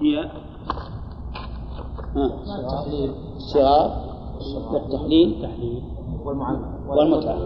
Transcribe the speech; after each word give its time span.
هي؟ 0.00 0.30
الشغار 3.36 3.90
والتحليل 4.72 5.48
والمتعة. 6.88 7.38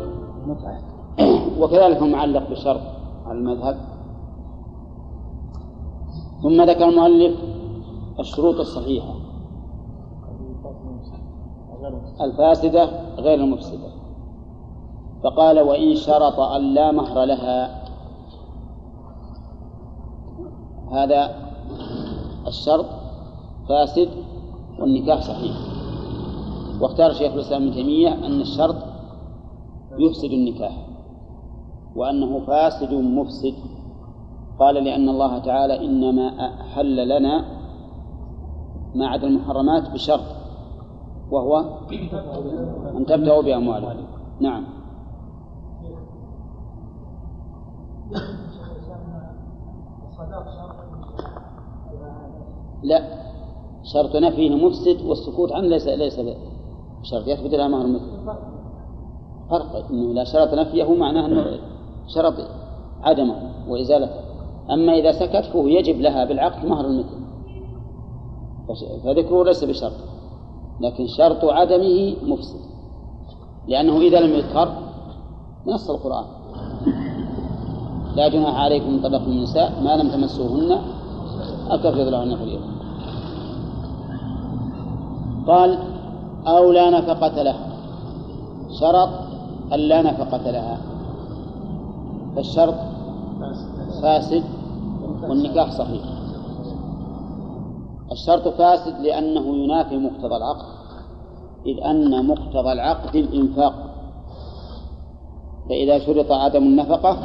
وكذلك 1.61 2.03
المعلق 2.03 2.51
بشرط 2.51 2.81
على 3.27 3.39
المذهب. 3.39 3.77
ثم 6.43 6.63
ذكر 6.63 6.89
المؤلف 6.89 7.41
الشروط 8.21 8.55
الصحيحة. 8.55 9.15
الفاسدة 12.21 12.91
غير 13.17 13.41
المفسدة. 13.41 13.89
فقال 15.25 15.61
وإن 15.61 15.95
شرط 15.95 16.41
أن 16.41 16.75
لا 16.75 16.93
مهر 16.93 17.25
لها. 17.25 17.85
هذا 20.93 21.44
الشرط 22.47 22.87
فاسد 23.69 24.09
والنكاح 24.81 25.21
صحيح. 25.21 25.57
واختار 26.81 27.13
شيخ 27.13 27.33
الإسلام 27.33 27.63
ابن 27.63 27.73
تيمية 27.73 28.15
أن 28.27 28.41
الشرط 28.41 28.77
يفسد 29.99 30.31
النكاح 30.31 30.87
وأنه 31.97 32.41
فاسد 32.47 32.95
مفسد. 32.95 33.55
قال 34.61 34.75
لأن 34.75 35.09
الله 35.09 35.39
تعالى 35.39 35.85
إنما 35.85 36.51
أحل 36.61 37.09
لنا 37.09 37.45
ما 38.95 39.07
عدا 39.07 39.27
المحرمات 39.27 39.91
بشرط 39.91 40.27
وهو 41.31 41.65
أن 42.97 43.07
تبدأوا 43.07 43.43
بأموالكم. 43.43 44.05
نعم. 44.41 44.84
لا. 52.85 53.25
شرط 53.93 54.17
نفيه 54.17 54.51
مفسد 54.51 55.07
والسكوت 55.07 55.53
عنه 55.53 55.69
ليس 55.69 55.89
ليس 55.89 56.21
بشرط. 56.21 57.27
يثبت 57.27 57.55
لها 57.55 57.69
مهر 57.69 57.87
مثل 57.87 58.11
فرق 59.51 59.87
إنه 59.91 60.13
اذا 60.13 60.25
شرط 60.25 60.55
نفيه 60.55 60.95
معناه 60.95 61.27
إنه 61.27 61.45
شرط 62.15 62.35
عدمه 63.03 63.37
وإزالته. 63.69 64.21
أما 64.71 64.93
إذا 64.93 65.13
سكت 65.13 65.45
فهو 65.45 65.67
يجب 65.67 66.01
لها 66.01 66.25
بالعقد 66.25 66.67
مهر 66.67 66.85
المثل. 66.87 67.25
فذكره 69.05 69.45
ليس 69.45 69.65
بشرط. 69.65 69.93
لكن 70.81 71.07
شرط 71.07 71.45
عدمه 71.45 72.17
مفسد. 72.23 72.61
لأنه 73.69 74.01
إذا 74.01 74.21
لم 74.21 74.33
يذكر 74.33 74.69
نص 75.67 75.91
القرآن. 75.91 76.25
لا 78.17 78.29
جناح 78.29 78.55
عليكم 78.55 78.93
من 78.93 79.03
طلق 79.03 79.23
النساء 79.23 79.83
ما 79.83 79.97
لم 79.97 80.11
تمسوهن. 80.11 80.79
أو 81.71 81.77
تفرض 81.77 82.09
لهن 82.09 82.37
فريضة 82.37 82.74
قال 85.47 85.79
أو 86.47 86.73
لا 86.73 86.91
نفقة 86.91 87.43
له 87.43 87.57
شرط 88.81 89.09
أن 89.73 89.79
لا 89.79 90.03
نفقة 90.03 90.51
لها. 90.51 90.79
فالشرط 92.37 92.75
فاسد 94.03 94.45
والنكاح 95.29 95.71
صحيح. 95.71 96.03
الشرط 98.13 98.49
فاسد 98.49 99.01
لأنه 99.01 99.57
ينافي 99.57 99.97
مقتضى 99.97 100.37
العقد 100.37 100.67
إذ 101.67 101.85
أن 101.85 102.27
مقتضى 102.27 102.73
العقد 102.73 103.17
الإنفاق. 103.17 103.75
فإذا 105.69 105.99
شرط 105.99 106.33
عدم 106.33 106.63
النفقة 106.63 107.19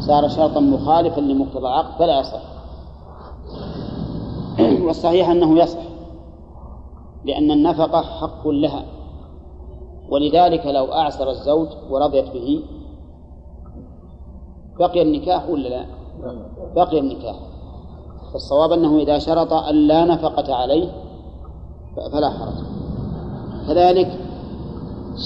صار 0.00 0.28
شرطا 0.28 0.60
مخالفا 0.60 1.20
لمقتضى 1.20 1.58
العقد 1.58 1.98
فلا 1.98 2.20
يصح. 2.20 2.42
والصحيح 4.84 5.30
أنه 5.30 5.58
يصح. 5.58 5.87
لأن 7.28 7.50
النفقة 7.50 8.02
حق 8.02 8.48
لها. 8.48 8.84
ولذلك 10.10 10.66
لو 10.66 10.84
أعسر 10.92 11.30
الزوج 11.30 11.68
ورضيت 11.90 12.32
به 12.34 12.62
بقي 14.78 15.02
النكاح 15.02 15.48
ولا 15.48 15.68
لا؟ 15.68 15.86
بقي 16.76 16.98
النكاح. 16.98 17.36
فالصواب 18.32 18.72
أنه 18.72 18.98
إذا 18.98 19.18
شرط 19.18 19.52
أن 19.52 19.74
لا 19.74 20.04
نفقة 20.04 20.54
عليه 20.54 20.88
فلا 22.12 22.30
حرج. 22.30 22.54
كذلك 23.66 24.18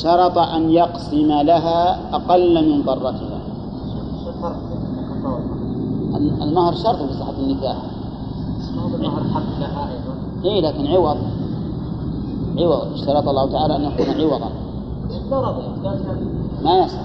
شرط 0.02 0.38
أن 0.38 0.70
يقسم 0.70 1.32
لها 1.32 2.14
أقل 2.16 2.70
من 2.70 2.82
ضرتها. 2.82 3.40
المهر 6.42 6.74
شرط 6.74 6.96
في 6.96 7.12
صحة 7.12 7.38
النكاح. 7.38 7.76
المهر 8.94 9.22
حق 9.24 9.60
لها 9.60 9.90
أيضا. 9.90 10.14
إيه 10.44 10.60
لكن 10.60 10.86
عوض. 10.86 11.41
عوض 12.58 12.92
اشترط 12.92 13.28
الله 13.28 13.52
تعالى 13.52 13.76
أن 13.76 13.82
يكون 13.84 14.06
عوضا. 14.20 14.50
ما 16.62 16.78
يصح. 16.78 17.04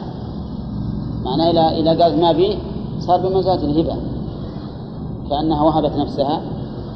معناه 1.26 1.52
إذا 1.52 1.70
إذا 1.70 2.04
قالت 2.04 2.22
ما 2.22 2.32
به 2.32 2.58
صار 3.00 3.20
بمنزلة 3.28 3.64
الهبة. 3.64 3.96
كأنها 5.30 5.64
وهبت 5.64 5.96
نفسها. 5.96 6.42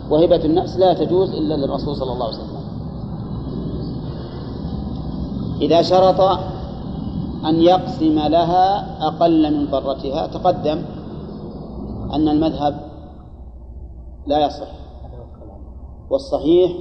وهبة 0.09 0.45
النفس 0.45 0.77
لا 0.77 0.93
تجوز 0.93 1.29
إلا 1.29 1.53
للرسول 1.53 1.95
صلى 1.95 2.13
الله 2.13 2.25
عليه 2.25 2.35
وسلم. 2.35 2.61
إذا 5.61 5.81
شرط 5.81 6.39
أن 7.45 7.61
يقسم 7.61 8.19
لها 8.19 8.97
أقل 9.07 9.53
من 9.53 9.67
ضرتها 9.71 10.27
تقدم 10.27 10.81
أن 12.13 12.27
المذهب 12.27 12.81
لا 14.27 14.45
يصح. 14.45 14.67
والصحيح 16.09 16.71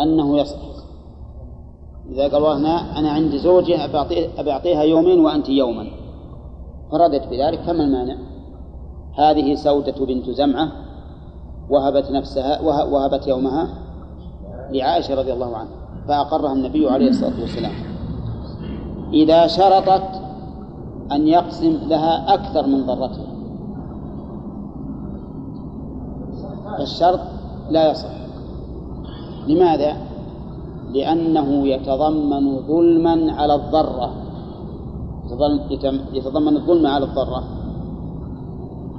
أنه 0.00 0.38
يصح 0.38 0.58
إذا 2.10 2.28
قال 2.28 2.44
هنا 2.44 2.98
أنا 2.98 3.10
عندي 3.10 3.38
أبي 4.38 4.52
أعطيها 4.52 4.82
يومين 4.82 5.20
وأنت 5.20 5.48
يوما. 5.48 5.86
فردت 6.92 7.26
بذلك 7.28 7.60
فما 7.60 7.84
المانع؟ 7.84 8.16
هذه 9.18 9.54
سودة 9.54 10.06
بنت 10.06 10.30
زمعة 10.30 10.72
وهبت 11.70 12.10
نفسها 12.10 12.60
وهبت 12.62 13.26
يومها 13.26 13.68
لعائشة 14.70 15.14
رضي 15.14 15.32
الله 15.32 15.56
عنها 15.56 15.72
فأقرها 16.08 16.52
النبي 16.52 16.90
عليه 16.90 17.08
الصلاة 17.08 17.40
والسلام. 17.40 17.72
إذا 19.12 19.46
شرطت 19.46 20.22
أن 21.12 21.28
يقسم 21.28 21.78
لها 21.86 22.34
أكثر 22.34 22.66
من 22.66 22.86
ضرتها 22.86 23.26
فالشرط 26.78 27.20
لا 27.70 27.90
يصح. 27.90 28.08
لماذا؟ 29.48 29.96
لأنه 30.92 31.66
يتضمن 31.68 32.66
ظلما 32.66 33.32
على 33.32 33.54
الضرة. 33.54 34.10
يتضمن 36.12 36.56
الظلم 36.56 36.86
على 36.86 37.04
الضرة. 37.04 37.44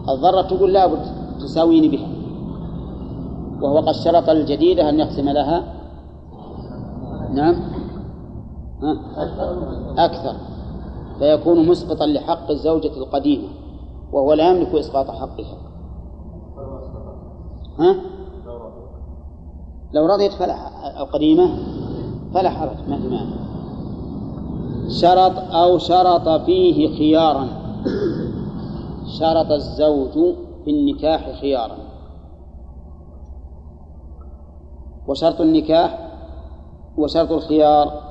الضرة 0.09 0.41
تقول 0.41 0.73
لابد 0.73 1.05
تساويني 1.39 1.87
بها. 1.87 2.07
وهو 3.61 3.77
قد 3.77 3.91
شرط 3.91 4.29
الجديدة 4.29 4.89
أن 4.89 4.99
يقسم 4.99 5.29
لها. 5.29 5.63
نعم؟ 7.33 7.55
أكثر. 9.97 10.35
فيكون 11.19 11.67
مسقطا 11.67 12.05
لحق 12.05 12.51
الزوجة 12.51 12.97
القديمة 12.97 13.47
وهو 14.13 14.33
لا 14.33 14.51
يملك 14.51 14.75
إسقاط 14.75 15.11
حقها. 15.11 15.57
ها؟ 17.79 17.95
لو 19.93 20.05
رضيت 20.05 20.33
فلا 20.33 20.55
القديمة 21.01 21.49
فلا 22.33 22.49
حرج 22.49 22.89
ما 22.89 22.97
في 22.97 23.07
مانع. 23.07 23.45
شرط 24.89 25.53
أو 25.53 25.77
شرط 25.77 26.41
فيه 26.41 26.97
خيارا. 26.97 27.47
شرط 29.19 29.51
الزوج 29.51 30.35
في 30.65 30.71
النكاح 30.71 31.31
خيارا. 31.41 31.77
وشرط 35.07 35.41
النكاح 35.41 36.11
وشرط 36.97 37.31
الخيار 37.31 38.01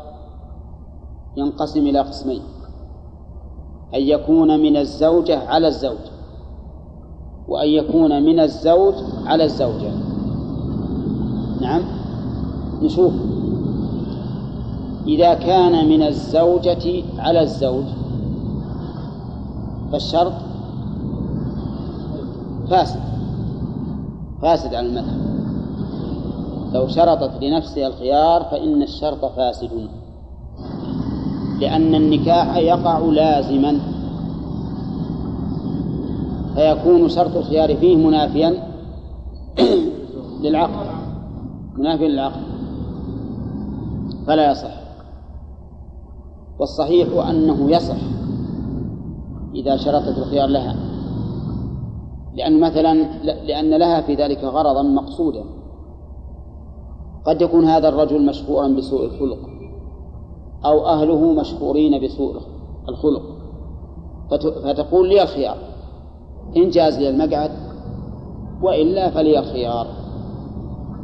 ينقسم 1.37 1.87
إلى 1.87 1.99
قسمين. 1.99 2.43
أن 3.94 4.00
يكون 4.00 4.61
من 4.61 4.77
الزوجة 4.77 5.49
على 5.49 5.69
الزوج 5.69 5.99
وأن 7.49 7.69
يكون 7.69 8.23
من 8.23 8.41
الزوج 8.41 8.94
على 9.27 9.44
الزوجة. 9.44 10.04
نعم. 11.64 11.82
نشوف. 12.82 13.12
إذا 15.06 15.34
كان 15.34 15.88
من 15.88 16.02
الزوجة 16.02 17.02
على 17.19 17.40
الزوج 17.40 17.84
فالشرط 19.93 20.32
فاسد. 22.70 23.00
فاسد 24.43 24.75
على 24.75 24.87
المذهب. 24.87 25.25
لو 26.75 26.88
شرطت 26.88 27.44
لنفسها 27.44 27.87
الخيار 27.87 28.44
فإن 28.44 28.82
الشرط 28.82 29.25
فاسد. 29.25 29.88
لأن 31.60 31.94
النكاح 31.94 32.56
يقع 32.56 32.99
لازما. 32.99 33.78
فيكون 36.55 37.08
شرط 37.08 37.37
الخيار 37.37 37.76
فيه 37.76 37.96
منافيا 37.96 38.55
للعقد. 40.43 40.94
منافي 41.79 42.09
للعقد 42.09 42.43
فلا 44.26 44.50
يصح. 44.50 44.85
والصحيح 46.59 47.29
أنه 47.29 47.71
يصح 47.71 47.97
إذا 49.55 49.76
شرطت 49.76 50.19
الخيار 50.19 50.49
لها. 50.49 50.76
لأن 52.35 52.61
مثلا 52.61 52.94
لأن 53.23 53.75
لها 53.75 54.00
في 54.00 54.15
ذلك 54.15 54.44
غرضا 54.44 54.82
مقصودا. 54.82 55.44
قد 57.26 57.43
يكون 57.43 57.65
هذا 57.65 57.88
الرجل 57.88 58.27
مشهورا 58.27 58.69
بسوء 58.69 59.05
الخلق 59.05 59.38
أو 60.65 60.87
أهله 60.87 61.32
مشهورين 61.32 62.05
بسوء 62.05 62.37
الخلق. 62.88 63.23
فتقول 64.65 65.09
لي 65.09 65.23
الخيار. 65.23 65.59
إن 66.56 66.70
جاز 66.70 66.99
لي 66.99 67.09
المقعد 67.09 67.50
وإلا 68.62 69.11
فلي 69.11 69.38
الخيار. 69.38 70.04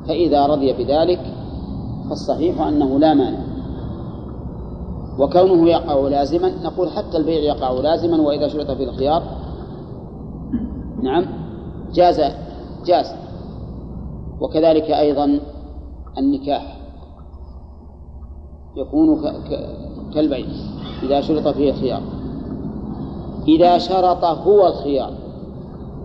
فإذا 0.08 0.46
رضي 0.46 0.72
بذلك 0.72 1.20
فالصحيح 2.08 2.60
أنه 2.60 2.98
لا 2.98 3.14
مانع. 3.14 3.50
وكونه 5.18 5.68
يقع 5.68 6.08
لازما 6.08 6.48
نقول 6.62 6.90
حتى 6.90 7.16
البيع 7.16 7.40
يقع 7.40 7.70
لازما 7.70 8.20
وإذا 8.20 8.48
شرط 8.48 8.70
في 8.70 8.84
الخيار. 8.84 9.22
نعم 11.02 11.26
جاز 11.92 12.20
جاز. 12.86 13.14
وكذلك 14.40 14.90
أيضا 14.90 15.40
النكاح. 16.18 16.80
يكون 18.76 19.22
كالبيع 20.14 20.46
إذا 21.02 21.20
شرط 21.20 21.48
فيه 21.48 21.70
الخيار. 21.70 22.02
إذا 23.48 23.78
شرط 23.78 24.24
هو 24.24 24.66
الخيار 24.66 25.12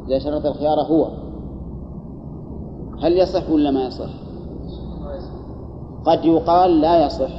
إذا 0.08 0.20
شرط 0.20 0.46
الخيار 0.46 0.80
هو. 0.80 1.25
هل 3.02 3.18
يصح 3.18 3.50
ولا 3.50 3.72
ما 3.72 3.86
يصح؟ 3.86 4.10
قد 6.06 6.26
يقال 6.26 6.82
لا 6.82 7.06
يصح. 7.06 7.32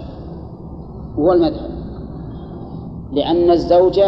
هو 1.19 1.33
المذهب. 1.33 1.71
لأن 3.13 3.51
الزوج 3.51 4.01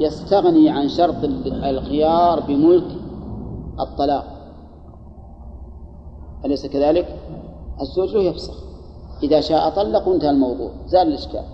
يستغني 0.00 0.70
عن 0.70 0.88
شرط 0.88 1.16
الخيار 1.46 2.40
بملك 2.40 2.96
الطلاق. 3.80 4.24
أليس 6.44 6.66
كذلك؟ 6.66 7.18
الزوج 7.80 8.14
يفسخ. 8.14 8.54
إذا 9.22 9.40
شاء 9.40 9.70
طلق 9.70 10.08
وانتهى 10.08 10.30
الموضوع. 10.30 10.70
زال 10.86 11.08
الإشكال. 11.08 11.44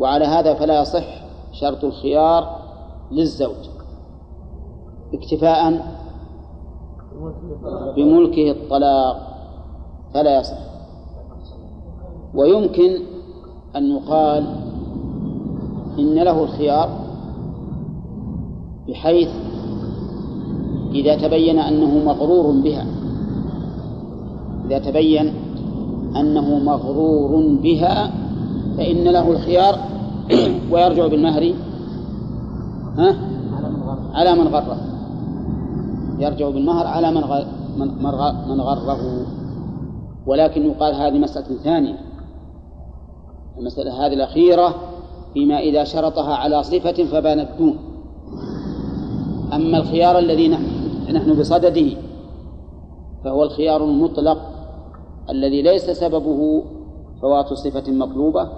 وعلى 0.00 0.24
هذا 0.24 0.54
فلا 0.54 0.80
يصح 0.80 1.04
شرط 1.52 1.84
الخيار 1.84 2.60
للزوج. 3.10 3.68
اكتفاء 5.14 5.84
بملكه 7.96 8.50
الطلاق 8.50 9.16
فلا 10.14 10.40
يصح 10.40 10.58
ويمكن 12.34 12.96
أن 13.76 13.86
يقال 13.96 14.44
إن 15.98 16.14
له 16.14 16.42
الخيار 16.42 16.88
بحيث 18.88 19.28
إذا 20.92 21.16
تبين 21.16 21.58
أنه 21.58 22.04
مغرور 22.04 22.60
بها 22.60 22.86
إذا 24.66 24.78
تبين 24.78 25.32
أنه 26.16 26.58
مغرور 26.58 27.56
بها 27.62 28.10
فإن 28.76 29.04
له 29.04 29.30
الخيار 29.30 29.78
ويرجع 30.72 31.06
بالمهر 31.06 31.54
ها؟ 32.98 33.16
على 34.14 34.34
من 34.34 34.48
غره 34.48 34.89
يرجع 36.20 36.50
بالمهر 36.50 36.86
على 36.86 37.10
من 37.10 37.22
من 38.48 38.60
غره. 38.60 39.26
ولكن 40.26 40.66
يقال 40.66 40.94
هذه 40.94 41.18
مسألة 41.18 41.56
ثانية. 41.56 41.98
المسألة 43.58 44.06
هذه 44.06 44.12
الأخيرة 44.12 44.74
فيما 45.34 45.58
إذا 45.58 45.84
شرطها 45.84 46.34
على 46.34 46.62
صفة 46.62 47.04
فبانت 47.04 47.48
دون 47.58 47.78
أما 49.52 49.78
الخيار 49.78 50.18
الذي 50.18 50.48
نحن 51.12 51.38
بصدده 51.40 51.96
فهو 53.24 53.42
الخيار 53.42 53.84
المطلق 53.84 54.38
الذي 55.30 55.62
ليس 55.62 55.90
سببه 55.90 56.62
فوات 57.22 57.52
صفة 57.52 57.92
مطلوبة 57.92 58.48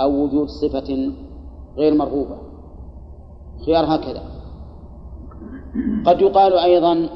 أو 0.00 0.24
وجود 0.24 0.48
صفة 0.48 1.12
غير 1.76 1.94
مرغوبة. 1.94 2.36
خيار 3.66 3.84
هكذا. 3.84 4.22
قد 6.06 6.20
يقال 6.20 6.52
أيضا 6.52 7.08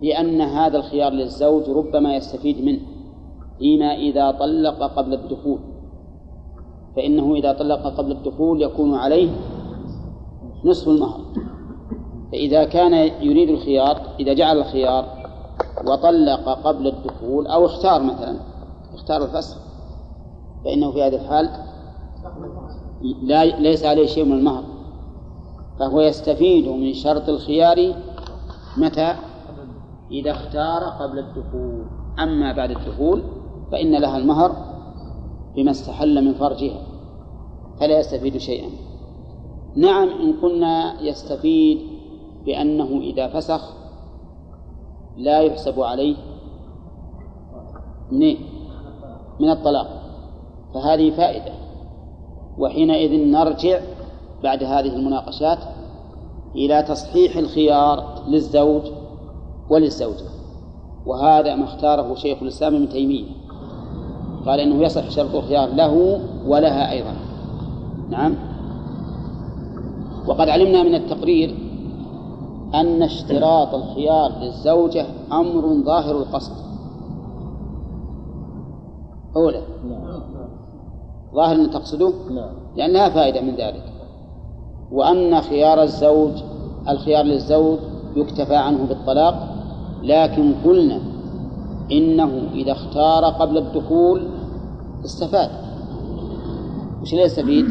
بأن 0.00 0.40
هذا 0.40 0.76
الخيار 0.78 1.12
للزوج 1.12 1.68
ربما 1.70 2.16
يستفيد 2.16 2.64
منه 2.64 2.80
فيما 3.58 3.94
إذا 3.94 4.30
طلق 4.30 4.82
قبل 4.82 5.14
الدخول. 5.14 5.58
فإنه 6.96 7.34
إذا 7.34 7.52
طلق 7.52 7.86
قبل 7.86 8.12
الدخول 8.12 8.62
يكون 8.62 8.94
عليه 8.94 9.30
نصف 10.64 10.88
المهر. 10.88 11.20
فإذا 12.32 12.64
كان 12.64 12.94
يريد 13.22 13.48
الخيار 13.48 14.00
إذا 14.20 14.32
جعل 14.32 14.58
الخيار 14.58 15.04
وطلق 15.86 16.48
قبل 16.48 16.86
الدخول 16.86 17.46
أو 17.46 17.66
اختار 17.66 18.02
مثلا 18.02 18.36
اختار 18.94 19.24
الفسخ 19.24 19.56
فإنه 20.64 20.92
في 20.92 21.02
هذه 21.02 21.14
الحال 21.14 21.50
لا 23.22 23.44
ليس 23.44 23.84
عليه 23.84 24.06
شيء 24.06 24.24
من 24.24 24.32
المهر. 24.32 24.64
فهو 25.78 26.00
يستفيد 26.00 26.68
من 26.68 26.92
شرط 26.92 27.28
الخيار 27.28 27.94
متى؟ 28.76 29.14
إذا 30.10 30.30
اختار 30.30 30.82
قبل 30.84 31.18
الدخول. 31.18 31.86
أما 32.18 32.52
بعد 32.52 32.70
الدخول 32.70 33.22
فإن 33.72 34.00
لها 34.00 34.18
المهر 34.18 34.52
بما 35.56 35.70
استحل 35.70 36.24
من 36.24 36.34
فرجها 36.34 36.82
فلا 37.80 37.98
يستفيد 37.98 38.36
شيئا. 38.36 38.70
نعم 39.76 40.08
إن 40.08 40.32
قلنا 40.42 41.02
يستفيد 41.02 41.78
بأنه 42.46 43.00
إذا 43.00 43.28
فسخ 43.28 43.74
لا 45.16 45.40
يحسب 45.40 45.80
عليه 45.80 46.16
من 48.12 48.36
من 49.40 49.50
الطلاق. 49.50 50.02
فهذه 50.74 51.10
فائدة. 51.10 51.52
وحينئذ 52.58 53.30
نرجع 53.30 53.80
بعد 54.42 54.62
هذه 54.62 54.96
المناقشات 54.96 55.58
إلى 56.54 56.82
تصحيح 56.82 57.36
الخيار 57.36 58.22
للزوج 58.28 58.82
وللزوجة. 59.70 60.24
وهذا 61.06 61.54
ما 61.54 61.64
اختاره 61.64 62.14
شيخ 62.14 62.42
الإسلام 62.42 62.74
ابن 62.74 62.88
تيمية. 62.88 63.24
قال 64.46 64.60
إنه 64.60 64.84
يصح 64.84 65.10
شرط 65.10 65.34
الخيار 65.34 65.68
له 65.68 66.20
ولها 66.46 66.90
أيضا. 66.90 67.14
نعم. 68.10 68.34
وقد 70.26 70.48
علمنا 70.48 70.82
من 70.82 70.94
التقرير 70.94 71.54
أن 72.74 73.02
اشتراط 73.02 73.74
الخيار 73.74 74.32
للزوجة 74.40 75.06
أمر 75.32 75.84
ظاهر 75.84 76.16
القصد. 76.16 76.52
أولا. 79.36 79.60
ظاهر 81.34 81.56
أن 81.56 81.70
تقصده؟ 81.70 82.12
لأنها 82.76 83.08
فائدة 83.08 83.40
من 83.40 83.54
ذلك. 83.54 83.97
وأن 84.92 85.40
خيار 85.40 85.82
الزوج 85.82 86.32
الخيار 86.88 87.24
للزوج 87.24 87.78
يكتفى 88.16 88.56
عنه 88.56 88.84
بالطلاق 88.84 89.48
لكن 90.02 90.54
قلنا 90.64 91.00
إنه 91.92 92.48
إذا 92.52 92.72
اختار 92.72 93.24
قبل 93.24 93.58
الدخول 93.58 94.28
استفاد. 95.04 95.50
وش 97.02 97.14
لا 97.14 97.22
يستفيد؟ 97.22 97.64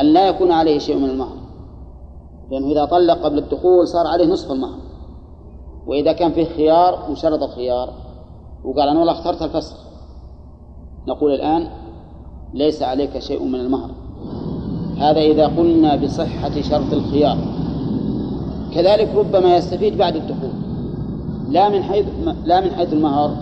أن 0.00 0.06
لا 0.06 0.28
يكون 0.28 0.52
عليه 0.52 0.78
شيء 0.78 0.96
من 0.96 1.10
المهر. 1.10 1.36
لأنه 2.50 2.66
إذا 2.66 2.84
طلق 2.84 3.18
قبل 3.18 3.38
الدخول 3.38 3.88
صار 3.88 4.06
عليه 4.06 4.26
نصف 4.26 4.52
المهر. 4.52 4.78
وإذا 5.86 6.12
كان 6.12 6.32
فيه 6.32 6.44
خيار 6.44 7.10
وشرط 7.10 7.42
الخيار 7.42 7.92
وقال 8.64 8.88
أنا 8.88 8.98
والله 8.98 9.12
اخترت 9.12 9.42
الفسخ. 9.42 9.76
نقول 11.08 11.32
الآن 11.32 11.70
ليس 12.54 12.82
عليك 12.82 13.18
شيء 13.18 13.44
من 13.44 13.60
المهر. 13.60 13.90
هذا 15.00 15.20
إذا 15.20 15.46
قلنا 15.46 15.96
بصحة 15.96 16.60
شرط 16.60 16.92
الخيار. 16.92 17.38
كذلك 18.74 19.14
ربما 19.14 19.56
يستفيد 19.56 19.98
بعد 19.98 20.16
الدخول. 20.16 20.50
لا 21.48 21.68
من 21.68 21.82
حيث 21.82 22.06
لا 22.44 22.60
من 22.60 22.70
حيث 22.70 22.92
المهر 22.92 23.36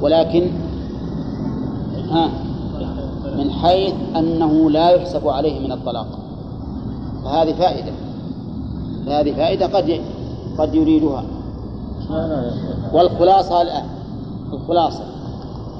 ولكن 0.00 0.50
ها 2.10 2.30
من 3.36 3.50
حيث 3.50 3.94
أنه 4.16 4.70
لا 4.70 4.90
يحسب 4.90 5.28
عليه 5.28 5.60
من 5.60 5.72
الطلاق. 5.72 6.06
فهذه 7.24 7.52
فائدة. 7.52 7.92
فهذه 9.06 9.32
فائدة 9.32 9.66
قد 9.66 10.00
قد 10.58 10.74
يريدها. 10.74 11.24
والخلاصة 12.92 13.62
الآن. 13.62 13.84
الخلاصة. 14.52 15.04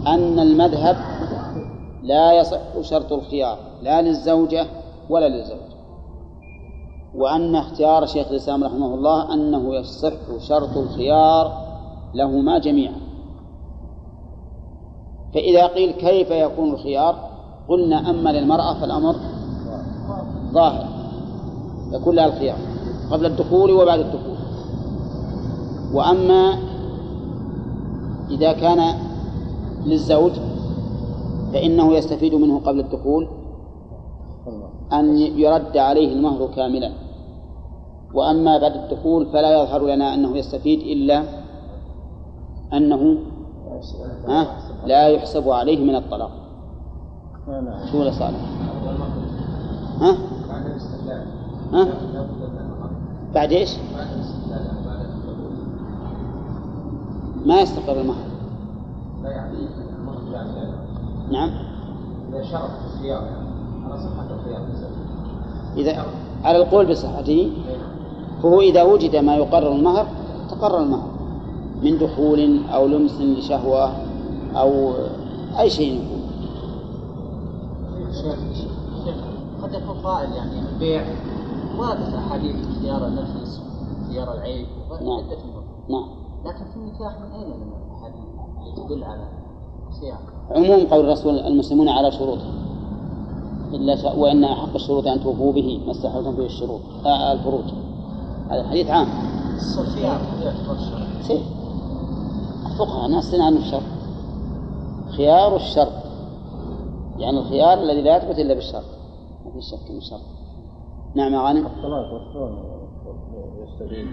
أن 0.06 0.38
المذهب 0.38 0.96
لا 2.02 2.32
يصح 2.32 2.60
شرط 2.82 3.12
الخيار. 3.12 3.58
لا 3.82 4.02
للزوجة 4.02 4.66
ولا 5.10 5.28
للزوج. 5.28 5.58
وأن 7.14 7.54
اختيار 7.54 8.06
شيخ 8.06 8.28
الإسلام 8.30 8.64
رحمه 8.64 8.94
الله 8.94 9.34
أنه 9.34 9.74
يصح 9.74 10.38
شرط 10.38 10.76
الخيار 10.76 11.66
لهما 12.14 12.58
جميعا. 12.58 12.96
فإذا 15.34 15.66
قيل 15.66 15.90
كيف 15.90 16.30
يكون 16.30 16.70
الخيار 16.70 17.30
قلنا 17.68 18.10
أما 18.10 18.30
للمرأة 18.30 18.80
فالأمر 18.80 19.16
ظاهر. 20.52 20.86
يكون 21.92 22.14
لها 22.14 22.26
الخيار 22.26 22.58
قبل 23.10 23.26
الدخول 23.26 23.70
وبعد 23.70 23.98
الدخول. 23.98 24.36
وأما 25.94 26.58
إذا 28.30 28.52
كان 28.52 28.94
للزوج 29.86 30.32
فإنه 31.52 31.92
يستفيد 31.92 32.34
منه 32.34 32.60
قبل 32.60 32.80
الدخول 32.80 33.28
أن 34.92 35.16
يرد 35.16 35.76
عليه 35.76 36.12
المهر 36.12 36.46
كاملا. 36.56 36.92
وأما 38.14 38.58
بعد 38.58 38.72
الدخول 38.76 39.26
فلا 39.26 39.62
يظهر 39.62 39.86
لنا 39.86 40.14
أنه 40.14 40.36
يستفيد 40.36 40.80
إلا 40.80 41.22
أنه 42.72 43.18
لا 44.86 45.08
يحسب 45.08 45.48
عليه 45.48 45.84
من 45.84 45.94
الطلاق. 45.94 46.30
شو 47.92 48.00
ولا 48.00 48.10
صالح؟ 48.10 48.40
ها؟ 50.00 50.16
ها؟ 51.72 51.88
بعد 53.34 53.52
إيش؟ 53.52 53.70
ما 57.46 57.60
يستقر 57.60 58.00
المهر. 58.00 58.26
نعم. 61.30 61.50
إذا 62.28 62.42
شرط 62.42 62.70
الخيار 62.84 63.45
إذا 65.76 66.04
على 66.44 66.58
القول 66.58 66.86
بصحته 66.86 67.50
فهو 68.42 68.60
إذا 68.60 68.82
وجد 68.82 69.16
ما 69.16 69.36
يقرر 69.36 69.72
المهر 69.72 70.06
تقرر 70.50 70.82
المهر 70.82 71.08
من 71.82 71.98
دخول 71.98 72.60
أو 72.68 72.86
لمس 72.86 73.20
لشهوة 73.20 73.92
أو 74.54 74.92
أي 75.58 75.70
شيء 75.70 75.94
يكون. 79.06 79.36
قد 79.62 79.74
يكون 79.74 79.96
قائل 79.96 80.32
يعني 80.32 80.68
البيع 80.68 81.04
وارد 81.78 82.14
أحاديث 82.14 82.56
خيار 82.82 83.06
النفس 83.06 83.60
خيار 84.10 84.34
العيب 84.34 84.66
نعم. 84.90 85.24
نعم. 85.88 86.08
لكن 86.44 86.64
في 86.64 86.76
النكاح 86.76 87.20
من 87.20 87.32
أين 87.32 87.52
الأحاديث 87.52 88.24
اللي 88.60 88.86
تدل 88.86 89.04
على 89.04 89.28
خيار 90.00 90.18
عموم 90.50 90.86
قول 90.86 91.04
الرسول 91.04 91.38
المسلمون 91.38 91.88
على 91.88 92.12
شروطهم 92.12 92.65
إلا 93.74 93.96
ش... 93.96 94.04
وإن 94.04 94.44
أحق 94.44 94.74
الشروط 94.74 95.06
أن 95.06 95.20
توفوا 95.20 95.52
به 95.52 95.80
ما 95.86 95.90
استحلتم 95.90 96.36
به 96.36 96.46
الشروط. 96.46 96.80
آه 97.06 97.32
الفروج 97.32 97.64
هذا 98.50 98.60
الحديث 98.60 98.90
عام. 98.90 99.06
الفقهاء 102.66 103.10
ناس 103.10 103.34
عن 103.34 103.56
الشرط 103.56 103.82
خيار 105.16 105.56
الشرط 105.56 105.92
يعني 107.18 107.38
الخيار 107.38 107.82
الذي 107.82 108.02
لا 108.02 108.16
يثبت 108.16 108.38
إلا 108.38 108.54
بالشرط 108.54 108.84
ما 109.44 109.52
في 109.52 109.60
شك 109.60 109.90
من 109.90 109.96
الشرط 109.96 110.20
نعم 111.14 111.34
يا 111.34 111.40
غانم. 111.40 111.66
يستفيد 113.62 114.06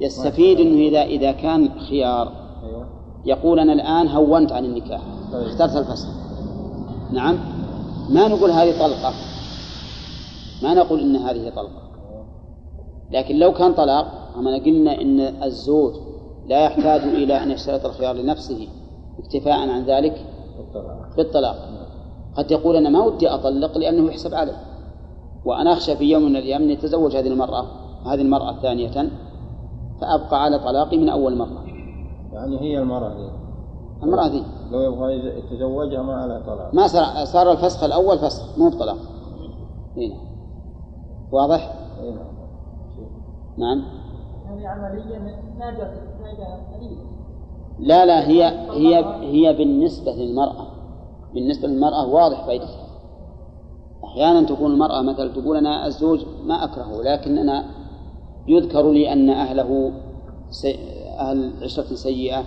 يستفيد 0.00 0.60
إنه 0.60 0.78
إذا 0.88 1.02
إذا 1.02 1.32
كان 1.32 1.80
خيار. 1.80 2.32
أيوة. 2.64 2.86
يقول 3.24 3.60
أنا 3.60 3.72
الآن 3.72 4.08
هونت 4.08 4.52
عن 4.52 4.64
النكاح. 4.64 5.00
طيب. 5.32 5.46
اخترت 5.46 5.76
الفسخ 5.76 6.08
نعم. 7.12 7.38
ما 8.08 8.28
نقول 8.28 8.50
هذه 8.50 8.78
طلقة. 8.78 9.12
ما 10.62 10.74
نقول 10.74 11.00
إن 11.00 11.16
هذه 11.16 11.50
طلقة. 11.56 11.82
لكن 13.10 13.38
لو 13.38 13.52
كان 13.52 13.72
طلاق 13.74 14.06
أما 14.36 14.54
قلنا 14.54 15.00
إن 15.00 15.20
الزوج 15.20 15.94
لا 16.46 16.64
يحتاج 16.64 17.00
إلى 17.00 17.42
أن 17.42 17.50
يشترط 17.50 17.86
الخيار 17.86 18.14
لنفسه 18.14 18.68
اكتفاء 19.18 19.68
عن 19.68 19.84
ذلك 19.84 20.24
بالطلاق. 21.16 21.56
قد 22.36 22.50
يقول 22.50 22.76
أنا 22.76 22.88
ما 22.88 23.04
ودي 23.04 23.28
أطلق 23.28 23.78
لأنه 23.78 24.08
يحسب 24.08 24.34
علي 24.34 24.56
وأنا 25.44 25.72
أخشى 25.72 25.96
في 25.96 26.04
يوم 26.04 26.22
من 26.22 26.36
الأيام 26.36 26.62
أن 26.62 26.70
يتزوج 26.70 27.16
هذه 27.16 27.28
المرأة 27.28 27.66
هذه 28.06 28.20
المرأة 28.20 28.60
ثانية 28.62 29.10
فأبقى 30.00 30.42
على 30.42 30.58
طلاقي 30.58 30.96
من 30.96 31.08
أول 31.08 31.36
مرة. 31.36 31.64
يعني 32.32 32.60
هي 32.60 32.78
المرأة. 32.78 33.45
المرأة 34.02 34.26
ذي 34.26 34.44
لو 34.70 34.80
يبغى 34.80 35.38
يتزوجها 35.38 36.02
ما 36.02 36.14
على 36.14 36.42
طلاق. 36.46 36.74
ما 36.74 36.86
صار 36.86 37.24
صار 37.24 37.52
الفسخ 37.52 37.84
الأول 37.84 38.18
فسخ 38.18 38.58
مو 38.58 38.68
بطلاق. 38.68 38.96
هنا 39.96 40.16
واضح؟ 41.32 41.72
هنا. 42.00 42.26
نعم. 43.58 43.84
يعني 44.46 44.66
عمليا 44.66 45.18
ما 45.58 45.76
لا 47.78 48.06
لا 48.06 48.28
هي 48.28 48.44
هي 48.70 49.04
هي 49.20 49.52
بالنسبة 49.52 50.12
للمرأة. 50.12 50.66
بالنسبة 51.34 51.68
للمرأة 51.68 52.06
واضح 52.06 52.46
فائدتها 52.46 52.86
أحيانا 54.04 54.46
تكون 54.46 54.72
المرأة 54.72 55.02
مثلا 55.02 55.32
تقول 55.32 55.56
أنا 55.56 55.86
الزوج 55.86 56.24
ما 56.44 56.64
أكرهه 56.64 57.02
لكن 57.02 57.38
أنا 57.38 57.64
يذكر 58.48 58.90
لي 58.90 59.12
أن 59.12 59.30
أهله 59.30 59.92
سي... 60.50 60.74
أهل 61.18 61.52
عشرة 61.62 61.94
سيئة. 61.94 62.44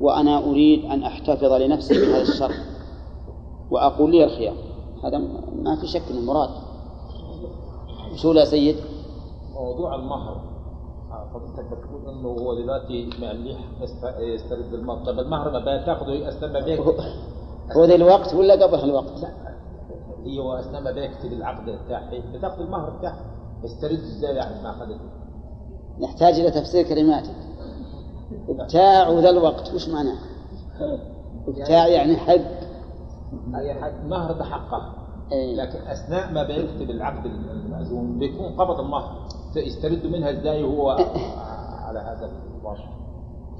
وأنا 0.00 0.38
أريد 0.44 0.84
أن 0.84 1.02
أحتفظ 1.02 1.52
لنفسي 1.52 1.94
بهذا 1.94 2.22
الشر. 2.22 2.52
وأقول 3.70 4.10
لي 4.10 4.24
الخيار 4.24 4.54
هذا 5.04 5.18
ما 5.62 5.76
في 5.80 5.86
شك 5.86 6.02
إنه 6.10 6.20
مراد. 6.20 6.50
شو 8.14 8.32
يا 8.32 8.44
سيد؟ 8.44 8.76
موضوع 9.54 9.94
المهر. 9.94 10.40
فضلتك 11.34 11.64
بتقول 11.64 12.14
أنه 12.14 12.28
هو 12.28 12.54
دلوقتي 12.54 13.10
مليح 13.20 13.58
يسترد 14.20 14.74
المهر. 14.74 15.04
طب 15.04 15.18
المهر 15.18 15.50
ما 15.50 15.86
تأخذه؟ 15.86 16.28
اثناء 16.28 16.64
بيكتب 16.64 16.94
هو 17.76 17.84
الوقت 17.84 18.34
ولا 18.34 18.66
قبل 18.66 18.78
الوقت؟ 18.84 19.20
لا. 19.20 19.28
هي 20.24 20.60
اثناء 20.60 20.82
ما 20.82 20.92
بيكتب 20.92 21.32
العقد 21.32 21.70
بتاعه 21.70 22.10
بتأخذ 22.34 22.60
المهر 22.60 22.90
بتاعه 22.90 23.18
يسترد 23.64 23.98
إزاي 23.98 24.34
يعني 24.36 24.62
ما 24.62 24.70
اخذته؟ 24.70 25.00
نحتاج 26.00 26.40
إلى 26.40 26.50
تفسير 26.50 26.88
كلماتك. 26.88 27.47
ابتاع 28.48 29.10
ذا 29.10 29.30
الوقت 29.30 29.74
وش 29.74 29.88
معناه؟ 29.88 30.18
ابتاع 31.48 31.86
يعني 31.86 32.16
حق 32.16 32.34
أي 33.54 33.74
حق 33.74 34.04
مهر 34.04 34.44
حقه 34.44 34.92
أي. 35.32 35.56
لكن 35.56 35.78
أثناء 35.78 36.32
ما 36.32 36.42
بيكتب 36.42 36.90
العقد 36.90 37.26
المأذون 37.26 38.18
بيكون 38.18 38.46
قبض 38.46 38.80
المهر. 38.80 39.28
يسترد 39.56 40.06
منها 40.06 40.30
إزاي 40.30 40.64
هو 40.64 40.90
على 40.90 41.98
هذا 41.98 42.30
الوضع. 42.60 42.84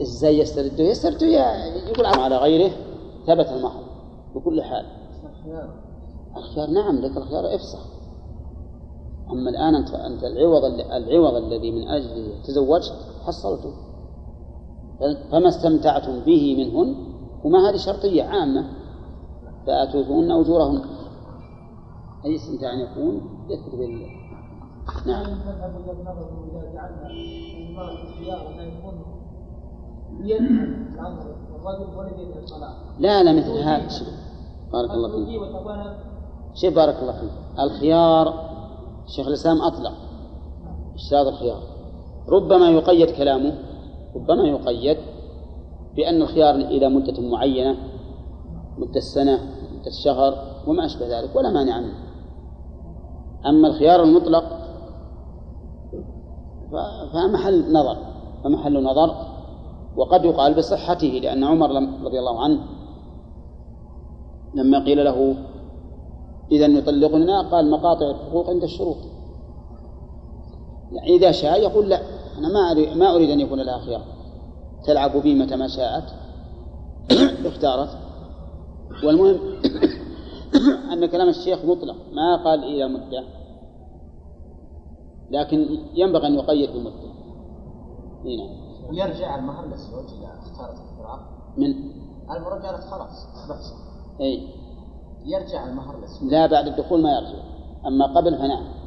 إزاي 0.03 0.39
يسترده؟ 0.39 0.85
يسترده 0.85 1.27
يقول 1.27 2.07
على 2.07 2.37
غيره 2.37 2.73
ثبت 3.27 3.49
المهر 3.49 3.83
بكل 4.35 4.63
حال. 4.63 4.87
الخيار 6.37 6.71
نعم 6.71 6.97
لك 6.97 7.17
الخيار 7.17 7.55
إفسخ. 7.55 7.87
أما 9.31 9.51
الآن 9.51 9.75
أنت 9.75 9.95
أنت 9.95 10.25
العوض 10.25 10.65
العوض 10.93 11.35
الذي 11.35 11.71
من 11.71 11.89
أجله 11.89 12.43
تزوجت 12.45 12.95
حصلته. 13.27 13.88
فما 15.31 15.49
استمتعتم 15.49 16.21
به 16.21 16.57
منهن؟ 16.59 16.97
وما 17.45 17.71
هذه 17.71 17.77
شرطية 17.77 18.23
عامة. 18.23 18.65
فآتوهن 19.67 20.31
أجورهن. 20.31 20.81
أي 22.25 22.37
استمتاع 22.37 22.73
يكون؟ 22.73 23.21
يثبت 23.51 23.75
بال 23.75 24.07
نعم. 25.07 25.27
لا 32.99 33.23
لا 33.23 33.33
مثل 33.33 33.51
هذا. 33.51 33.89
بارك 34.73 34.91
الله 34.91 35.09
فيك. 35.09 35.41
شوف 36.55 36.75
بارك 36.75 36.97
الله 37.03 37.13
فيك. 37.13 37.31
الخيار 37.59 38.35
شيخ 39.07 39.27
الإسلام 39.27 39.63
أطلق. 39.63 39.93
اشتراط 40.95 41.27
الخيار. 41.27 41.63
ربما 42.29 42.71
يقيد 42.71 43.11
كلامه. 43.11 43.68
ربما 44.19 44.49
يقيد 44.49 44.97
بأن 45.97 46.23
الخيار 46.23 46.55
إلى 46.55 46.89
مدة 46.89 47.23
معينة 47.23 47.77
مدة 48.79 49.01
سنة 49.01 49.39
مدة 49.73 49.91
شهر 50.05 50.35
وما 50.67 50.87
أشبه 50.87 51.19
ذلك 51.19 51.37
ولا 51.37 51.51
مانع 51.51 51.81
منه. 51.81 51.95
أما 53.47 53.69
الخيار 53.69 54.03
المطلق 54.03 54.45
فمحل 57.13 57.73
نظر 57.73 57.97
فمحل 58.45 58.83
نظر 58.85 59.15
وقد 59.97 60.25
يقال 60.25 60.55
بصحته 60.55 61.21
لأن 61.23 61.45
عمر 61.45 61.71
رضي 62.05 62.19
الله 62.19 62.41
عنه 62.41 62.61
لما 64.55 64.85
قيل 64.85 65.05
له 65.05 65.37
إذا 66.53 66.67
يطلقنا 66.67 67.51
قال 67.51 67.71
مقاطع 67.71 68.11
الحقوق 68.11 68.51
عند 68.51 68.63
الشروط. 68.63 68.97
يعني 70.93 71.17
إذا 71.17 71.31
شاء 71.31 71.61
يقول 71.61 71.89
لا. 71.89 72.01
أنا 72.39 72.49
ما 72.49 72.73
أريد, 72.73 72.97
ما 72.97 73.15
أريد 73.15 73.31
أن 73.31 73.41
يكون 73.41 73.61
لها 73.61 73.79
خيار 73.79 74.03
تلعب 74.85 75.17
بي 75.17 75.35
متى 75.35 75.57
ما 75.57 75.69
شاءت. 75.69 76.05
اختارت. 77.47 77.99
والمهم 79.05 79.39
أن 80.93 81.07
كلام 81.07 81.29
الشيخ 81.29 81.65
مطلق 81.65 81.97
ما 82.13 82.45
قال 82.45 82.65
إلى 82.65 82.89
مدة. 82.89 83.25
لكن 85.31 85.79
ينبغي 85.95 86.27
أن 86.27 86.35
يقيد 86.35 86.71
بمدة. 86.71 87.09
نعم. 88.25 88.69
ويرجع 88.91 89.39
المهر 89.39 89.67
للزوج 89.67 90.05
إذا 90.05 90.39
اختارت 90.39 90.79
الفراق 90.81 91.21
من؟ 91.57 91.75
المرة 92.37 92.55
قالت 92.55 92.85
خلاص 92.85 93.27
بس 93.51 93.73
أي. 94.21 94.49
يرجع 95.25 95.69
المهر 95.69 96.01
للزوج 96.01 96.31
لا 96.31 96.47
بعد 96.47 96.67
الدخول 96.67 97.03
ما 97.03 97.11
يرجع. 97.11 97.43
أما 97.87 98.07
قبل 98.07 98.39
فنعم. 98.39 98.78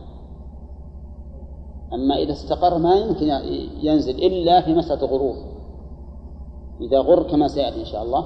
أما 1.93 2.15
إذا 2.15 2.31
استقر 2.31 2.77
ما 2.77 2.95
يمكن 2.95 3.27
ينزل 3.81 4.15
إلا 4.15 4.61
في 4.61 4.73
مسألة 4.73 5.01
الغروب. 5.01 5.35
إذا 6.81 6.99
غر 6.99 7.23
كما 7.23 7.47
سيأتي 7.47 7.79
إن 7.79 7.85
شاء 7.85 8.03
الله. 8.03 8.25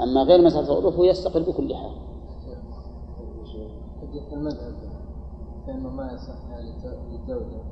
أما 0.00 0.22
غير 0.22 0.42
مسألة 0.42 0.66
الغروب 0.66 0.94
هو 0.94 1.04
يستقر 1.04 1.42
بكل 1.42 1.74
حال. 1.74 1.92
في 4.32 4.34
المذهب 4.34 4.74
فإنه 5.66 5.88
ما 5.88 6.12
يصح 6.12 6.34
للزوجة 7.12 7.62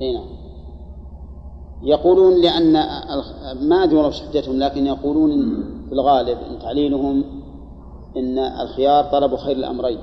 أي 0.00 0.12
نعم. 0.12 0.26
يقولون 1.82 2.42
لأن 2.42 2.72
ما 3.68 3.84
أدري 3.84 3.96
وش 3.96 4.22
حجتهم 4.22 4.58
لكن 4.58 4.86
يقولون 4.86 5.30
في 5.88 5.92
الغالب 5.92 6.38
إن 6.38 6.58
تعليلهم 6.58 7.24
إن 8.16 8.38
الخيار 8.38 9.04
طلب 9.04 9.36
خير 9.36 9.56
الأمرين. 9.56 9.98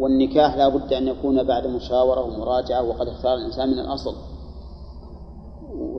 والنكاح 0.00 0.56
لا 0.56 0.68
بد 0.68 0.92
أن 0.92 1.08
يكون 1.08 1.42
بعد 1.42 1.66
مشاورة 1.66 2.20
ومراجعة 2.20 2.82
وقد 2.82 3.08
اختار 3.08 3.34
الإنسان 3.34 3.68
من 3.68 3.78
الأصل. 3.78 4.14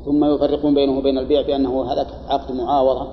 ثم 0.05 0.25
يفرقون 0.25 0.73
بينه 0.73 0.97
وبين 0.97 1.17
البيع 1.17 1.41
بأنه 1.41 1.91
هذا 1.91 2.07
عقد 2.27 2.51
معاوضة 2.51 3.07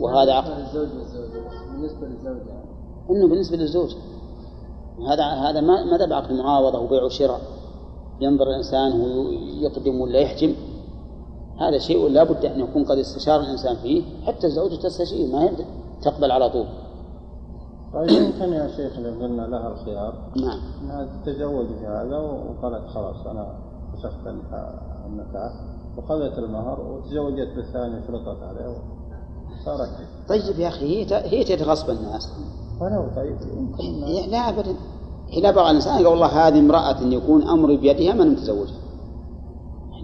وهذا 0.00 0.32
عقد 0.32 0.58
للزوج 0.58 0.88
والزوجة 0.98 1.42
بالنسبة 1.72 2.06
للزوجة. 2.06 2.62
إنه 3.10 3.28
بالنسبة 3.28 3.56
للزوج. 3.56 3.94
هذا 5.08 5.24
هذا 5.24 5.60
ما 5.60 5.84
ما 5.84 6.06
بعقد 6.06 6.32
معاوضة 6.32 6.78
وبيع 6.78 7.02
وشراء 7.02 7.40
ينظر 8.20 8.46
الإنسان 8.50 8.92
هو 8.92 9.30
يقدم 9.60 10.00
ولا 10.00 10.18
يحجم 10.18 10.54
هذا 11.60 11.78
شيء 11.78 12.08
لا 12.08 12.24
بد 12.24 12.44
أن 12.44 12.60
يكون 12.60 12.84
قد 12.84 12.98
استشار 12.98 13.40
الإنسان 13.40 13.76
فيه 13.76 14.02
حتى 14.26 14.46
الزوجه 14.46 14.74
تستشير 14.74 15.26
ما 15.32 15.44
يبدأ 15.44 15.64
تقبل 16.02 16.30
على 16.30 16.50
طول. 16.50 16.66
طيب 17.96 18.10
يمكن 18.10 18.52
يا 18.52 18.68
شيخ 18.68 18.98
لو 18.98 19.10
قلنا 19.10 19.42
لها 19.42 19.68
الخيار. 19.68 20.14
نعم. 20.36 20.58
إنها 20.82 21.08
تتزوج 21.24 21.66
في 21.66 21.86
هذا 21.86 22.18
وقالت 22.18 22.86
خلاص 22.88 23.26
أنا 23.26 23.46
فسخت 23.92 24.26
النكاح 25.06 25.52
وخذت 25.98 26.38
المهر 26.38 26.80
وتزوجت 26.80 27.48
بالثاني 27.56 28.02
فرطت 28.02 28.42
عليه 28.42 28.76
صارت 29.64 29.88
طيب 30.28 30.58
يا 30.58 30.68
أخي 30.68 30.86
هي 30.86 31.06
هي 31.24 31.44
تتغصب 31.44 31.90
الناس. 31.90 32.32
ولو 32.80 33.08
طيب 33.16 33.36
يمكن 33.58 33.84
لا 34.30 34.38
ابدا 34.38 34.74
إلى 35.28 35.52
بعض 35.52 35.66
الانسان 35.70 36.00
يقول 36.00 36.06
والله 36.06 36.48
هذه 36.48 36.58
امرأة 36.58 37.00
يكون 37.02 37.42
امري 37.42 37.76
بيدها 37.76 38.14
ما 38.14 38.24
متزوجها 38.24 38.80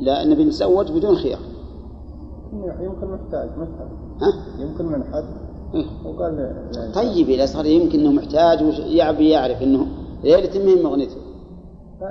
لا 0.00 0.22
النبي 0.22 0.44
نتزوج 0.44 0.92
بدون 0.92 1.16
خيار. 1.16 1.40
يمكن 2.52 3.06
محتاج 3.06 3.50
محتاج. 3.58 3.88
ها؟ 4.22 4.62
يمكن 4.62 4.86
من 4.86 5.04
حد؟ 5.04 5.24
وقال 6.04 6.36
لا 6.72 6.92
طيب 6.94 7.30
إذا 7.30 7.46
صار 7.46 7.66
يمكن 7.66 8.00
إنه 8.00 8.12
محتاج 8.12 8.62
ويعبي 8.62 9.28
يعرف 9.28 9.62
إنه 9.62 9.86
ليلة 10.24 10.64
مهم 10.64 10.82
مغنته 10.82 11.16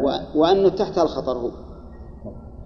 و... 0.04 0.12
وأنه 0.36 0.70
تحت 0.70 0.98
الخطر 0.98 1.38
هو. 1.38 1.52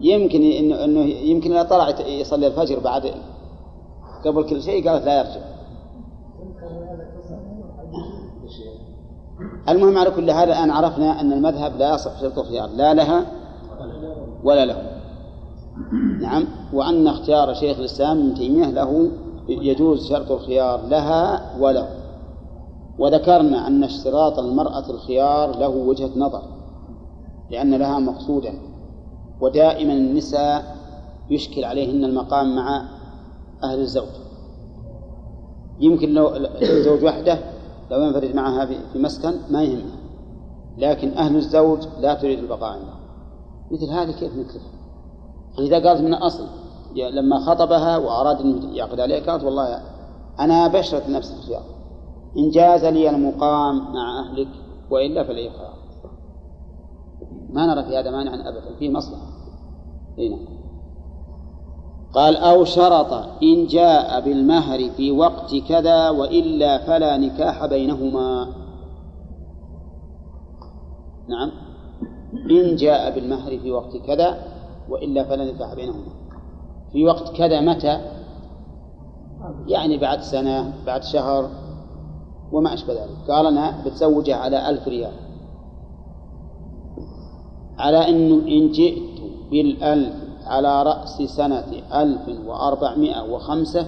يمكن 0.01 0.41
انه 0.41 0.83
إنه 0.83 0.99
يمكن 1.05 1.51
إذا 1.51 1.63
طلع 1.63 1.89
يصلي 2.07 2.47
الفجر 2.47 2.79
بعد 2.79 3.11
قبل 4.25 4.43
كل 4.43 4.61
شيء 4.61 4.89
قالت 4.89 5.05
لا 5.05 5.17
يرجع. 5.17 5.41
المهم 9.69 9.97
على 9.97 10.11
كل 10.11 10.29
هذا 10.29 10.43
الآن 10.43 10.71
عرفنا 10.71 11.21
أن 11.21 11.33
المذهب 11.33 11.77
لا 11.79 11.95
يصح 11.95 12.21
شرط 12.21 12.39
الخيار 12.39 12.69
لا 12.69 12.93
لها 12.93 13.25
ولا 14.43 14.65
له. 14.65 14.95
نعم. 16.21 16.47
وأن 16.73 17.07
اختيار 17.07 17.53
شيخ 17.53 17.79
الإسلام 17.79 18.19
ابن 18.19 18.33
تيمية 18.33 18.69
له 18.69 19.11
يجوز 19.49 20.09
شرط 20.09 20.31
الخيار 20.31 20.87
لها 20.87 21.55
وله 21.59 21.89
وذكرنا 22.99 23.67
أن 23.67 23.83
اشتراط 23.83 24.39
المرأة 24.39 24.89
الخيار 24.89 25.57
له 25.57 25.67
وجهة 25.67 26.09
نظر 26.15 26.41
لأن 27.51 27.75
لها 27.75 27.99
مقصودا 27.99 28.53
ودائما 29.41 29.93
النساء 29.93 30.75
يشكل 31.29 31.63
عليهن 31.63 32.03
المقام 32.03 32.55
مع 32.55 32.85
أهل 33.63 33.79
الزوج. 33.79 34.07
يمكن 35.79 36.13
لو 36.13 36.35
الزوج 36.61 37.03
وحده 37.03 37.39
لو 37.91 38.01
ينفرد 38.01 38.35
معها 38.35 38.65
في 38.65 38.99
مسكن 38.99 39.33
ما 39.49 39.63
يهمها 39.63 39.97
لكن 40.77 41.17
أهل 41.17 41.35
الزوج 41.35 41.79
لا 41.99 42.13
تريد 42.13 42.39
البقاء 42.39 42.69
عنده. 42.73 42.93
مثل 43.71 43.91
هذه 43.91 44.11
كيف 44.11 44.33
نكلفها 44.33 44.75
فإذا 45.57 45.89
قالت 45.89 46.01
من 46.01 46.13
الأصل 46.13 46.47
لما 46.95 47.39
خطبها 47.39 47.97
وأراد 47.97 48.41
أن 48.41 48.73
يعقد 48.73 48.99
عليها 48.99 49.31
قالت 49.31 49.43
والله 49.43 49.81
أنا 50.39 50.67
بشرت 50.67 51.09
نفس 51.09 51.33
الخيار 51.33 51.63
إن 52.37 52.49
جاز 52.49 52.85
لي 52.85 53.09
المقام 53.09 53.93
مع 53.93 54.19
أهلك 54.19 54.47
وإلا 54.91 55.23
فلي 55.23 55.49
خيار. 55.49 55.75
ما 57.49 57.65
نرى 57.65 57.83
في 57.83 57.97
هذا 57.97 58.11
مانعا 58.11 58.49
أبدا 58.49 58.75
فيه 58.79 58.89
مصلحة. 58.89 59.27
هنا 60.17 60.29
نعم. 60.29 60.55
قال 62.13 62.37
أو 62.37 62.63
شرط 62.63 63.13
إن 63.43 63.67
جاء 63.67 64.21
بالمهر 64.21 64.89
في 64.89 65.11
وقت 65.11 65.55
كذا 65.55 66.09
وإلا 66.09 66.77
فلا 66.77 67.17
نكاح 67.17 67.65
بينهما. 67.65 68.47
نعم. 71.27 71.51
إن 72.51 72.75
جاء 72.75 73.15
بالمهر 73.15 73.59
في 73.59 73.71
وقت 73.71 73.97
كذا 73.97 74.37
وإلا 74.89 75.23
فلا 75.23 75.53
نكاح 75.53 75.73
بينهما. 75.73 76.24
في 76.95 77.05
وقت 77.05 77.37
كذا 77.37 77.61
متى 77.61 78.01
يعني 79.67 79.97
بعد 79.97 80.21
سنة 80.21 80.73
بعد 80.85 81.03
شهر 81.03 81.49
وما 82.51 82.73
أشبه 82.73 82.93
ذلك 82.93 83.31
قال 83.31 83.45
أنا 83.45 83.83
بتزوجها 83.85 84.35
على 84.35 84.69
ألف 84.69 84.87
ريال 84.87 85.11
على 87.77 88.09
أنه 88.09 88.35
إن 88.35 88.71
جئت 88.71 89.21
بالألف 89.51 90.13
على 90.45 90.83
رأس 90.83 91.21
سنة 91.21 91.63
ألف 91.93 92.47
وأربعمائة 92.47 93.21
وخمسة 93.33 93.87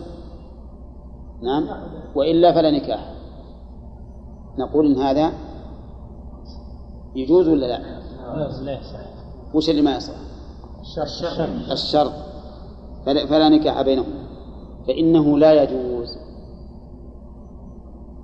نعم 1.41 1.67
وإلا 2.15 2.53
فلا 2.53 2.71
نكاح 2.71 3.13
نقول 4.57 4.85
إن 4.85 5.01
هذا 5.01 5.31
يجوز 7.15 7.47
ولا 7.47 7.65
لا؟ 7.65 7.77
لا 8.63 8.79
يصح 8.79 8.99
وش 9.53 9.69
اللي 9.69 9.81
ما 9.81 9.95
يصح؟ 9.95 10.13
الشرط 10.81 11.49
الشرط 11.71 12.26
فلا, 13.07 13.49
نكاح 13.49 13.81
بينهم. 13.81 14.13
فإنه 14.87 15.37
لا 15.37 15.63
يجوز. 15.63 16.17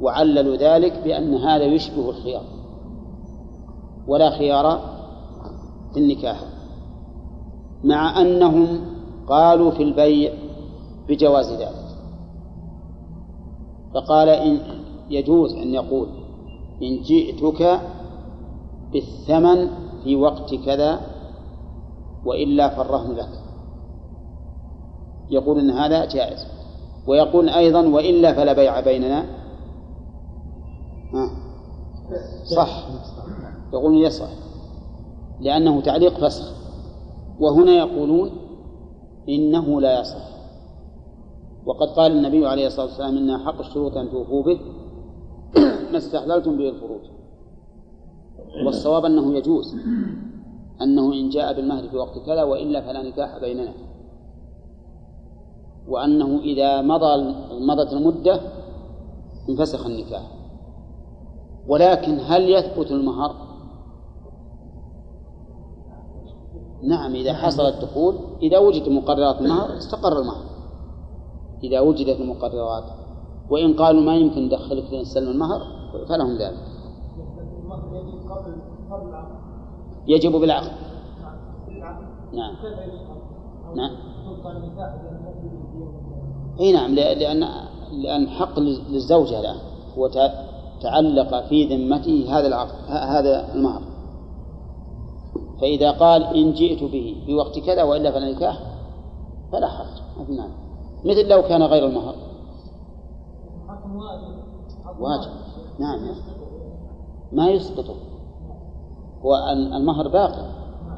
وعللوا 0.02 0.56
ذلك 0.56 1.04
بأن 1.04 1.34
هذا 1.34 1.63
يشبه 1.63 2.10
الخيار. 2.10 2.43
ولا 4.08 4.30
خيار 4.30 4.80
في 5.93 6.00
النكاح. 6.00 6.43
مع 7.84 8.22
أنهم 8.22 8.82
قالوا 9.28 9.72
في 9.72 9.84
البيع 9.84 10.34
بجواز 11.10 11.52
ذلك. 11.52 11.84
فقال 13.93 14.30
إن 14.30 14.60
يجوز 15.10 15.54
أن 15.54 15.74
يقول 15.74 16.08
إن 16.82 17.02
جئتك 17.02 17.80
بالثمن 18.93 19.69
في 20.04 20.15
وقت 20.15 20.56
كذا 20.56 21.00
وإلا 22.26 22.69
فالرهن 22.69 23.12
لك. 23.12 23.42
يقول 25.29 25.59
إن 25.59 25.69
هذا 25.69 26.05
جائز. 26.05 26.47
ويقول 27.07 27.49
أيضا 27.49 27.88
وإلا 27.88 28.33
فلا 28.33 28.53
بيع 28.53 28.79
بيننا. 28.79 29.25
صح. 32.43 32.88
يقولون 33.73 33.97
يصح 33.97 34.29
لأنه 35.41 35.81
تعليق 35.81 36.13
فسخ. 36.13 36.53
وهنا 37.39 37.71
يقولون 37.71 38.31
إنه 39.29 39.81
لا 39.81 40.01
يصح. 40.01 40.33
وقد 41.65 41.88
قال 41.88 42.12
النبي 42.12 42.47
عليه 42.47 42.67
الصلاة 42.67 42.86
والسلام 42.86 43.17
إن 43.17 43.38
حق 43.38 43.59
الشروط 43.59 43.97
أن 43.97 44.12
توفوا 44.12 44.43
به 44.43 44.59
ما 45.91 45.97
استحللتم 45.97 46.57
به 46.57 46.69
الفروج 46.69 47.01
والصواب 48.65 49.05
أنه 49.05 49.36
يجوز. 49.36 49.75
أنه 50.81 51.13
إن 51.13 51.29
جاء 51.29 51.53
بالمهر 51.53 51.89
في 51.89 51.97
وقت 51.97 52.19
كذا 52.25 52.43
وإلا 52.43 52.81
فلا 52.81 53.03
نكاح 53.03 53.38
بيننا. 53.38 53.73
وأنه 55.88 56.39
إذا 56.39 56.82
مضى 56.82 57.36
مضت 57.52 57.93
المدة 57.93 58.41
انفسخ 59.50 59.86
النكاح. 59.86 60.32
ولكن 61.67 62.19
هل 62.19 62.50
يثبت 62.50 62.91
المهر؟ 62.91 63.36
نعم 66.84 67.15
إذا 67.15 67.34
حصل 67.34 67.63
الدخول 67.63 68.15
إذا 68.41 68.58
وجد 68.58 68.89
مقررات 68.89 69.41
المهر 69.41 69.78
استقر 69.78 70.19
المهر. 70.19 70.43
إذا 71.63 71.80
وجدت 71.80 72.19
المقررات 72.19 72.84
وإن 73.50 73.74
قالوا 73.74 74.02
ما 74.02 74.15
يمكن 74.15 74.46
ندخلك 74.46 74.86
في 74.86 75.02
نستلم 75.02 75.30
المهر 75.30 75.62
فلهم 76.10 76.38
ذلك. 76.38 76.58
يجب 80.08 80.32
بالعقد. 80.32 80.72
نعم. 82.34 82.56
نعم. 83.76 83.96
إي 86.60 86.72
نعم 86.72 86.96
لأن 86.96 87.48
لأن 87.92 88.30
حق 88.30 88.60
للزوجة 88.60 89.39
الآن 89.39 89.58
هو 89.98 90.10
تعلق 90.82 91.46
في 91.46 91.66
ذمته 91.66 92.39
هذا 92.39 92.48
العقد 92.48 92.76
هذا 92.88 93.54
المهر. 93.54 93.82
فإذا 95.62 95.92
قال 95.92 96.24
إن 96.24 96.54
جئت 96.54 96.84
به 96.84 97.24
في 97.26 97.34
وقت 97.34 97.60
كذا 97.60 97.84
وإلا 97.84 98.12
فلا 98.12 98.32
نكاح 98.32 98.60
فلا 99.52 99.68
حرج 99.68 100.30
ما 100.30 100.48
مثل 101.06 101.28
لو 101.28 101.42
كان 101.42 101.63
غير 101.63 101.86
المهر. 101.86 102.16
واجب. 105.00 105.32
نعم 105.80 106.00
ما 107.32 107.50
يسقطه 107.50 107.96
هو 109.22 109.36
المهر 109.52 110.08
باقي 110.08 110.46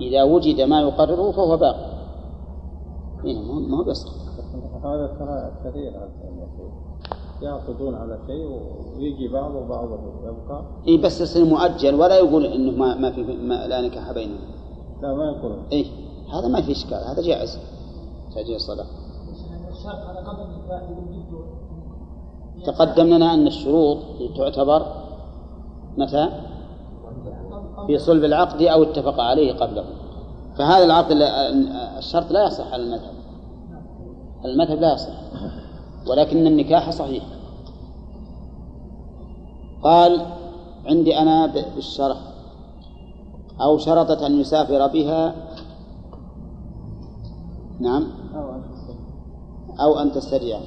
إذا 0.02 0.24
وجد 0.24 0.62
ما 0.62 0.82
يقرره 0.82 1.32
فهو 1.32 1.58
باقي 1.58 1.96
إيه 3.26 3.39
ما 3.41 3.78
هو 3.78 3.84
بس 3.84 4.06
هذا 4.86 5.08
ترى 5.19 5.52
كثير 5.65 5.93
يعقدون 7.41 7.95
على 7.95 8.19
شيء 8.28 8.45
ويجي 8.98 9.28
بعض 9.28 9.56
وبعضه 9.56 10.00
يبقى. 10.24 10.65
إي 10.88 10.98
بس 10.98 11.21
يصير 11.21 11.45
مؤجل 11.45 11.95
ولا 11.95 12.17
يقول 12.17 12.45
إنه 12.45 12.71
ما, 12.71 12.95
ما 12.95 13.12
في 13.12 13.24
ما 13.24 13.67
لا 13.67 13.82
نكاح 13.82 14.12
بينهم. 14.12 14.39
لا 15.02 15.13
ما 15.13 15.26
يقولون 15.26 15.63
إي 15.71 15.86
هذا 16.34 16.48
ما 16.48 16.62
في 16.62 16.71
إشكال 16.71 16.98
هذا 16.98 17.21
جائز. 17.21 17.60
تأجيل 18.36 18.56
الصلاة. 18.56 18.86
تقدم 22.65 23.06
لنا 23.06 23.34
أن 23.34 23.48
الشروط 23.48 23.98
تعتبر 24.38 24.86
متى؟ 25.98 26.30
في 27.88 27.98
صلب 27.98 28.24
العقد 28.24 28.62
أو 28.62 28.84
اتفق 28.84 29.19
عليه 29.19 29.54
قبله. 29.54 29.86
فهذا 30.58 30.86
العقد 30.86 31.15
الشرط 31.98 32.32
لا 32.32 32.45
يصح 32.48 32.74
على 32.74 32.84
المذهب. 32.84 33.24
المذهب 34.45 34.79
لا 34.79 34.93
يصح 34.93 35.13
ولكن 36.08 36.47
النكاح 36.47 36.89
صحيح. 36.89 37.23
قال 39.84 40.25
عندي 40.86 41.17
أنا 41.17 41.45
بالشرح 41.75 42.17
أو 43.62 43.77
شرطت 43.77 44.21
أن 44.21 44.39
يسافر 44.39 44.88
بها. 44.88 45.36
نعم. 47.79 48.08
أو 49.79 49.99
أن 49.99 50.12
تسترجع. 50.12 50.60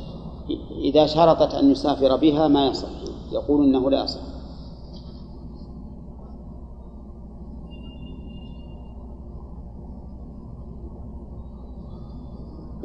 إذا 0.70 1.06
شرطت 1.06 1.54
أن 1.54 1.70
يسافر 1.70 2.16
بها 2.16 2.48
ما 2.48 2.66
يصح 2.66 2.88
يقول 3.32 3.64
إنه 3.64 3.90
لا 3.90 4.04
يصح. 4.04 4.27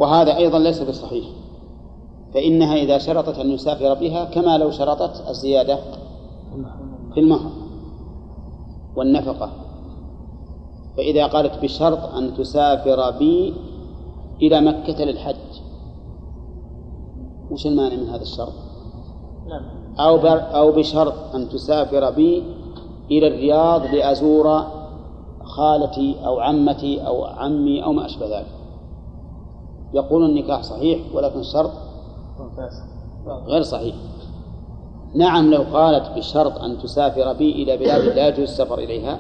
وهذا 0.04 0.38
أيضا 0.38 0.60
ليس 0.60 0.82
بالصحيح 0.82 1.26
فإنها 2.34 2.76
إذا 2.76 2.98
شرطت 2.98 3.40
أن 3.40 3.52
يسافر 3.52 3.94
بها 3.94 4.26
كما 4.26 4.58
لو 4.58 4.72
شرطت 4.72 5.30
الزيادة 5.30 5.80
في 7.14 7.20
المهر 7.20 7.52
والنفقة 8.96 9.50
فإذا 10.98 11.28
قالت 11.28 11.64
بشرط 11.64 12.16
أن 12.16 12.34
تسافر 12.34 13.12
بي 13.12 13.54
إلى 14.42 14.62
مكة 14.62 15.04
للحج 15.04 15.36
وش 17.52 17.68
المانع 17.68 17.96
من 17.96 18.10
هذا 18.10 18.22
الشرط؟ 18.22 18.54
أو 20.00 20.18
أو 20.28 20.72
بشرط 20.72 21.36
أن 21.36 21.50
تسافر 21.50 22.12
بي 22.12 22.44
إلى 23.12 23.28
الرياض 23.28 23.86
لأزور 23.86 24.64
خالتي 25.44 26.16
أو 26.26 26.40
عمتي 26.40 27.08
أو 27.08 27.26
عمي 27.26 27.84
أو 27.84 27.94
ما 27.94 28.06
أشبه 28.06 28.40
ذلك 28.40 28.63
يقول 29.94 30.26
النكاح 30.26 30.62
صحيح 30.62 31.00
ولكن 31.14 31.40
الشرط 31.40 31.72
غير 33.28 33.62
صحيح. 33.62 33.96
نعم 35.16 35.52
لو 35.54 35.62
قالت 35.74 36.18
بشرط 36.18 36.62
أن 36.62 36.78
تسافر 36.78 37.34
بي 37.34 37.52
إلى 37.64 37.78
بلاد 37.78 38.02
لا 38.02 38.28
يجوز 38.28 38.40
السفر 38.40 38.80
إليها 38.80 39.20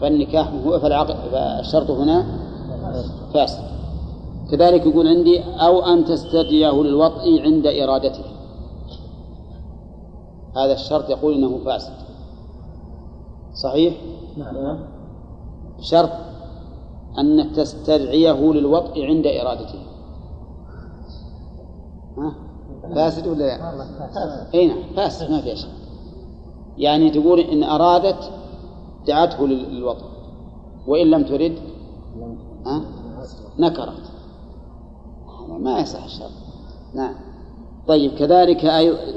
فالنكاح 0.00 0.52
هو 0.66 0.78
فالعقد 0.78 1.16
فالشرط 1.32 1.90
هنا 1.90 2.26
فاسد. 3.34 3.62
كذلك 4.50 4.86
يقول 4.86 5.08
عندي 5.08 5.40
أو 5.40 5.80
أن 5.80 6.04
تستدعيه 6.04 6.82
للوطء 6.82 7.40
عند 7.42 7.66
إرادته. 7.66 8.24
هذا 10.56 10.72
الشرط 10.72 11.10
يقول 11.10 11.34
إنه 11.34 11.58
فاسد. 11.64 11.92
صحيح؟ 13.54 13.94
نعم. 14.36 14.78
شرط 15.80 16.10
أنك 17.18 17.56
تستدعيه 17.56 18.52
للوطء 18.52 19.04
عند 19.04 19.26
إرادته 19.26 19.78
ها؟ 22.18 22.34
فاسد 22.94 23.26
ولا 23.26 23.44
لا؟ 23.44 23.74
إي 24.54 24.66
نعم 24.66 24.78
فاسد 24.96 25.30
ما 25.30 25.40
في 25.40 25.56
شيء 25.56 25.70
يعني 26.78 27.10
تقول 27.10 27.40
إن 27.40 27.64
أرادت 27.64 28.30
دعته 29.06 29.48
للوطن 29.48 30.06
وإن 30.86 31.06
لم 31.10 31.24
ترد 31.24 31.58
ها؟ 32.66 32.80
نكرت 33.58 34.12
ما 35.58 35.78
يصح 35.78 36.04
الشرط 36.04 36.30
نعم 36.94 37.14
طيب 37.88 38.14
كذلك 38.14 38.64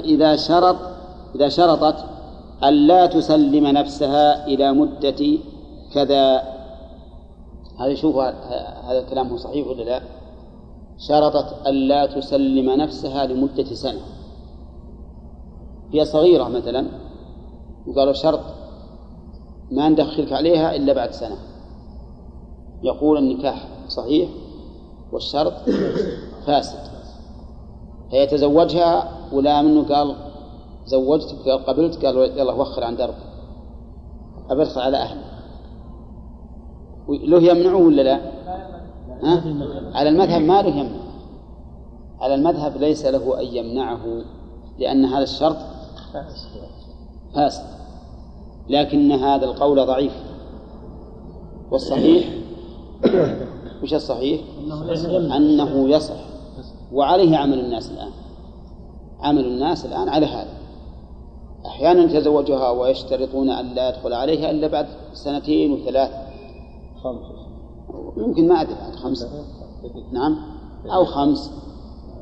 إذا 0.04 0.36
شرط 0.36 0.76
إذا 1.34 1.48
شرطت 1.48 2.04
ألا 2.64 3.06
تسلم 3.06 3.66
نفسها 3.66 4.46
إلى 4.46 4.72
مدة 4.72 5.38
كذا 5.94 6.42
هذا 7.80 7.94
شوف 7.94 8.16
هذا 8.16 8.98
الكلام 8.98 9.28
هو 9.28 9.36
صحيح 9.36 9.66
ولا 9.66 9.82
لا؟ 9.82 10.02
شرطت 10.98 11.66
ألا 11.66 12.06
تسلم 12.06 12.70
نفسها 12.70 13.26
لمدة 13.26 13.64
سنة. 13.64 14.00
هي 15.92 16.04
صغيرة 16.04 16.48
مثلا 16.48 16.86
وقالوا 17.86 18.12
شرط 18.12 18.40
ما 19.70 19.88
ندخلك 19.88 20.32
عليها 20.32 20.76
إلا 20.76 20.92
بعد 20.92 21.10
سنة. 21.10 21.36
يقول 22.82 23.18
النكاح 23.18 23.68
صحيح 23.88 24.30
والشرط 25.12 25.52
فاسد. 26.46 26.78
فيتزوجها 28.10 29.08
ولا 29.32 29.62
منه 29.62 29.94
قال 29.94 30.16
زوجتك 30.86 31.48
قال 31.48 31.64
قبلت 31.64 32.06
قال 32.06 32.16
يلا 32.16 32.52
وخر 32.52 32.84
عن 32.84 32.96
درب. 32.96 33.14
أبدخل 34.50 34.80
على 34.80 34.96
أهلي 34.96 35.39
له 37.10 37.42
يمنعه 37.42 37.76
ولا 37.76 38.02
لا؟ 38.02 38.20
ها؟ 39.22 39.44
على 39.94 40.08
المذهب 40.08 40.40
ما 40.40 40.62
له 40.62 40.68
يمنع. 40.68 41.00
على 42.20 42.34
المذهب 42.34 42.76
ليس 42.76 43.06
له 43.06 43.40
أن 43.40 43.46
يمنعه 43.46 44.00
لأن 44.78 45.04
هذا 45.04 45.22
الشرط 45.22 45.56
فاسد. 47.34 47.64
لكن 48.68 49.12
هذا 49.12 49.44
القول 49.44 49.86
ضعيف. 49.86 50.12
والصحيح؟ 51.70 52.24
وش 53.82 53.94
الصحيح؟ 53.94 54.40
أنه 55.36 55.88
يصح. 55.88 56.20
وعليه 56.92 57.36
عمل 57.36 57.60
الناس 57.60 57.90
الآن. 57.90 58.10
عمل 59.20 59.44
الناس 59.44 59.86
الآن 59.86 60.08
على 60.08 60.26
هذا. 60.26 60.60
أحيانا 61.66 62.02
يتزوجها 62.02 62.70
ويشترطون 62.70 63.50
أن 63.50 63.74
لا 63.74 63.88
يدخل 63.88 64.12
عليها 64.12 64.50
إلا 64.50 64.66
بعد 64.66 64.86
سنتين 65.12 65.72
وثلاث. 65.72 66.29
خمس 67.04 67.16
يمكن 68.16 68.48
ما 68.48 68.60
أدري 68.60 68.74
بعد 68.74 68.96
خمس 68.96 69.26
نعم. 70.12 70.36
أو 70.86 71.04
خمس. 71.04 71.50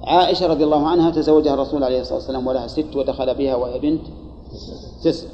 عائشة 0.05 0.47
رضي 0.47 0.65
الله 0.65 0.89
عنها 0.89 1.11
تزوجها 1.11 1.55
الرسول 1.55 1.85
عليه 1.85 2.01
الصلاة 2.01 2.19
والسلام 2.19 2.47
ولها 2.47 2.67
ست 2.67 2.97
ودخل 2.97 3.35
بها 3.35 3.57
وهي 3.57 3.79
بنت 3.79 4.07
تسع. 5.05 5.29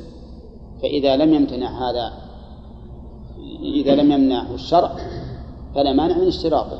فإذا 0.82 1.16
لم 1.16 1.34
يمتنع 1.34 1.90
هذا 1.90 2.12
إذا 3.62 3.94
لم 3.94 4.12
يمنعه 4.12 4.54
الشرع 4.54 4.92
فلا 5.74 5.92
مانع 5.92 6.18
من 6.18 6.26
اشتراطه. 6.26 6.78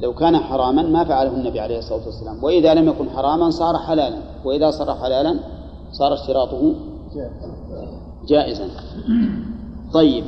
لو 0.00 0.14
كان 0.14 0.36
حراما 0.36 0.82
ما 0.82 1.04
فعله 1.04 1.30
النبي 1.30 1.60
عليه 1.60 1.78
الصلاة 1.78 2.06
والسلام. 2.06 2.44
وإذا 2.44 2.74
لم 2.74 2.88
يكن 2.88 3.10
حراما 3.10 3.50
صار 3.50 3.78
حلالا. 3.78 4.16
وإذا 4.44 4.70
صار 4.70 4.94
حلالا 4.94 5.40
صار 5.92 6.14
اشتراطه 6.14 6.74
جائزا. 8.26 8.68
طيب. 9.92 10.24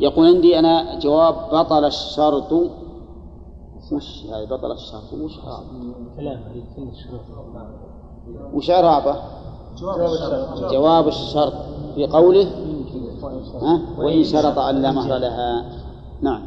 يقول 0.00 0.26
عندي 0.26 0.58
أنا 0.58 0.98
جواب 0.98 1.34
بطل 1.52 1.84
الشرط. 1.84 2.52
وش 3.92 4.24
هذه 4.26 4.44
بطل 4.44 4.72
الشرط 4.72 5.12
وش 5.12 5.38
كلام 6.16 6.40
وش 8.54 8.70
إعرابه؟ 8.70 9.16
جواب 10.70 11.08
الشرط. 11.08 11.52
في 11.94 12.06
قوله؟ 12.06 12.50
ها؟ 13.62 13.80
وإن 13.98 14.24
شرط 14.24 14.58
أن 14.58 14.82
لا 14.82 14.92
مهر 14.92 15.16
لها. 15.18 15.64
نعم. 16.22 16.42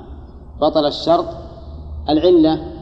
بطل 0.62 0.86
الشرط. 0.86 1.26
العلة. 2.10 2.74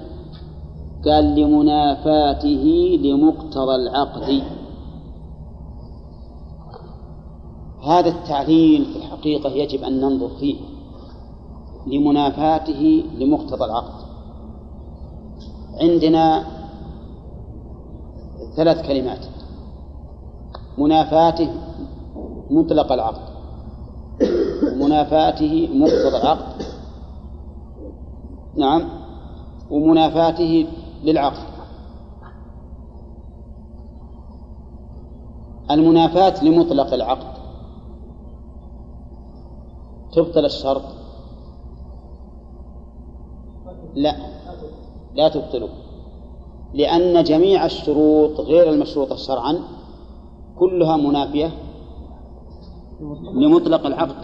قال 1.06 1.36
لمنافاته 1.36 3.00
لمقتضى 3.04 3.76
العقد. 3.76 4.44
هذا 7.84 8.10
التعليل 8.10 8.86
في 8.86 8.98
الحقيقة 8.98 9.50
يجب 9.50 9.84
أن 9.84 10.02
ننظر 10.02 10.30
فيه 10.30 10.56
لمنافاته 11.88 13.04
لمقتضى 13.18 13.66
العقد 13.66 14.02
عندنا 15.82 16.44
ثلاث 18.56 18.88
كلمات. 18.88 19.26
منافاته 20.78 21.50
مطلق 22.50 22.92
العقد 22.92 23.32
ومنافاته 24.74 25.70
مقتضى 25.74 26.18
العقد 26.18 26.64
نعم. 28.58 28.90
ومنافاته 29.72 30.68
للعقد 31.04 31.52
المنافاة 35.72 36.44
لمطلق 36.44 36.94
العقد 36.94 37.41
تبطل 40.14 40.46
الشرط. 40.46 40.82
لا 43.96 44.16
لا 45.16 45.30
تبطله 45.30 45.70
لأن 46.74 47.24
جميع 47.24 47.66
الشروط 47.66 48.40
غير 48.40 48.70
المشروطة 48.70 49.16
شرعا 49.16 49.60
كلها 50.60 50.98
منافية 50.98 51.52
لمطلق 53.34 53.86
العقد. 53.86 54.16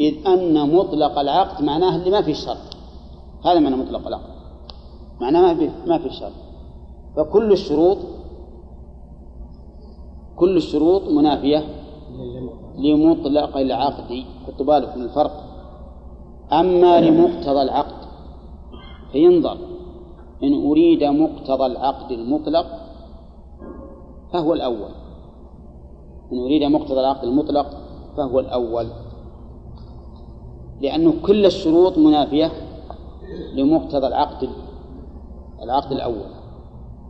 إذ 0.00 0.26
أن 0.26 0.74
مطلق 0.74 1.18
العقد 1.18 1.64
معناه 1.64 1.96
اللي 1.96 2.10
ما 2.10 2.22
في 2.22 2.30
الشرط 2.30 2.76
هذا 3.44 3.58
معنى 3.58 3.76
مطلق 3.76 4.06
العقد. 4.06 4.30
معناه 5.20 5.40
ما 5.40 5.54
في 5.54 5.70
ما 5.86 5.98
في 5.98 6.10
شرط. 6.10 6.32
فكل 7.16 7.52
الشروط 7.52 7.98
كل 10.36 10.56
الشروط 10.56 11.02
منافية 11.02 11.77
لمطلق 12.78 13.56
العقد 13.56 14.24
خطوا 14.46 14.66
بالكم 14.66 15.00
الفرق. 15.00 15.44
أما 16.52 17.00
لمقتضى 17.00 17.62
العقد 17.62 18.08
فينظر. 19.12 19.58
إن 20.42 20.66
أريد 20.66 21.04
مقتضى 21.04 21.66
العقد 21.66 22.12
المطلق 22.12 22.66
فهو 24.32 24.52
الأول. 24.52 24.90
إن 26.32 26.38
أريد 26.38 26.62
مقتضى 26.62 27.00
العقد 27.00 27.24
المطلق 27.24 27.66
فهو 28.16 28.40
الأول. 28.40 28.86
لأنه 30.80 31.14
كل 31.22 31.46
الشروط 31.46 31.98
منافية 31.98 32.52
لمقتضى 33.54 34.06
العقد 34.06 34.48
العقد 35.62 35.92
الأول. 35.92 36.30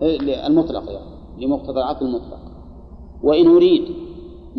إيه، 0.03 0.47
المطلق 0.47 0.91
يعني 0.91 1.47
لمقتضى 1.47 1.79
العقد 1.79 2.03
المطلق. 2.03 2.41
وإن 3.23 3.47
أريد 3.47 4.08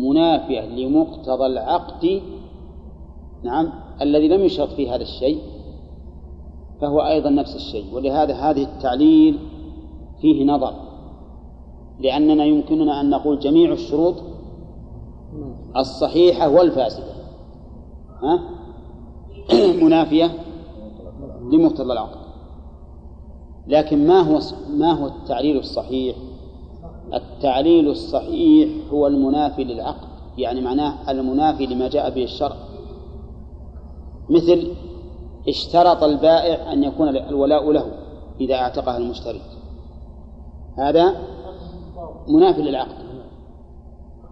منافية 0.00 0.60
لمقتضى 0.60 1.46
العقد 1.46 2.22
نعم 3.42 3.72
الذي 4.02 4.28
لم 4.28 4.44
يشرط 4.44 4.68
فيه 4.68 4.94
هذا 4.94 5.02
الشيء 5.02 5.38
فهو 6.80 7.00
أيضا 7.00 7.30
نفس 7.30 7.56
الشيء 7.56 7.94
ولهذا 7.94 8.34
هذه 8.34 8.62
التعليل 8.62 9.38
فيه 10.20 10.44
نظر 10.44 10.74
لأننا 12.00 12.44
يمكننا 12.44 13.00
أن 13.00 13.10
نقول 13.10 13.38
جميع 13.38 13.72
الشروط 13.72 14.14
الصحيحة 15.76 16.48
والفاسدة 16.48 17.12
ها؟ 18.22 18.40
منافية 19.84 20.30
لمقتضى 21.52 21.92
العقد 21.92 22.20
لكن 23.66 24.06
ما 24.06 24.20
هو 24.20 24.40
ما 24.70 24.92
هو 24.92 25.06
التعليل 25.06 25.58
الصحيح؟ 25.58 26.16
التعليل 27.14 27.88
الصحيح 27.88 28.68
هو 28.92 29.06
المنافي 29.06 29.64
للعقد 29.64 30.08
يعني 30.38 30.60
معناه 30.60 31.10
المنافي 31.10 31.66
لما 31.66 31.88
جاء 31.88 32.10
به 32.10 32.24
الشرع. 32.24 32.56
مثل 34.30 34.72
اشترط 35.48 36.02
البائع 36.02 36.72
أن 36.72 36.84
يكون 36.84 37.08
الولاء 37.08 37.72
له 37.72 37.92
إذا 38.40 38.54
اعتقها 38.54 38.96
المشتري. 38.96 39.40
هذا 40.78 41.14
منافي 42.28 42.62
للعقد 42.62 42.94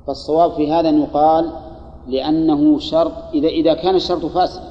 فالصواب 0.07 0.53
في 0.53 0.73
هذا 0.73 0.89
أن 0.89 1.03
يقال 1.03 1.51
لأنه 2.07 2.79
شرط 2.79 3.13
إذا 3.35 3.49
إذا 3.49 3.75
كان 3.75 3.95
الشرط 3.95 4.27
فاسدا 4.27 4.69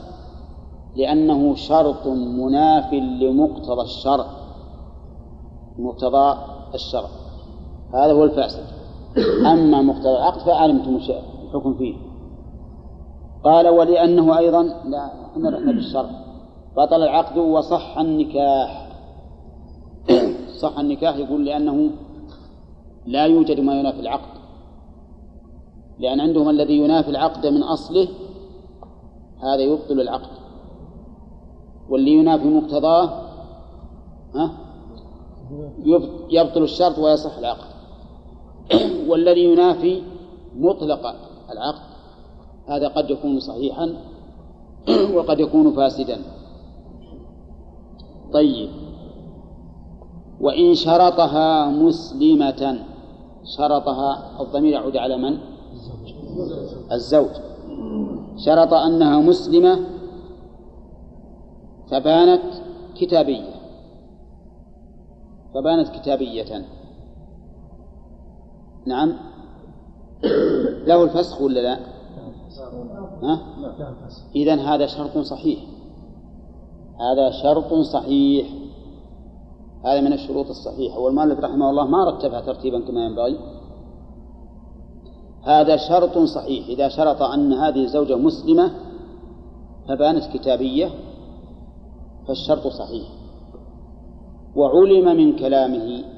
لأنه 0.96 1.56
شرط 1.56 2.08
مناف 2.08 2.94
لمقتضى 2.94 3.82
الشرع 3.82 4.26
مقتضى 5.78 6.38
الشرع. 6.74 7.10
هذا 7.94 8.14
هو 8.14 8.24
الفاسد. 8.24 8.64
أما 9.46 9.82
مقتضى 9.82 10.10
العقد 10.10 10.40
فعلمتم 10.40 10.96
الحكم 11.46 11.74
فيه. 11.74 11.96
قال 13.44 13.68
ولأنه 13.68 14.38
أيضا 14.38 14.64
لا 14.64 15.06
إحنا 15.32 15.50
رحنا 15.50 15.72
بالشرع 15.72 16.10
بطل 16.78 17.04
العقد 17.04 17.38
وصح 17.38 17.98
النكاح. 17.98 18.88
صح 20.62 20.80
النكاح 20.80 21.16
يقول 21.16 21.46
لأنه 21.46 21.90
لا 23.06 23.26
يوجد 23.26 23.60
ما 23.60 23.80
ينافي 23.80 24.00
العقد. 24.00 24.38
لأن 26.00 26.20
عندهم 26.20 26.50
الذي 26.50 26.78
ينافي 26.78 27.10
العقد 27.10 27.48
من 27.48 27.64
أصله 27.64 28.08
هذا 29.44 29.62
يبطل 29.62 30.02
العقد. 30.02 30.38
واللي 31.90 32.12
ينافي 32.12 32.48
مقتضاه 32.48 33.28
يبطل 36.30 36.64
الشرط 36.64 36.98
ويصح 36.98 37.38
العقد. 37.38 37.67
والذي 39.10 39.44
ينافي 39.44 40.02
مطلق 40.56 41.16
العقد. 41.52 41.88
هذا 42.68 42.88
قد 42.88 43.10
يكون 43.10 43.40
صحيحا 43.40 43.94
وقد 45.16 45.40
يكون 45.40 45.72
فاسدا. 45.76 46.22
طيب. 48.34 48.70
وإن 50.42 50.74
شرطها 50.76 51.70
مسلمة 51.70 52.80
شرطها 53.58 54.42
الضمير 54.42 54.74
يعود 54.74 54.98
على 54.98 55.18
من؟ 55.18 55.38
الزوج. 56.92 57.30
شرط 58.38 58.74
أنها 58.74 59.20
مسلمة 59.20 59.80
فبانت 61.92 62.44
كتابية. 62.96 63.54
فبانت 65.54 65.90
كتابية. 65.90 66.66
نعم. 68.88 69.14
له 70.88 71.04
الفسخ 71.04 71.42
ولا 71.42 71.60
لا؟ 71.60 71.80
ها؟ 73.24 73.42
إذا 74.36 74.56
هذا 74.56 74.88
شرط 74.88 75.18
صحيح. 75.18 75.60
هذا 77.00 77.32
شرط 77.44 77.74
صحيح. 77.74 78.48
هذا 79.86 80.02
من 80.02 80.14
الشروط 80.14 80.50
الصحيحة. 80.50 81.00
والمالك 81.00 81.40
رحمه 81.40 81.70
الله 81.70 81.88
ما 81.88 82.10
رتبها 82.10 82.42
ترتيبا 82.42 82.80
كما 82.80 83.06
ينبغي. 83.06 83.40
هذا 85.44 85.78
شرط 85.78 86.18
صحيح. 86.18 86.68
إذا 86.68 86.90
شرط 86.90 87.22
أن 87.22 87.54
هذه 87.54 87.84
الزوجة 87.84 88.16
مسلمة 88.16 88.72
فبانت 89.88 90.24
كتابية 90.34 90.90
فالشرط 92.28 92.68
صحيح. 92.68 93.08
وعلم 94.56 95.18
من 95.18 95.36
كلامه. 95.36 96.17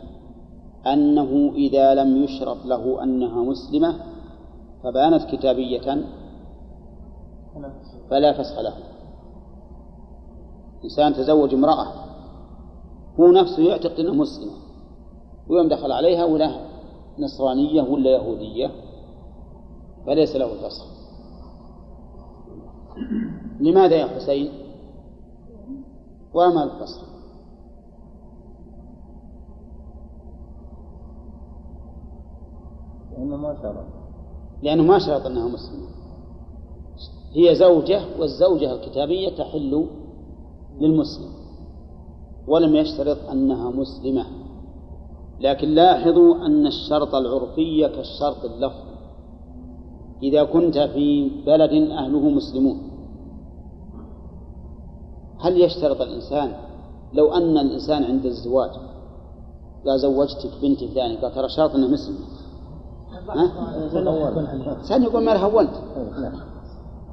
أنه 0.88 1.52
إذا 1.56 1.96
لم 1.96 2.24
يشرط 2.24 2.66
له 2.66 3.04
أنها 3.04 3.44
مسلمة 3.44 3.96
فبانت 4.84 5.24
كتابية 5.24 6.06
فلا 8.10 8.34
فسخ 8.34 8.60
له 8.60 8.74
إنسان 10.84 11.14
تزوج 11.14 11.54
امرأة 11.54 11.94
هو 13.20 13.32
نفسه 13.32 13.64
يعتقد 13.64 14.00
أنها 14.00 14.14
مسلمة 14.14 14.52
ويوم 15.50 15.70
دخل 15.70 15.92
عليها 15.92 16.26
ولا 16.26 16.52
نصرانية 17.20 17.82
ولا 17.82 18.10
يهودية 18.10 18.72
فليس 20.06 20.36
له 20.36 20.54
الفسخ 20.54 20.86
لماذا 23.60 23.96
يا 23.96 24.08
حسين؟ 24.08 24.52
وما 26.34 26.64
الفسخ؟ 26.64 27.09
لأنه 33.20 33.38
ما 33.38 33.56
شرط 33.62 33.86
لأنه 34.64 34.84
ما 34.84 35.00
شرط 35.00 35.26
أنها 35.26 35.48
مسلمة. 35.48 35.88
هي 37.34 37.56
زوجة 37.56 38.02
والزوجة 38.20 38.74
الكتابية 38.74 39.30
تحل 39.30 39.88
للمسلم. 40.80 41.32
ولم 42.48 42.76
يشترط 42.76 43.30
أنها 43.32 43.70
مسلمة. 43.70 44.26
لكن 45.40 45.68
لاحظوا 45.68 46.46
أن 46.46 46.68
الشرط 46.68 47.16
العرفي 47.16 47.90
كالشرط 47.96 48.46
اللفظي. 48.46 48.90
إذا 50.24 50.44
كنت 50.44 50.78
في 50.78 51.32
بلد 51.46 51.92
أهله 51.92 52.30
مسلمون. 52.30 52.78
هل 55.40 55.62
يشترط 55.62 56.02
الإنسان؟ 56.02 56.54
لو 57.14 57.34
أن 57.34 57.58
الإنسان 57.58 58.04
عند 58.04 58.26
الزواج 58.26 58.72
قال 59.86 60.00
زوجتك 60.00 60.52
بنتي 60.62 60.88
ثانية 60.88 61.20
قال 61.20 61.36
ترى 61.36 61.50
شرط 61.50 61.76
أنها 61.76 61.88
مسلمة. 61.88 62.39
ثاني 64.88 65.06
يقول 65.06 65.24
ما 65.24 65.36
هونت 65.36 65.70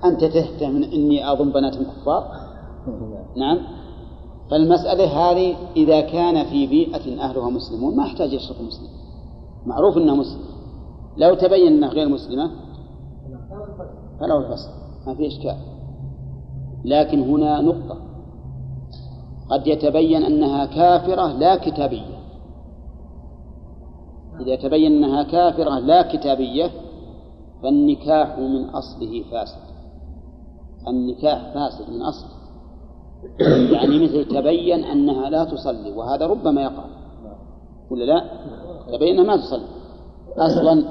أنت؟ 0.04 0.24
تهتم 0.24 0.82
إني 0.82 1.32
أظن 1.32 1.52
بناتهم 1.52 1.84
كفار؟ 1.84 2.30
نعم. 3.36 3.58
فالمسألة 4.50 5.04
هذه 5.04 5.56
إذا 5.76 6.00
كان 6.00 6.44
في 6.44 6.66
بيئة 6.66 7.20
أهلها 7.20 7.50
مسلمون 7.50 7.96
ما 7.96 8.04
يحتاج 8.04 8.32
يشرب 8.32 8.56
مسلم. 8.56 8.88
معروف 9.66 9.96
أنها 9.96 10.14
مسلم. 10.14 10.40
لو 11.16 11.34
تبين 11.34 11.72
أنها 11.72 11.88
غير 11.88 12.08
مسلمة 12.08 12.50
فله 14.20 14.36
الفصل. 14.38 14.70
ما 15.06 15.14
في 15.14 15.26
إشكال. 15.26 15.56
لكن 16.84 17.20
هنا 17.20 17.60
نقطة. 17.60 17.96
قد 19.50 19.66
يتبين 19.66 20.22
أنها 20.22 20.66
كافرة 20.66 21.32
لا 21.32 21.56
كتابية. 21.56 22.15
إذا 24.40 24.56
تبين 24.56 25.04
أنها 25.04 25.22
كافرة 25.22 25.78
لا 25.78 26.02
كتابية 26.16 26.70
فالنكاح 27.62 28.38
من 28.38 28.68
أصله 28.68 29.24
فاسد. 29.30 29.60
النكاح 30.88 31.54
فاسد 31.54 31.90
من 31.90 32.02
أصله. 32.02 32.36
يعني 33.72 34.04
مثل 34.04 34.24
تبين 34.24 34.84
أنها 34.84 35.30
لا 35.30 35.44
تصلي 35.44 35.92
وهذا 35.92 36.26
ربما 36.26 36.62
يقع. 36.62 36.84
ولا 37.90 38.04
لا؟ 38.04 38.24
تبين 38.92 39.18
أنها 39.18 39.36
ما 39.36 39.42
تصلي. 39.42 39.66
أصلا 40.36 40.84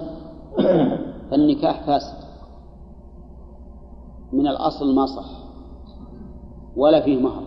فالنكاح 1.32 1.84
فاسد. 1.88 2.26
من 4.34 4.48
الأصل 4.48 4.96
ما 4.96 5.06
صح. 5.06 5.30
ولا 6.76 7.02
فيه 7.02 7.20
مهر. 7.20 7.44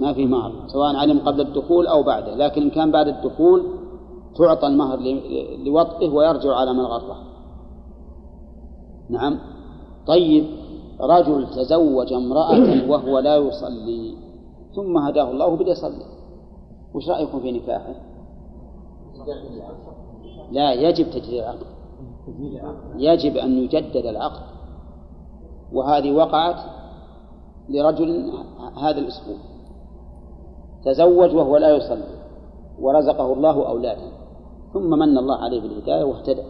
ما 0.00 0.12
فيه 0.12 0.26
مهر 0.26 0.52
سواء 0.66 0.96
علم 0.96 1.18
قبل 1.18 1.40
الدخول 1.40 1.86
أو 1.86 2.02
بعده. 2.02 2.34
لكن 2.34 2.62
إن 2.62 2.70
كان 2.70 2.90
بعد 2.90 3.08
الدخول 3.08 3.81
تعطى 4.36 4.66
المهر 4.66 4.98
لوطئه 5.64 6.08
ويرجع 6.08 6.54
على 6.54 6.72
من 6.72 6.80
غره. 6.80 7.16
نعم. 9.10 9.38
طيب 10.06 10.44
رجل 11.00 11.46
تزوج 11.50 12.12
امرأة 12.12 12.90
وهو 12.90 13.18
لا 13.18 13.36
يصلي 13.36 14.14
ثم 14.74 14.98
هداه 14.98 15.30
الله 15.30 15.46
وبدأ 15.46 15.70
يصلي. 15.70 16.04
وش 16.94 17.08
رأيكم 17.08 17.40
في 17.40 17.52
نكاحه؟ 17.52 17.94
لا 20.52 20.72
يجب 20.72 21.10
تجديد 21.10 21.40
العقد. 21.40 21.66
يجب 22.96 23.36
أن 23.36 23.58
يجدد 23.58 24.06
العقد. 24.06 24.42
وهذه 25.72 26.12
وقعت 26.12 26.60
لرجل 27.68 28.32
هذا 28.82 28.98
الأسبوع 28.98 29.36
تزوج 30.84 31.34
وهو 31.34 31.56
لا 31.56 31.76
يصلي 31.76 32.22
ورزقه 32.80 33.32
الله 33.32 33.68
أولادا 33.68 34.21
ثم 34.72 34.90
من 34.90 35.18
الله 35.18 35.36
عليه 35.36 35.60
بالهداية 35.60 36.04
واهتدى. 36.04 36.42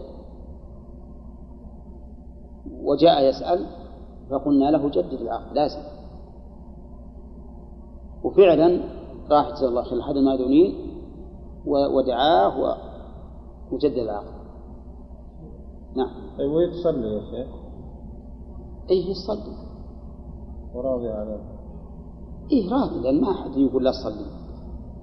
وجاء 2.83 3.29
يسأل 3.29 3.65
فقلنا 4.29 4.71
له 4.71 4.89
جدد 4.89 5.21
العقد 5.21 5.53
لازم. 5.53 5.79
وفعلا 8.23 8.83
راح 9.31 9.49
جزاه 9.49 9.69
الله 9.69 9.83
خير 9.83 9.99
أحد 9.99 10.15
المأذونين 10.15 10.93
ودعاه 11.65 12.77
وجدد 13.71 13.97
العقد. 13.97 14.33
نعم. 15.95 16.37
طيب 16.37 16.51
ويتصلي 16.51 17.13
يا 17.13 17.21
شيخ؟ 17.21 17.55
إيه 18.89 19.11
يصلي. 19.11 19.57
وراضي 20.73 21.09
عليه 21.09 21.43
إيه 22.51 22.71
راضي 22.71 22.99
لأن 22.99 23.21
ما 23.21 23.31
أحد 23.31 23.57
يقول 23.57 23.83
لا 23.83 23.91
تصلي. 23.91 24.42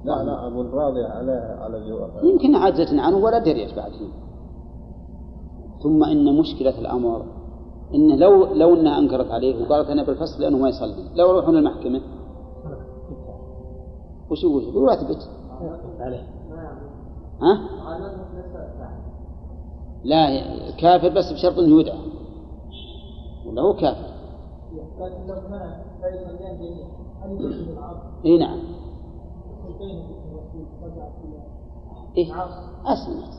لا 0.04 0.24
لا 0.24 0.46
أقول 0.46 0.74
راضي 0.74 1.04
عليه 1.04 1.58
على 1.60 1.80
زواجه 1.88 2.26
يمكن 2.26 2.54
عجزت 2.54 2.94
عنه 2.94 3.16
ولا 3.16 3.38
دريت 3.38 3.74
بعد 3.76 3.90
فيه 3.90 4.10
ثم 5.82 6.04
إن 6.04 6.38
مشكلة 6.38 6.78
الأمر 6.78 7.26
انه 7.94 8.16
لو 8.16 8.54
لو 8.54 8.74
إنها 8.74 8.98
أنكرت 8.98 9.30
عليه 9.30 9.62
وقالت 9.62 9.90
أنا 9.90 10.02
بالفصل 10.04 10.42
لأنه 10.42 10.58
ما 10.58 10.68
يصلي 10.68 11.08
لو 11.14 11.28
يروحون 11.28 11.56
المحكمة. 11.56 12.00
وش 14.30 14.42
يقول؟ 14.42 14.62
يقول 14.62 14.90
اثبت 14.90 15.28
عليه 16.00 16.22
ها؟ 17.42 17.60
لا 20.04 20.26
كافر 20.78 21.08
بس 21.08 21.32
بشرط 21.32 21.58
إنه 21.58 21.80
يدعى. 21.80 21.98
ولا 23.46 23.62
هو 23.62 23.74
كافر؟ 23.74 24.10
لكن 25.00 25.26
لو 25.26 25.34
كان 25.34 25.52
لا؟ 25.52 25.90
إي 28.24 28.38
نعم 28.38 28.58
الثلثين 28.58 28.78
في 28.80 28.88
الرسول 28.88 29.28
رجع 29.38 29.68
فيها 29.68 29.69
إيه. 32.16 32.32
أسلمت 32.84 33.34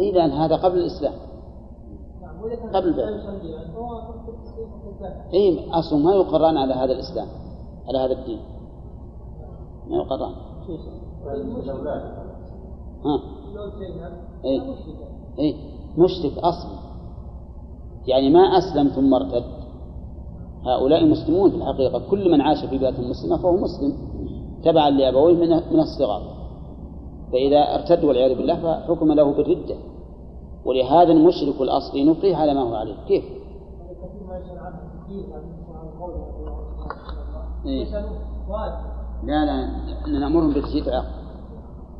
إيه 0.00 0.44
هذا 0.44 0.56
قبل 0.56 0.78
الإسلام. 0.78 1.14
قبل 2.74 2.88
الزكاه 2.88 3.08
إيه 5.32 5.78
أصلا 5.78 5.98
ما 5.98 6.12
يقرأن 6.14 6.56
على 6.56 6.74
هذا 6.74 6.92
الإسلام 6.92 7.28
على 7.88 7.98
هذا 7.98 8.12
الدين. 8.20 8.40
ما 9.88 9.96
يقرأن. 9.96 10.34
ها. 13.04 13.20
إيه. 14.44 14.62
إيه. 15.38 15.54
مشرك 15.98 16.38
أصلا. 16.38 16.78
يعني 18.06 18.30
ما 18.30 18.40
أسلم 18.40 18.88
ثم 18.88 19.14
ارتد. 19.14 19.44
هؤلاء 20.66 21.04
مسلمون 21.06 21.50
في 21.50 21.56
الحقيقة. 21.56 22.10
كل 22.10 22.32
من 22.32 22.40
عاش 22.40 22.64
في 22.64 22.78
بيئة 22.78 23.00
مسلمة 23.10 23.36
فهو 23.36 23.56
مسلم. 23.56 24.14
تبعا 24.64 24.90
لأبويه 24.90 25.34
من 25.34 25.48
من 25.48 25.80
الصغر 25.80 26.22
فإذا 27.32 27.74
ارتد 27.74 28.04
والعياذ 28.04 28.36
بالله 28.36 28.62
فحكم 28.62 29.12
له 29.12 29.32
بالردة. 29.32 29.76
ولهذا 30.64 31.12
المشرك 31.12 31.60
الأصلي 31.60 32.04
نبقيه 32.04 32.36
على 32.36 32.54
ما 32.54 32.60
هو 32.60 32.74
عليه. 32.74 32.94
كيف؟ 33.08 33.24
قول 36.00 36.14
لا 39.24 39.44
لا 39.44 40.28
العقد 40.88 41.14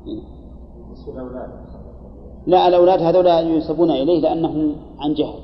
إيه. 0.07 0.23
لا 2.47 2.69
الأولاد 2.69 3.03
هذول 3.03 3.27
ينسبون 3.27 3.91
إليه 3.91 4.21
لأنهم 4.21 4.77
عن 4.99 5.15
جهل. 5.15 5.41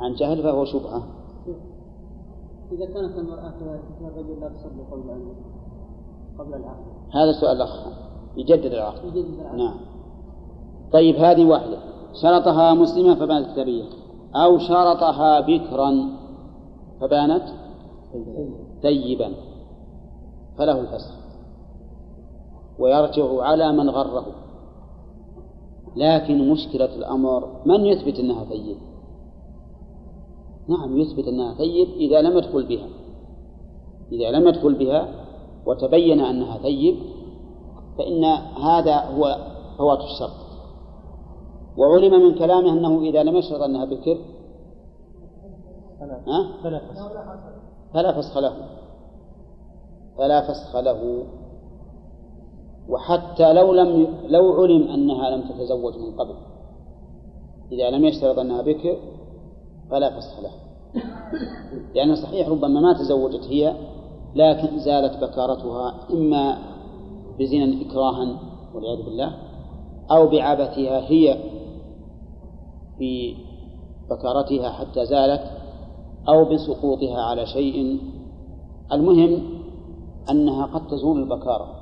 عن 0.00 0.14
جهل 0.14 0.42
فهو 0.42 0.64
شبهة. 0.64 1.02
إذا 2.72 2.86
كانت 2.86 3.18
المرأة 3.18 3.50
كذلك 3.60 3.82
الرجل 4.00 4.40
لا 4.40 4.46
قبل 4.90 5.10
أن 5.10 5.34
قبل 6.38 6.54
العقد. 6.54 6.84
هذا 7.12 7.30
السؤال 7.30 7.56
الأخ. 7.56 7.86
يجدد 8.36 8.72
العقد. 8.72 9.04
يجوز 9.04 9.40
العقد. 9.40 9.56
نعم. 9.56 9.76
طيب 10.92 11.16
هذه 11.16 11.44
واحدة. 11.44 11.78
شرطها 12.22 12.74
مسلمة 12.74 13.14
فبانت 13.14 13.52
كتابية 13.52 13.84
أو 14.34 14.58
شرطها 14.58 15.40
بكرا 15.40 16.08
فبانت 17.00 17.44
ثيبا 18.82 19.32
فله 20.58 20.80
الفسخ. 20.80 21.14
ويرجع 22.78 23.42
على 23.42 23.72
من 23.72 23.90
غره. 23.90 24.26
لكن 25.96 26.50
مشكلة 26.50 26.94
الأمر 26.96 27.62
من 27.66 27.86
يثبت 27.86 28.18
أنها 28.18 28.44
ثيب 28.44 28.76
نعم 30.68 30.98
يثبت 30.98 31.28
أنها 31.28 31.54
ثيب 31.54 31.88
إذا 31.88 32.22
لم 32.22 32.38
يدخل 32.38 32.66
بها. 32.66 32.86
إذا 34.12 34.30
لم 34.30 34.48
يدخل 34.48 34.74
بها 34.74 35.23
وتبين 35.66 36.20
أنها 36.20 36.58
ثيب 36.58 36.96
فإن 37.98 38.24
هذا 38.64 38.96
هو 38.96 39.36
فوات 39.78 39.98
الشرط 39.98 40.44
وعلم 41.76 42.22
من 42.22 42.38
كلامه 42.38 42.72
أنه 42.72 43.00
إذا 43.00 43.22
لم 43.22 43.36
يشرط 43.36 43.62
أنها 43.62 43.84
بكر 43.84 44.18
ها؟ 46.00 46.62
فلا 46.62 46.78
فسخ. 48.20 48.38
له. 48.38 48.54
فلا 50.18 50.40
فسخ 50.40 50.76
له. 50.76 51.24
وحتى 52.88 53.52
لو 53.52 53.74
لم 53.74 54.06
لو 54.26 54.52
علم 54.52 54.88
أنها 54.88 55.30
لم 55.30 55.42
تتزوج 55.48 55.98
من 55.98 56.16
قبل 56.16 56.34
إذا 57.72 57.90
لم 57.90 58.04
يشترط 58.04 58.38
أنها 58.38 58.62
بكر 58.62 58.96
فلا 59.90 60.20
فسخ 60.20 60.40
له. 60.40 60.50
لأن 61.94 62.16
صحيح 62.16 62.48
ربما 62.48 62.80
ما 62.80 62.92
تزوجت 62.92 63.44
هي 63.44 63.74
لكن 64.34 64.78
زالت 64.78 65.24
بكارتها 65.24 65.94
إما 66.10 66.58
بزنا 67.38 67.80
إكراها 67.82 68.38
والعياذ 68.74 69.04
بالله 69.04 69.36
أو 70.10 70.26
بعبثها 70.26 71.10
هي 71.10 71.38
في 72.98 73.34
بكارتها 74.10 74.70
حتى 74.70 75.06
زالت 75.06 75.50
أو 76.28 76.44
بسقوطها 76.44 77.22
على 77.22 77.46
شيء. 77.46 77.98
المهم 78.92 79.42
أنها 80.30 80.66
قد 80.66 80.86
تزول 80.86 81.22
البكارة 81.22 81.74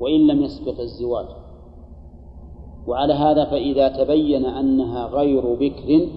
وإن 0.00 0.26
لم 0.26 0.42
يسبق 0.42 0.80
الزواج 0.80 1.26
وعلى 2.86 3.14
هذا 3.14 3.44
فإذا 3.44 3.88
تبين 3.88 4.44
أنها 4.44 5.06
غير 5.06 5.54
بكر 5.54 6.08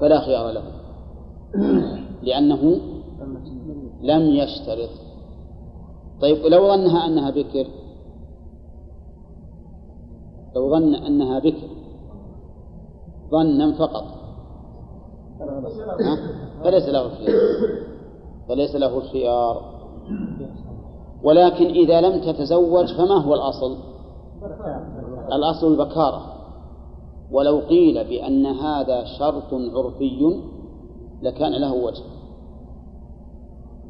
فلا 0.00 0.20
خيار 0.20 0.52
له 0.52 0.62
لأنه 2.22 2.80
لم 4.02 4.22
يشترط. 4.22 4.90
طيب 6.20 6.46
لو 6.46 6.68
ظنها 6.68 7.06
أنها 7.06 7.30
بكر؟ 7.30 7.66
لو 10.56 10.70
ظن 10.70 10.94
أنها 10.94 11.38
بكر. 11.38 11.68
ظنا 13.30 13.72
فقط؟ 13.72 14.04
فليس 16.64 16.88
له 16.88 17.06
الخيار 17.06 17.34
فليس 18.48 18.74
له 18.74 18.98
الخيار 18.98 19.78
ولكن 21.22 21.66
إذا 21.66 22.00
لم 22.00 22.20
تتزوج 22.20 22.94
فما 22.94 23.24
هو 23.24 23.34
الأصل؟ 23.34 23.76
الأصل 25.32 25.72
البكارة. 25.72 26.34
ولو 27.32 27.58
قيل 27.58 28.04
بأن 28.04 28.46
هذا 28.46 29.04
شرط 29.04 29.54
عرفي 29.54 30.40
لكان 31.22 31.52
له 31.52 31.74
وجه. 31.74 32.02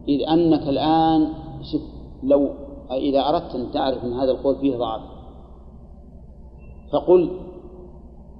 إذ 0.09 0.29
أنك 0.29 0.69
الآن 0.69 1.29
شف 1.63 1.81
لو 2.23 2.51
إذا 2.91 3.21
أردت 3.21 3.55
أن 3.55 3.71
تعرف 3.73 4.05
أن 4.05 4.13
هذا 4.13 4.31
القول 4.31 4.57
فيه 4.57 4.77
ضعف. 4.77 5.01
فقل 6.93 7.31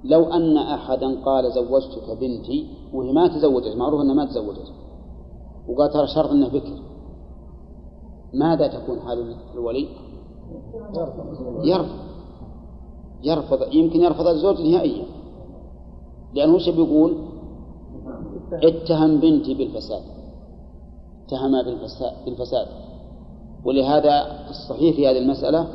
لو 0.03 0.23
أن 0.25 0.57
أحدا 0.57 1.23
قال 1.25 1.51
زوجتك 1.51 2.17
بنتي 2.21 2.67
وهي 2.93 3.11
ما 3.13 3.27
تزوجت 3.27 3.75
معروف 3.77 4.01
أنها 4.01 4.13
ما 4.13 4.25
تزوجت 4.25 4.71
وقال 5.69 5.89
ترى 5.91 6.07
شرط 6.07 6.29
أنه 6.29 6.47
بكر 6.47 6.81
ماذا 8.33 8.67
تكون 8.67 8.99
حال 8.99 9.35
الولي؟ 9.53 9.87
يرفض. 11.63 11.99
يرفض. 13.23 13.73
يمكن 13.73 13.99
يرفض 13.99 14.27
الزوج 14.27 14.61
نهائيا. 14.61 15.05
لأنه 16.33 16.55
وش 16.55 16.69
بيقول؟ 16.69 17.17
اتهم 18.51 19.19
بنتي 19.19 19.53
بالفساد. 19.53 20.18
اتهم 21.29 21.51
بالفساد 22.25 22.67
ولهذا 23.65 24.45
الصحيح 24.49 24.95
في 24.95 25.07
هذه 25.07 25.17
المسألة 25.17 25.67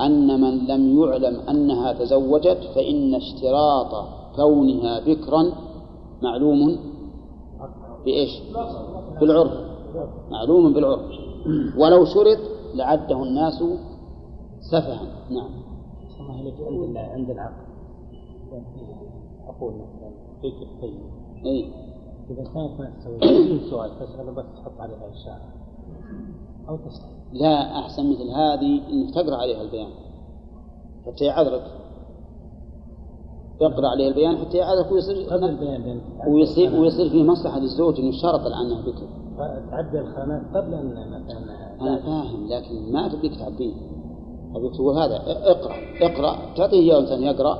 أن 0.00 0.40
من 0.40 0.66
لم 0.66 1.00
يعلم 1.00 1.40
أنها 1.40 1.92
تزوجت 1.92 2.58
فإن 2.74 3.14
اشتراط 3.14 4.08
كونها 4.36 5.00
بكرا 5.00 5.52
معلوم 6.22 6.78
بإيش؟ 8.04 8.30
بالعرف. 9.20 9.52
معلوم 10.30 10.72
بالعرف. 10.72 11.00
ولو 11.78 12.04
شرط 12.04 12.38
لعده 12.74 13.22
الناس 13.22 13.64
سفها. 14.60 15.00
نعم. 15.30 15.50
الله 16.20 16.38
عليك 16.38 16.54
عند 16.60 16.96
عند 16.96 17.30
العقل. 17.30 17.62
أقول 19.48 19.72
مثلا 19.74 20.12
الطيب 20.44 21.91
إذا 22.30 22.44
كانت 22.44 22.80
ما 22.80 22.92
تسوي 22.98 23.60
سؤال 23.70 23.90
تساله 24.00 24.32
بس 24.32 24.44
تحط 24.56 24.80
عليها 24.80 25.10
إشارة. 25.10 25.52
أو 26.68 26.76
تسال 26.76 27.10
لا 27.32 27.78
أحسن 27.78 28.10
مثل 28.10 28.28
هذه 28.30 28.80
إنك 28.90 29.14
تقرأ 29.14 29.36
عليها 29.36 29.62
البيان 29.62 29.90
حتى 31.06 31.24
يعذرك. 31.24 31.64
اقرأ 33.60 33.88
عليه 33.88 34.08
البيان 34.08 34.36
حتى 34.36 34.56
يعذرك 34.56 34.92
ويصير 34.92 35.28
قبل 35.30 35.44
البيان 35.44 36.00
ويصير 36.28 36.80
ويصير 36.80 37.10
فيه 37.10 37.22
مصلحة 37.22 37.58
للزوج 37.58 38.00
إنه 38.00 38.10
شرط 38.10 38.46
الآن 38.46 38.82
بكر 38.82 39.08
تعبي 39.70 40.00
الخانات 40.00 40.56
قبل 40.56 40.74
ان 40.74 41.10
مثلا 41.10 41.38
أنا 41.80 42.02
فاهم 42.02 42.48
لكن 42.48 42.92
ما 42.92 43.08
تبيك 43.08 43.36
تعبيه 43.36 43.72
أبيك 44.54 44.74
تقول 44.74 44.98
هذا 44.98 45.16
اقرأ 45.26 45.74
اقرأ. 46.00 46.54
تعطيه 46.56 46.78
إياه 46.78 47.00
إنسان 47.00 47.22
يقرأ 47.22 47.58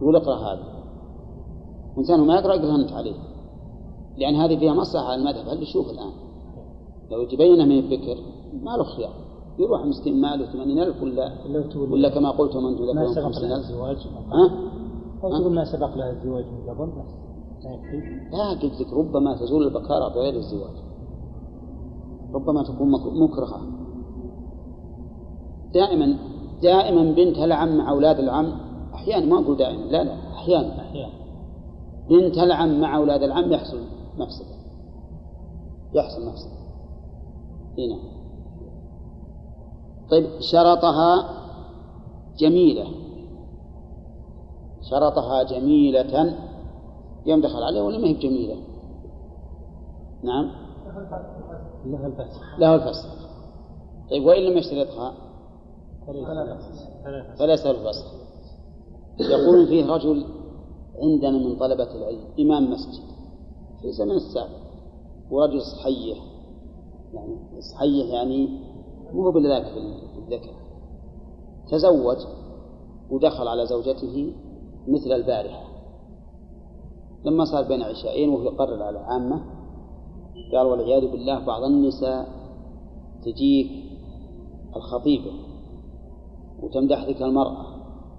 تقول 0.00 0.16
اقرأ 0.16 0.36
هذا. 0.36 0.62
إنسان 1.98 2.20
ما 2.20 2.34
يقرأ 2.34 2.54
يقرأ 2.54 2.76
أنت 2.76 2.92
عليه. 2.92 3.14
لأن 4.18 4.34
هذه 4.34 4.56
فيها 4.58 4.74
مصلحة 4.74 5.04
على 5.04 5.14
المذهب. 5.22 5.48
هل 5.48 5.66
شوف 5.66 5.90
الآن؟ 5.90 6.10
لو 7.10 7.24
تبين 7.24 7.68
من 7.68 7.78
البكر 7.78 8.16
ما 8.62 8.70
له 8.76 8.84
خيار. 8.84 9.12
يروح 9.58 9.84
مسكين 9.86 10.20
ماله 10.20 10.52
80000 10.52 11.02
ولا 11.02 11.32
ولا 11.92 12.08
كما 12.08 12.30
قلتم 12.30 12.66
أنتم 12.66 12.84
ما 12.84 13.06
سبق 13.14 13.18
له 13.18 13.24
50000 13.24 13.58
الزواج. 13.58 13.96
ها؟ 13.96 14.44
ها؟ 15.24 15.40
تقول 15.40 15.54
ما 15.54 15.64
سبق 15.64 15.96
له 15.96 16.10
الزواج 16.10 16.44
من 16.44 16.70
قبل 16.74 16.86
بس. 16.86 17.14
ما 17.64 17.70
يكفي. 17.74 18.36
لا 18.36 18.50
قلت 18.50 18.80
لك 18.80 18.92
ربما 18.92 19.36
تزول 19.36 19.62
البكارة 19.66 20.08
بغير 20.08 20.34
الزواج. 20.36 20.76
ربما 22.34 22.62
تكون 22.62 22.90
مك- 22.90 23.12
مكرهة. 23.30 23.60
دائما 25.74 26.16
دائما 26.62 27.12
بنت 27.12 27.38
العم 27.38 27.76
مع 27.76 27.90
أولاد 27.90 28.18
العم 28.18 28.52
أحيانا 28.94 29.26
ما 29.26 29.44
أقول 29.44 29.56
دائما 29.56 29.82
لا 29.84 30.04
لا 30.04 30.14
أحيانا. 30.34 30.80
أحيانا. 30.80 31.12
بنت 32.10 32.38
العم 32.38 32.80
مع 32.80 32.96
أولاد 32.96 33.22
العم 33.22 33.52
يحصل 33.52 33.78
مفسدة 34.18 34.56
يحصل 35.94 36.26
مفسدة 36.26 36.54
هنا 37.78 37.98
طيب 40.10 40.40
شرطها 40.40 41.28
جميلة. 42.38 42.86
شرطها 44.90 45.42
جميلة. 45.42 46.36
يوم 47.26 47.40
دخل 47.40 47.62
عليها 47.62 47.82
ولا 47.82 47.98
ما 47.98 48.06
هي 48.06 48.14
بجميلة؟ 48.14 48.56
نعم. 50.22 50.50
لها 51.86 52.06
الفسخ. 52.06 52.58
له 52.58 52.74
الفسخ. 52.74 53.08
طيب 54.10 54.24
وإن 54.24 54.42
لم 54.42 54.58
يشترطها؟ 54.58 55.14
فليس 57.38 57.66
له 57.66 57.70
الفسخ. 57.70 58.06
يقول 59.20 59.66
فيه 59.66 59.92
رجل 59.92 60.26
عندنا 61.02 61.38
من 61.38 61.56
طلبة 61.56 61.94
العلم 61.94 62.20
إمام 62.40 62.70
مسجد. 62.70 63.13
في 63.84 63.92
زمن 63.92 64.10
السابق. 64.10 64.64
ورجل 65.30 65.62
صحيح. 65.62 66.18
يعني 67.14 67.60
صحيح 67.60 68.06
يعني 68.06 68.48
مو 69.12 69.30
بالذاك 69.30 69.64
في 69.64 69.78
الذكر 70.18 70.50
تزوج 71.70 72.16
ودخل 73.10 73.48
على 73.48 73.66
زوجته 73.66 74.32
مثل 74.88 75.12
البارحة. 75.12 75.64
لما 77.24 77.44
صار 77.44 77.68
بين 77.68 77.82
عشاءين 77.82 78.28
وهو 78.28 78.42
يقرر 78.42 78.82
على 78.82 78.98
عامة 78.98 79.44
قال 80.52 80.66
والعياذ 80.66 81.10
بالله 81.10 81.46
بعض 81.46 81.62
النساء 81.62 82.28
تجيك 83.24 83.70
الخطيبة 84.76 85.32
وتمدح 86.62 87.04
ذيك 87.04 87.22
المرأة. 87.22 87.74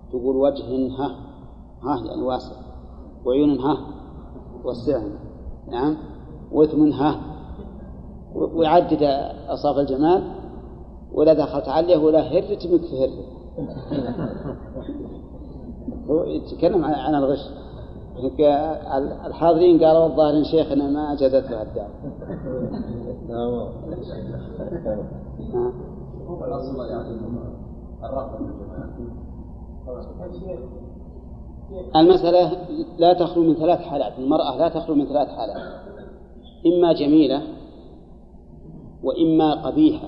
تقول 0.09 0.35
وجه 0.35 0.87
ها 0.87 1.07
ها 1.81 2.05
يعني 2.05 2.21
واسع 2.21 2.55
وعيون 3.25 3.59
ها 3.59 3.77
وسعهم 4.65 5.24
نعم. 5.71 5.97
وثم 6.51 6.91
ها. 6.91 7.15
ويعدد 8.35 9.03
أصاف 9.47 9.77
الجمال. 9.77 10.23
ولا 11.13 11.33
دخلت 11.33 11.67
عليه 11.67 11.97
ولا 11.97 12.21
هرت 12.21 12.67
منك 12.67 12.81
في 12.81 13.05
هره 13.05 13.25
هو 16.09 16.23
يتكلم 16.23 16.85
عن- 16.85 17.15
الغش. 17.15 17.39
الحاضرين 19.27 19.83
قالوا 19.83 20.05
الظاهر 20.05 20.43
شيخنا 20.43 20.89
ما 20.89 21.15
جازت 21.15 21.51
له 21.51 21.61
الدار 21.61 21.89
لا 23.29 23.35
هو 26.27 26.45
الأصل 26.45 26.85
يعني 26.89 27.17
الرفض 28.03 28.39
المسألة 31.95 32.51
لا 32.97 33.13
تخلو 33.13 33.43
من 33.43 33.53
ثلاث 33.55 33.79
حالات 33.79 34.19
المرأة 34.19 34.57
لا 34.57 34.69
تخلو 34.69 34.95
من 34.95 35.05
ثلاث 35.05 35.27
حالات. 35.27 35.61
إما 36.65 36.93
جميلة 36.93 37.41
وإما 39.03 39.53
قبيحة 39.53 40.07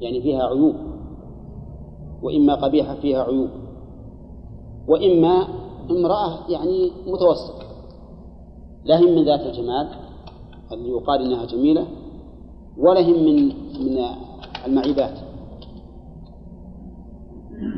يعني 0.00 0.22
فيها 0.22 0.42
عيوب 0.42 0.74
وإما 2.22 2.54
قبيحة 2.54 2.94
فيها 2.94 3.22
عيوب 3.22 3.48
وإما 4.88 5.48
امرأة 5.90 6.38
يعني 6.48 6.90
متوسط 7.06 7.54
لا 8.84 9.00
هم 9.00 9.14
من 9.14 9.24
ذات 9.24 9.40
الجمال 9.40 9.88
اللي 10.72 10.88
يقال 10.88 11.22
إنها 11.22 11.44
جميلة 11.44 11.86
ولا 12.78 13.00
هم 13.00 13.24
من 13.24 13.46
من 13.80 13.98
المعيبات. 14.66 15.18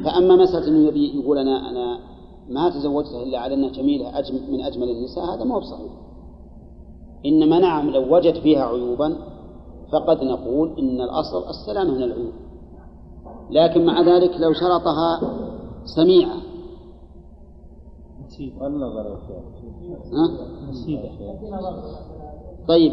فأما 0.05 0.37
مسألة 0.37 0.69
أنه 0.69 0.99
يقول 0.99 1.39
أنا 1.39 1.71
أنا 1.71 2.10
ما 2.51 2.71
تزوجتها 2.71 3.23
إلا 3.23 3.39
على 3.39 3.55
أنها 3.55 3.71
جميلة 3.71 4.23
من 4.51 4.61
أجمل 4.61 4.91
النساء 4.91 5.25
هذا 5.25 5.45
ما 5.45 5.55
هو 5.55 5.61
بصحيح. 5.61 5.93
إنما 7.27 7.59
نعم 7.59 7.91
لو 7.91 8.17
وجد 8.17 8.35
فيها 8.35 8.65
عيوبا 8.65 9.17
فقد 9.93 10.25
نقول 10.25 10.79
إن 10.79 11.01
الأصل 11.01 11.49
السلامة 11.49 11.95
من 11.95 12.03
العيوب. 12.03 12.33
لكن 13.51 13.87
مع 13.87 14.01
ذلك 14.01 14.31
لو 14.41 14.53
شرطها 14.53 15.21
سميعة؟ 15.97 16.37
طيب 22.69 22.93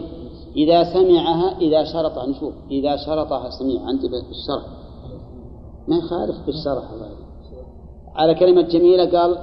إذا 0.56 0.84
سمعها 0.94 1.58
إذا 1.58 1.84
شرطها 1.84 2.26
نشوف 2.26 2.54
إذا 2.72 2.96
شرطها 2.96 3.50
سميع 3.50 3.82
عندي 3.82 4.08
بالشرح 4.08 4.66
ما 5.88 5.98
يخالف 5.98 6.46
بالشرح 6.46 6.92
الله. 6.92 7.27
على 8.18 8.36
كلمة 8.36 8.62
جميلة 8.62 9.20
قال 9.20 9.38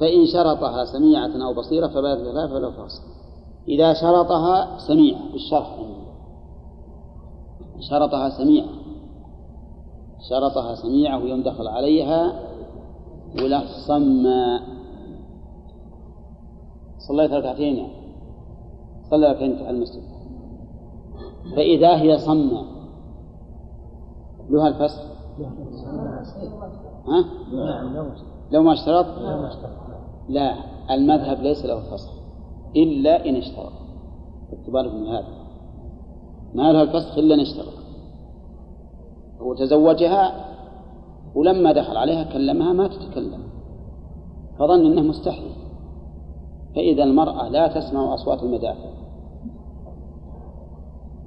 فإن 0.00 0.26
شرطها 0.26 0.84
سميعة 0.84 1.46
أو 1.46 1.54
بصيرة 1.54 1.86
فبالغ 1.86 2.32
ثلاثة 2.32 2.54
فلو 2.54 2.72
فاصل 2.72 3.02
إذا 3.68 3.94
شرطها 3.94 4.78
سميعة 4.78 5.32
بالشرح 5.32 5.76
شرطها 7.80 8.28
سميعة. 8.28 8.68
شرطها 10.30 10.74
سميعة 10.74 11.24
ويوم 11.24 11.42
دخل 11.42 11.68
عليها 11.68 12.40
ولا 13.42 13.62
صمى 13.86 14.60
صليت 17.08 17.32
ركعتين 17.32 17.76
يعني. 17.76 18.06
صلى 19.10 19.26
ركعتين 19.26 19.56
في 19.56 19.70
المسجد. 19.70 20.02
فإذا 21.56 21.96
هي 21.96 22.18
صمى 22.18 22.62
لها 24.50 24.68
الفسخ 24.68 25.02
ها؟ 27.08 27.24
لو 28.52 28.62
ما 28.62 28.72
اشترط؟ 28.72 29.06
لا 30.28 30.54
المذهب 30.90 31.42
ليس 31.42 31.66
له 31.66 31.80
فسخ 31.80 32.12
إلا 32.76 33.28
إن 33.28 33.36
اشترط. 33.36 33.72
اعتبارك 34.52 34.94
من 34.94 35.06
هذا؟ 35.06 35.26
ما 36.54 36.72
لها 36.72 36.82
الفسخ 36.82 37.18
إلا 37.18 37.34
إن 37.34 37.40
اشترط. 37.40 37.74
هو 39.40 39.54
تزوجها 39.54 40.44
ولما 41.34 41.72
دخل 41.72 41.96
عليها 41.96 42.24
كلمها 42.24 42.72
ما 42.72 42.88
تتكلم. 42.88 43.42
فظن 44.58 44.86
أنه 44.86 45.02
مستحيل. 45.02 45.52
فإذا 46.74 47.04
المرأة 47.04 47.48
لا 47.48 47.68
تسمع 47.68 48.14
أصوات 48.14 48.42
المدافع. 48.42 48.88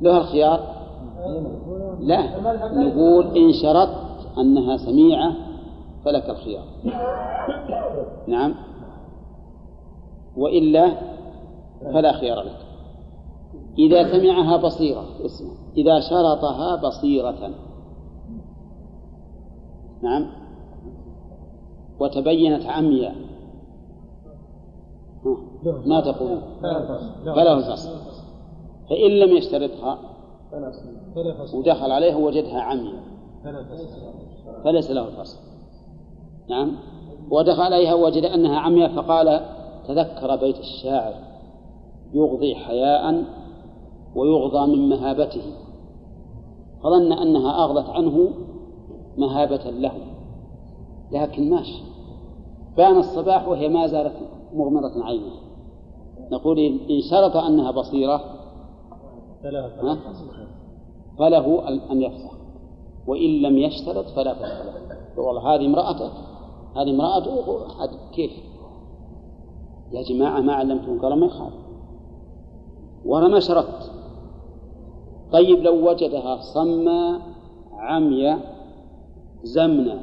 لها 0.02 0.18
الخيار؟ 0.18 0.60
لا. 2.00 2.22
نقول 2.74 3.38
إن 3.38 3.54
شرطت 3.54 4.38
أنها 4.38 4.78
سميعة 4.78 5.49
فلك 6.06 6.30
الخيار. 6.30 6.64
نعم. 8.28 8.56
وإلا 10.38 10.92
فلا 11.82 12.12
خيار 12.12 12.42
لك. 12.42 12.58
إذا 13.78 14.12
سمعها 14.12 14.58
بصيرة 14.58 15.06
اسمع. 15.26 15.52
إذا 15.78 16.00
شرطها 16.00 16.76
بصيرة. 16.76 17.50
نعم. 20.02 20.32
وتبينت 22.00 22.66
عمياء. 22.66 23.16
ما 25.66 26.02
تقول؟ 26.02 26.42
فله 27.26 27.54
الفصل. 27.54 27.90
فإن 28.90 29.12
لم 29.12 29.38
يشترطها 29.38 30.00
ودخل 31.54 31.92
عليها 31.92 32.16
وجدها 32.16 32.62
عمياء. 32.62 33.04
فليس 34.64 34.92
له 34.92 35.08
الفصل. 35.08 35.49
نعم. 36.50 36.76
ودخل 37.32 37.62
عليها 37.62 37.94
وجد 37.94 38.24
أنها 38.24 38.60
عمياء 38.60 38.96
فقال 38.96 39.42
تذكر 39.88 40.36
بيت 40.36 40.60
الشاعر 40.60 41.14
يغضي 42.14 42.56
حياء 42.56 43.24
ويغضى 44.16 44.76
من 44.76 44.90
مهابته. 44.90 45.42
فظن 46.84 47.12
أنها 47.12 47.64
أغضت 47.64 47.90
عنه 47.90 48.30
مهابة 49.18 49.70
له. 49.70 49.94
لكن 51.12 51.50
ماشي. 51.50 51.84
بان 52.78 52.98
الصباح 52.98 53.48
وهي 53.48 53.70
ما 53.70 53.88
زالت 53.88 54.16
مغمضة 54.54 55.06
عينه. 55.06 55.32
نقول 56.32 56.60
إن 56.60 57.02
شرط 57.12 57.38
أنها 57.38 57.72
بصيرة 57.72 58.22
فله 61.18 61.68
أن 61.92 62.02
يفسخ. 62.02 62.34
وإن 63.08 63.42
لم 63.42 63.58
يشترط 63.58 64.06
فلا 64.06 64.34
فسخ 64.34 64.66
له. 64.66 65.00
والله 65.18 65.56
هذه 65.56 65.66
امرأته 65.66 66.29
هذه 66.76 66.90
امرأته 66.90 67.68
كيف؟ 68.12 68.32
يا 69.92 70.04
جماعة 70.04 70.40
ما 70.40 70.54
علمتم 70.54 71.02
قال 71.02 71.20
ما 71.20 71.26
يخاف. 71.26 71.54
وأنا 73.06 73.28
ما 73.28 73.40
شرطت 73.40 73.92
طيب 75.32 75.60
لو 75.60 75.90
وجدها 75.90 76.42
صمى 76.54 77.20
عمي 77.74 78.38
زمنا. 79.44 80.02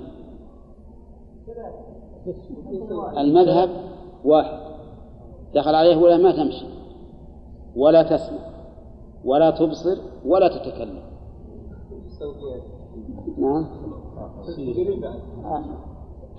المذهب 3.19 3.71
واحد. 4.25 4.59
دخل 5.55 5.75
عليه 5.75 5.97
ولا 5.97 6.17
ما 6.17 6.33
تمشي. 6.33 6.67
ولا 7.77 8.03
تسمع 8.03 8.39
ولا 9.25 9.51
تبصر 9.51 9.97
ولا 10.27 10.49
تتكلم. 10.49 11.03
نعم. 13.39 13.67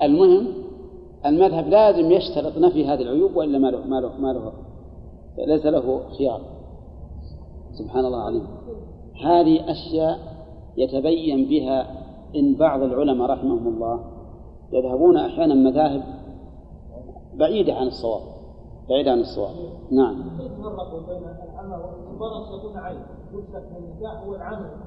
المهم 0.01 0.47
المذهب 1.25 1.67
لازم 1.67 2.11
يشترط 2.11 2.57
نفي 2.57 2.85
هذه 2.85 3.01
العيوب 3.01 3.35
وإلا 3.35 3.57
ما 3.57 3.67
له 3.67 3.87
ما 3.87 4.01
له 4.01 4.11
ما 4.19 4.33
له 4.33 4.51
ليس 5.47 5.65
له 5.65 6.01
خيار. 6.17 6.41
سبحان 7.73 8.05
الله 8.05 8.17
العظيم. 8.17 8.47
هذه 9.25 9.71
أشياء 9.71 10.19
يتبين 10.77 11.45
بها 11.45 11.87
إن 12.35 12.55
بعض 12.55 12.81
العلماء 12.81 13.29
رحمهم 13.29 13.67
الله 13.67 13.99
يذهبون 14.73 15.17
أحيانا 15.17 15.53
مذاهب 15.53 16.03
بعيدة 17.33 17.73
عن 17.73 17.87
الصواب. 17.87 18.21
بعيدة 18.89 19.11
عن 19.11 19.19
الصواب. 19.19 19.51
نعم. 19.91 20.23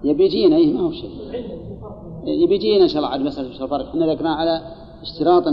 يبي 0.05 0.25
يجينا 0.25 0.57
إيه 0.57 0.75
ما 0.75 0.81
هو 0.81 0.91
شيء. 0.91 1.11
يبي 2.25 2.55
يجينا 2.55 2.85
إن 2.85 2.89
شاء 2.89 2.99
الله. 2.99 3.09
على 3.09 3.25
مسألة 3.25 3.65
الفرق. 3.65 3.89
إحنا 3.89 4.13
ذكرنا 4.13 4.35
على 4.35 4.61
اشتراط 5.03 5.45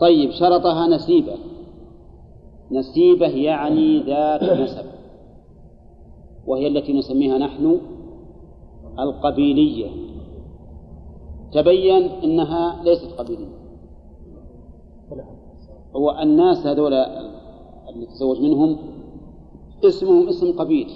طيب 0.00 0.30
شرطها 0.30 0.86
نسيبة. 0.86 1.34
نسيبة 2.70 3.26
يعني 3.26 4.02
ذات 4.02 4.42
نسب. 4.42 4.84
وهي 6.46 6.66
التي 6.66 6.92
نسميها 6.92 7.38
نحن 7.38 7.80
القبيلية. 8.98 9.90
تبين 11.52 12.02
إنها 12.02 12.84
ليست 12.84 13.12
قبيلية. 13.18 13.62
هو 15.96 16.18
الناس 16.22 16.66
هذول 16.66 16.92
اللي 17.88 18.06
تزوج 18.06 18.40
منهم 18.40 18.76
اسمهم 19.84 20.28
اسم 20.28 20.58
قبيل. 20.58 20.90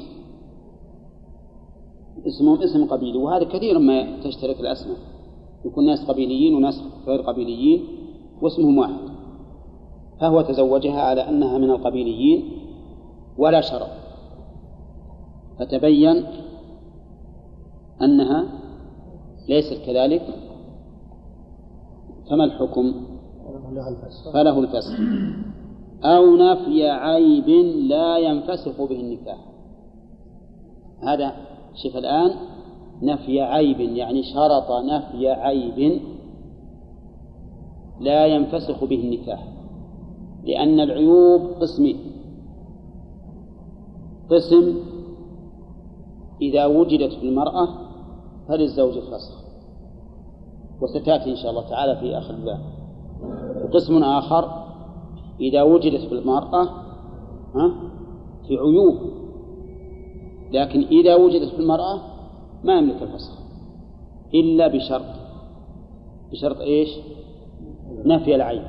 اسمهم 2.26 2.62
اسم 2.62 2.84
قبيلي 2.84 3.18
وهذا 3.18 3.44
كثير 3.44 3.78
ما 3.78 4.20
تشترك 4.20 4.60
الأسماء. 4.60 4.96
يكون 5.66 5.86
ناس 5.86 6.04
قبيليين 6.04 6.54
وناس 6.54 6.82
غير 7.06 7.20
قبيليين 7.22 7.84
واسمهم 8.42 8.78
واحد. 8.78 9.00
فهو 10.20 10.40
تزوجها 10.40 11.00
على 11.00 11.28
أنها 11.28 11.58
من 11.58 11.70
القبيليين 11.70 12.48
ولا 13.38 13.60
شرط 13.60 13.88
فتبين 15.58 16.24
أنها 18.02 18.44
ليست 19.48 19.86
كذلك 19.86 20.22
فما 22.30 22.44
الحكم؟ 22.44 22.94
فله 24.32 24.58
الفسخ 24.58 25.00
أو 26.04 26.36
نفي 26.36 26.88
عيب 26.88 27.48
لا 27.88 28.18
ينفسخ 28.18 28.82
به 28.82 29.00
النكاح. 29.00 29.38
هذا 31.02 31.32
شوف 31.74 31.96
الآن 31.96 32.30
نفي 33.02 33.40
عيب 33.40 33.80
يعني 33.80 34.22
شرط 34.22 34.70
نفي 34.70 35.28
عيب 35.28 36.00
لا 38.00 38.26
ينفسخ 38.26 38.84
به 38.84 39.00
النكاح 39.04 39.48
لأن 40.44 40.80
العيوب 40.80 41.40
قسمين. 41.60 41.96
قسم 44.30 44.74
إذا 46.42 46.66
وجدت 46.66 47.12
في 47.12 47.28
المرأة 47.28 47.68
فللزوج 48.48 48.96
الفسخ 48.96 49.44
وستأتي 50.82 51.30
إن 51.30 51.36
شاء 51.36 51.50
الله 51.50 51.68
تعالى 51.68 51.96
في 51.96 52.18
آخر 52.18 52.34
الباب. 52.34 52.60
وقسم 53.64 54.02
آخر 54.02 54.66
إذا 55.40 55.62
وجدت 55.62 56.08
في 56.08 56.12
المرأة 56.12 56.68
في 58.48 58.56
عيوب 58.56 58.94
لكن 60.52 60.80
إذا 60.80 61.14
وجدت 61.14 61.48
في 61.48 61.60
المرأة 61.60 62.00
ما 62.64 62.78
يملك 62.78 63.02
الفسخ 63.02 63.32
إلا 64.34 64.68
بشرط. 64.68 65.14
بشرط 66.32 66.60
إيش؟ 66.60 66.88
نفي 68.04 68.34
العين. 68.34 68.62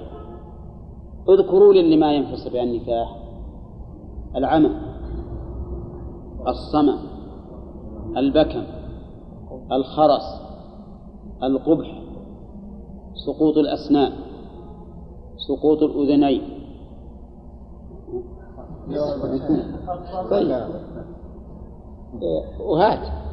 اذكروا 1.30 1.74
لي 1.74 1.80
اللي 1.80 1.98
ما 1.98 2.14
ينفصل 2.14 2.50
بها 2.50 2.64
النكاح 2.64 3.16
العمى 4.36 4.70
الصمم 6.48 7.00
البكم 8.18 8.64
الخرس 9.72 10.42
القبح 11.44 12.02
سقوط 13.26 13.58
الأسنان 13.58 14.12
سقوط 15.48 15.84
الأذنين. 15.84 16.42
طيب. 20.30 20.68
وهات. 22.60 23.27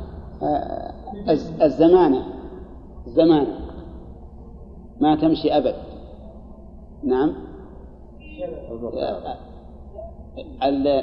الزمانة 1.62 2.26
الزمانة. 3.06 3.58
ما 5.00 5.16
تمشي 5.16 5.56
أبد. 5.56 5.74
نعم. 7.04 7.34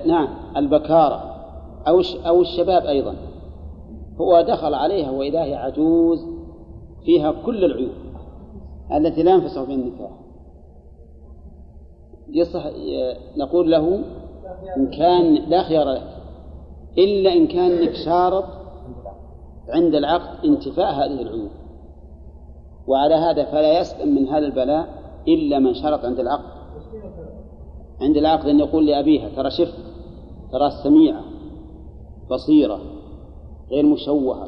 نعم 0.05 0.27
البكارة. 0.57 1.35
أو 1.87 2.01
أو 2.27 2.41
الشباب 2.41 2.85
أيضا. 2.85 3.15
هو 4.21 4.41
دخل 4.41 4.73
عليها 4.73 5.11
وإذا 5.11 5.43
هي 5.43 5.55
عجوز 5.55 6.25
فيها 7.05 7.31
كل 7.45 7.65
العيوب 7.65 7.91
التي 8.93 9.23
لا 9.23 9.31
ينفسخ 9.31 9.63
في 9.63 9.73
النكاح. 9.73 10.11
يصح 12.29 12.65
نقول 13.37 13.71
له 13.71 14.03
إن 14.77 14.87
كان 14.87 15.33
لا 15.33 15.63
خيار 15.63 15.89
لك. 15.89 16.07
إلا 16.97 17.33
إن 17.33 17.47
كان 17.47 17.71
لك 17.71 17.93
شارط 18.05 18.45
عند 19.69 19.95
العقد 19.95 20.45
انتفاء 20.45 20.93
هذه 20.93 21.21
العيوب. 21.21 21.49
وعلى 22.87 23.15
هذا 23.15 23.45
فلا 23.51 23.79
يسلم 23.79 24.15
من 24.15 24.27
هذا 24.27 24.45
البلاء 24.45 25.01
إلا 25.27 25.59
من 25.59 25.73
شرط 25.73 26.05
عند 26.05 26.19
العقد. 26.19 26.61
عند 28.01 28.17
العقد 28.17 28.45
أن 28.47 28.59
يقول 28.59 28.85
لأبيها 28.85 29.29
ترى 29.29 29.51
شف 29.51 29.73
ترى 30.51 30.71
سميعة 30.83 31.23
بصيرة 32.31 32.79
غير 33.71 33.85
مشوهة 33.85 34.47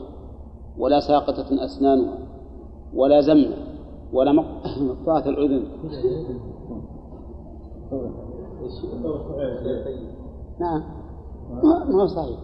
ولا 0.78 0.99
ساقطة 0.99 1.66
أسنانها 1.66 2.18
ولا 2.93 3.22
زمنة 3.22 3.57
ولا 4.14 4.32
مق- 4.32 4.78
مقطعة 4.89 5.30
الأذن. 5.30 5.68
نعم. 10.59 10.84
ما 11.64 12.01
هو 12.03 12.07
صحيح. 12.07 12.39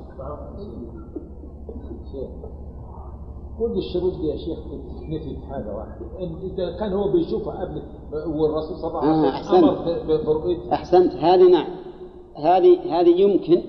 كل 3.60 3.78
الشروط 3.78 4.14
دي 4.22 4.28
يا 4.28 4.38
شيخ 4.38 4.60
حاجة 5.50 5.76
واحدة. 5.76 6.06
إن 6.24 6.36
إذا 6.54 6.78
كان 6.80 6.94
هو 6.94 7.12
بيشوفها 7.12 7.66
قبل 7.66 7.82
والرسول 8.40 8.78
صلى 8.78 8.88
الله 8.90 9.04
آه، 9.04 9.32
عليه. 9.32 9.40
وسلم 9.50 9.64
أمر 9.70 10.04
ب- 10.08 10.26
برؤيته 10.26 10.74
أحسنت. 10.74 11.14
هذه 11.14 11.52
نعم. 11.52 11.68
هذه 12.36 13.00
هذه 13.00 13.22
يمكن 13.22 13.62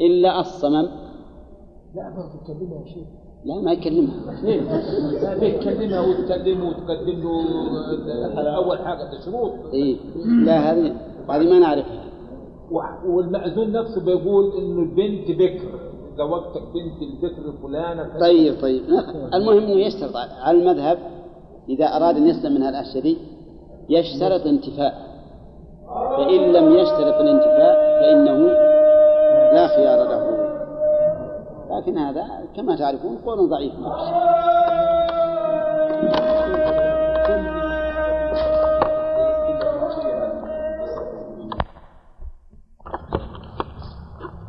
إلا 0.00 0.40
الصمم. 0.40 0.88
لا 1.94 2.10
برضه 2.16 2.44
تكلمها 2.44 2.80
يا 2.80 2.86
شيخ. 2.94 3.06
لا 3.44 3.60
ما 3.60 3.72
يكلمها. 3.72 4.14
لا 5.22 5.38
بيتكلمها 5.38 6.00
وتكلمه 6.00 6.68
وتقدم 6.68 7.20
له 7.22 8.56
أول 8.56 8.78
حاجة 8.78 8.98
ده 9.02 9.20
شروط. 9.24 9.52
إيه. 9.74 9.96
لا 10.44 10.72
هذه 10.72 10.96
هذه 11.30 11.50
ما 11.50 11.58
نعرفها. 11.58 12.04
والمأذون 13.06 13.72
نفسه 13.72 14.04
بيقول 14.04 14.52
انه 14.58 14.80
البنت 14.82 15.30
بكر. 15.30 15.87
زوجتك 16.18 16.62
بنت 16.74 17.02
البكر 17.02 17.52
فلانة 17.62 18.02
كذا. 18.02 18.20
طيب 18.20 18.60
طيب 18.62 18.82
المهم 19.34 19.58
إنه 19.58 19.80
يشترط 19.86 20.16
على 20.16 20.58
المذهب 20.58 20.98
إذا 21.68 21.86
أراد 21.86 22.16
أن 22.16 22.26
يسلم 22.26 22.54
من 22.54 22.62
دي 23.00 23.18
يشترط 23.88 24.46
انتفاء 24.46 24.94
فإن 26.16 26.52
لم 26.52 26.72
يشترط 26.72 27.14
الانتفاء 27.20 28.00
فإنه 28.00 28.38
لا 29.54 29.66
خيار 29.66 30.08
له 30.08 30.38
لكن 31.70 31.98
هذا 31.98 32.24
كما 32.56 32.76
تعرفون 32.76 33.16
قول 33.16 33.48
ضعيف 33.48 33.72
شيء. 33.72 34.38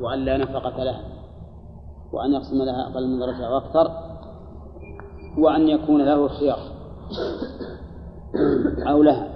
وأن 0.01 0.25
لا 0.25 0.37
نفقة 0.37 0.83
لها 0.83 1.18
وأن 2.13 2.33
يقسم 2.33 2.57
لها 2.57 2.87
أقل 2.87 3.07
من 3.07 3.19
درجة 3.19 3.51
وأكثر 3.53 3.91
وأن 5.37 5.67
يكون 5.67 6.05
له 6.05 6.25
الخيار 6.25 6.59
أو 8.87 9.03
لها 9.03 9.29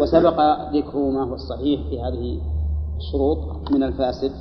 وسبق 0.00 0.40
ذكر 0.72 0.98
ما 0.98 1.24
هو 1.24 1.34
الصحيح 1.34 1.88
في 1.88 2.02
هذه 2.02 2.40
الشروط 2.96 3.70
من 3.70 3.82
الفاسد. 3.82 4.32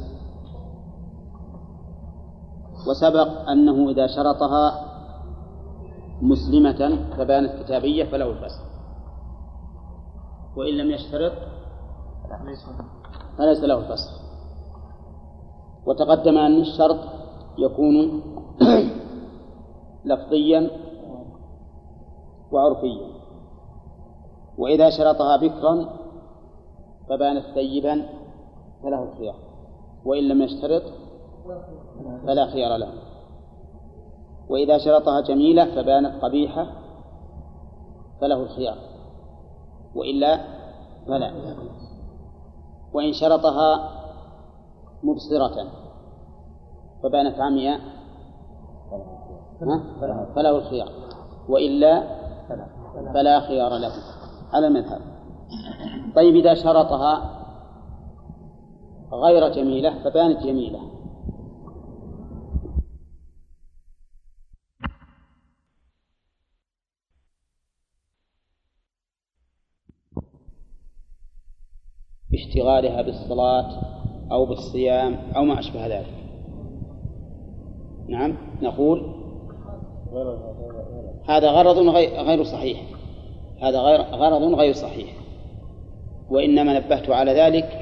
وسبق 2.89 3.49
أنه 3.49 3.89
إذا 3.89 4.07
شرطها 4.07 4.85
مسلمة 6.21 7.07
فبانت 7.17 7.63
كتابية 7.63 8.11
فله 8.11 8.29
الفسق. 8.29 8.63
وإن 10.57 10.77
لم 10.77 10.91
يشترط 10.91 11.33
فليس 13.37 13.63
له 13.63 13.79
الفسق. 13.79 14.22
وتقدم 15.85 16.37
أن 16.37 16.61
الشرط 16.61 16.99
يكون 17.57 18.21
لفظيا 20.05 20.69
وعرفيا. 22.51 23.07
وإذا 24.57 24.89
شرطها 24.89 25.37
بكرا 25.37 25.89
فبانت 27.09 27.45
ثيبا 27.53 28.05
فله 28.83 29.03
الخيار. 29.03 29.35
وإن 30.05 30.27
لم 30.27 30.41
يشترط 30.41 30.83
فلا 32.27 32.45
خيار 32.45 32.77
له. 32.77 32.93
وإذا 34.49 34.77
شرطها 34.77 35.21
جميلة 35.21 35.75
فبانت 35.75 36.23
قبيحة 36.23 36.67
فله 38.21 38.43
الخيار. 38.43 38.77
وإلا 39.95 40.39
فلا. 41.07 41.33
وإن 42.93 43.13
شرطها 43.13 44.02
مبصرة. 45.03 45.71
فبانت 47.03 47.39
عمياء؟ 47.39 47.79
فله 50.35 50.57
الخيار. 50.57 50.89
وإلا 51.49 52.03
فلا 53.13 53.39
خيار 53.39 53.77
له. 53.77 53.93
على 54.53 54.67
المذهب. 54.67 55.01
طيب 56.15 56.35
إذا 56.35 56.53
شرطها 56.53 57.39
غير 59.11 59.49
جميلة 59.49 60.03
فبانت 60.03 60.39
جميلة. 60.43 60.79
باشتغالها 72.31 73.01
بالصلاة 73.01 73.92
أو 74.33 74.45
بالصيام 74.45 75.17
أو 75.35 75.43
ما 75.43 75.59
أشبه 75.59 75.87
ذلك. 75.87 76.13
نعم 78.07 78.37
نقول 78.61 79.13
هذا 81.29 81.51
غرض 81.51 81.77
غير 82.27 82.43
صحيح. 82.43 82.81
هذا 83.61 83.79
غرض 84.11 84.53
غير 84.53 84.73
صحيح. 84.73 85.13
وإنما 86.29 86.79
نبهت 86.79 87.09
على 87.09 87.31
ذلك 87.31 87.79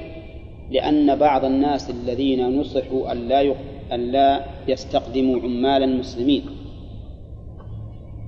لأن 0.70 1.16
بعض 1.16 1.44
الناس 1.44 1.90
الذين 1.90 2.60
نصحوا 2.60 3.12
أن 3.12 3.28
لا 3.28 3.54
أن 3.92 4.00
لا 4.00 4.44
يستقدموا 4.68 5.40
عمالا 5.40 5.86
مسلمين. 5.86 6.42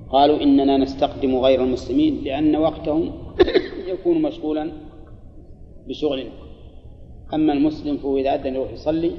قالوا 0.09 0.41
إننا 0.41 0.77
نستقدم 0.77 1.35
غير 1.35 1.63
المسلمين 1.63 2.21
لأن 2.23 2.55
وقتهم 2.55 3.11
يكون 3.93 4.21
مشغولا 4.21 4.71
بشغل 5.87 6.19
أما 7.33 7.53
المسلم 7.53 7.97
فهو 7.97 8.17
إذا 8.17 8.35
أذن 8.35 8.55
يروح 8.55 8.71
يصلي 8.71 9.11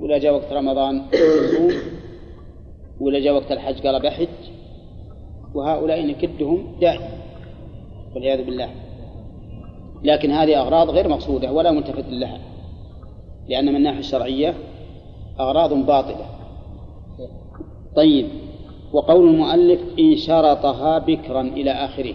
ولا 0.00 0.18
جاء 0.18 0.34
وقت 0.34 0.52
رمضان 0.52 1.02
يصوم 1.12 1.72
ولا 3.00 3.20
جاء 3.20 3.34
وقت 3.34 3.52
الحج 3.52 3.86
قال 3.86 4.02
بحج 4.02 4.28
وهؤلاء 5.54 6.06
نكدهم 6.06 6.76
دائما 6.80 7.08
والعياذ 8.14 8.44
بالله. 8.44 8.70
لكن 10.04 10.30
هذه 10.30 10.60
أغراض 10.60 10.90
غير 10.90 11.08
مقصودة 11.08 11.52
ولا 11.52 11.70
ملتفت 11.70 12.04
لها 12.08 12.38
لأن 13.48 13.64
من 13.64 13.76
الناحية 13.76 13.98
الشرعية 13.98 14.54
أغراض 15.40 15.72
باطلة. 15.86 16.26
طيب 17.96 18.28
وقول 18.92 19.28
المؤلف 19.28 19.80
إن 19.98 20.16
شرطها 20.16 20.98
بكرا 20.98 21.40
إلى 21.40 21.70
آخره. 21.70 22.14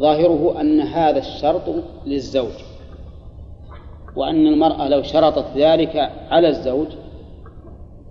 ظاهره 0.00 0.60
أن 0.60 0.80
هذا 0.80 1.18
الشرط 1.18 1.62
للزوج. 2.06 2.75
وأن 4.16 4.46
المرأة 4.46 4.88
لو 4.88 5.02
شرطت 5.02 5.56
ذلك 5.56 6.12
على 6.30 6.48
الزوج 6.48 6.88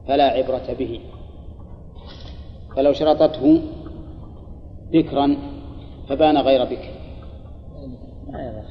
فلا 0.08 0.24
عبرة 0.24 0.74
به. 0.80 1.00
فلو 2.76 2.94
شرطته 2.94 3.62
بكرا 4.92 5.38
فبان 6.10 6.38
غير 6.38 6.66
بكر. 6.66 6.90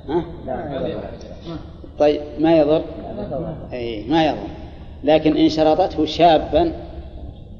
ها؟ 0.08 0.24
طيب 1.98 2.20
ما 2.38 2.58
يضر؟ 2.58 2.82
أي 3.72 4.08
ما 4.08 4.26
يضر. 4.26 4.48
لكن 5.04 5.36
إن 5.36 5.48
شرطته 5.48 6.04
شابا 6.04 6.72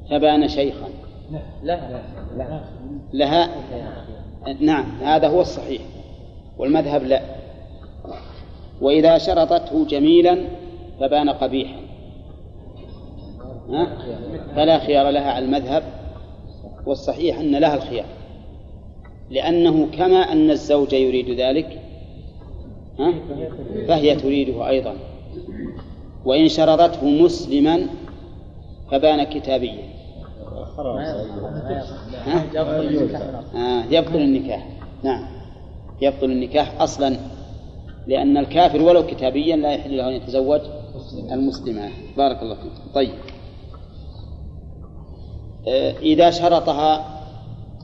فبان 0.09 0.47
شيخا. 0.47 0.87
لها؟ 3.13 3.49
نعم 4.59 4.85
هذا 5.01 5.27
هو 5.27 5.41
الصحيح. 5.41 5.81
والمذهب 6.57 7.03
لا. 7.03 7.21
وإذا 8.81 9.17
شرطته 9.17 9.85
جميلا 9.85 10.37
فبان 10.99 11.29
قبيحا؟ 11.29 11.75
فلا 14.55 14.79
خيار 14.79 15.09
لها 15.09 15.31
على 15.31 15.45
المذهب 15.45 15.83
والصحيح 16.85 17.39
أن 17.39 17.55
لها 17.55 17.75
الخيار 17.75 18.05
لأنه 19.29 19.87
كما 19.97 20.17
أن 20.31 20.51
الزوج 20.51 20.93
يريد 20.93 21.39
ذلك؟ 21.39 21.81
فهي 23.87 24.15
تريده 24.15 24.69
أيضا 24.69 24.95
وإن 26.25 26.47
شرطته 26.47 27.05
مسلما 27.09 27.87
فبان 28.91 29.23
كتابيا؟ 29.23 29.95
آه 33.55 33.83
يبطل 33.91 34.15
النكاح 34.15 34.67
نعم 35.03 35.25
يبطل 36.01 36.25
النكاح 36.31 36.81
أصلا 36.81 37.17
لأن 38.07 38.37
الكافر 38.37 38.81
ولو 38.81 39.07
كتابيا 39.07 39.55
لا 39.55 39.71
يحل 39.71 39.97
له 39.97 40.07
أن 40.07 40.13
يتزوج 40.13 40.61
المسلمة 41.31 41.89
بارك 42.17 42.41
الله 42.41 42.55
فيك. 42.55 42.71
طيب. 42.93 43.13
آه، 45.67 45.91
إذا 45.91 46.29
شرطها 46.29 47.05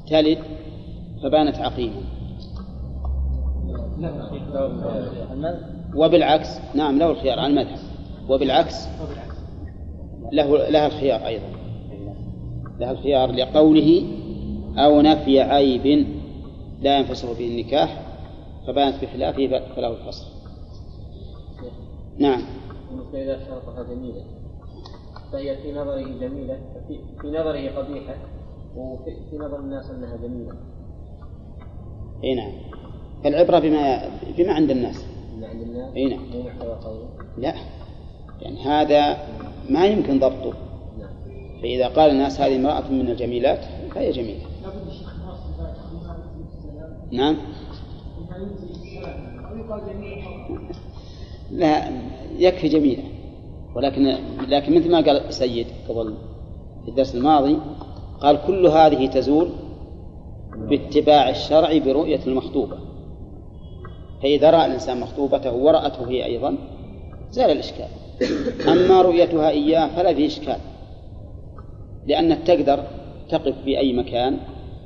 تلد 0.07 0.37
فبانت 1.23 1.57
عقيما. 1.57 2.01
وبالعكس 5.95 6.59
نعم 6.75 6.99
له 6.99 7.11
الخيار 7.11 7.39
على 7.39 7.47
المذهب. 7.47 7.79
وبالعكس 8.29 8.87
له 10.31 10.69
لها 10.69 10.87
الخيار 10.87 11.27
أيضا. 11.27 11.47
لها 12.79 12.91
الخيار 12.91 13.31
لقوله 13.31 14.03
أو 14.77 15.01
نفي 15.01 15.41
عيب 15.41 16.07
لا 16.81 16.97
ينفسخ 16.97 17.37
به 17.37 17.47
النكاح 17.47 18.10
فبانت 18.67 19.03
بخلافه 19.03 19.75
فله 19.75 19.87
الفصل. 19.87 20.25
نعم. 22.17 22.41
بالنسبة 22.89 23.23
إذا 23.23 23.45
شرطها 23.45 23.83
جميلة 23.83 24.23
فهي 25.31 25.57
في 25.57 25.71
نظره 25.71 26.01
جميلة 26.01 26.59
في, 26.87 26.99
في 27.21 27.27
نظره 27.27 27.69
قبيحة 27.69 28.15
وفي 28.75 29.15
في 29.29 29.37
نظر 29.37 29.59
الناس 29.59 29.89
أنها 29.89 30.17
جميلة. 30.17 30.53
إي 32.23 32.35
نعم. 32.35 32.51
فالعبرة 33.23 33.59
بما 33.59 34.09
بما 34.37 34.53
عند 34.53 34.71
الناس. 34.71 35.05
من 35.37 35.43
عند 35.43 35.61
الناس؟ 35.61 35.95
إي 35.95 36.05
نعم. 36.05 36.19
قوله 36.59 37.09
لا. 37.37 37.53
يعني 38.41 38.63
هذا 38.63 39.17
ما 39.69 39.85
يمكن 39.85 40.19
ضبطه. 40.19 40.53
نعم. 40.99 41.09
فإذا 41.61 41.87
قال 41.87 42.11
الناس 42.11 42.41
هذه 42.41 42.55
امرأة 42.55 42.91
من 42.91 43.09
الجميلات 43.09 43.65
فهي 43.95 44.11
جميلة. 44.11 44.45
نعم. 47.11 47.37
لا 51.51 51.89
يكفي 52.37 52.67
جميلة. 52.67 53.03
ولكن 53.75 54.17
لكن 54.47 54.75
مثل 54.75 54.91
ما 54.91 54.97
قال 54.97 55.17
السيد 55.27 55.67
قبل 55.89 56.13
في 56.83 56.89
الدرس 56.89 57.15
الماضي 57.15 57.57
قال 58.21 58.39
كل 58.47 58.67
هذه 58.67 59.07
تزول 59.07 59.49
باتباع 60.69 61.29
الشرع 61.29 61.77
برؤية 61.77 62.19
المخطوبة. 62.27 62.77
فإذا 64.23 64.49
رأى 64.49 64.65
الإنسان 64.65 64.99
مخطوبته 64.99 65.53
ورأته 65.53 66.09
هي 66.09 66.25
أيضا 66.25 66.57
زال 67.31 67.51
الإشكال. 67.51 67.87
أما 68.67 69.01
رؤيتها 69.01 69.49
إياه 69.49 69.87
فلا 69.95 70.13
فيه 70.13 70.27
إشكال 70.27 70.57
لأنك 72.07 72.37
تقدر 72.47 72.83
تقف 73.29 73.55
في 73.63 73.79
أي 73.79 73.93
مكان 73.93 74.37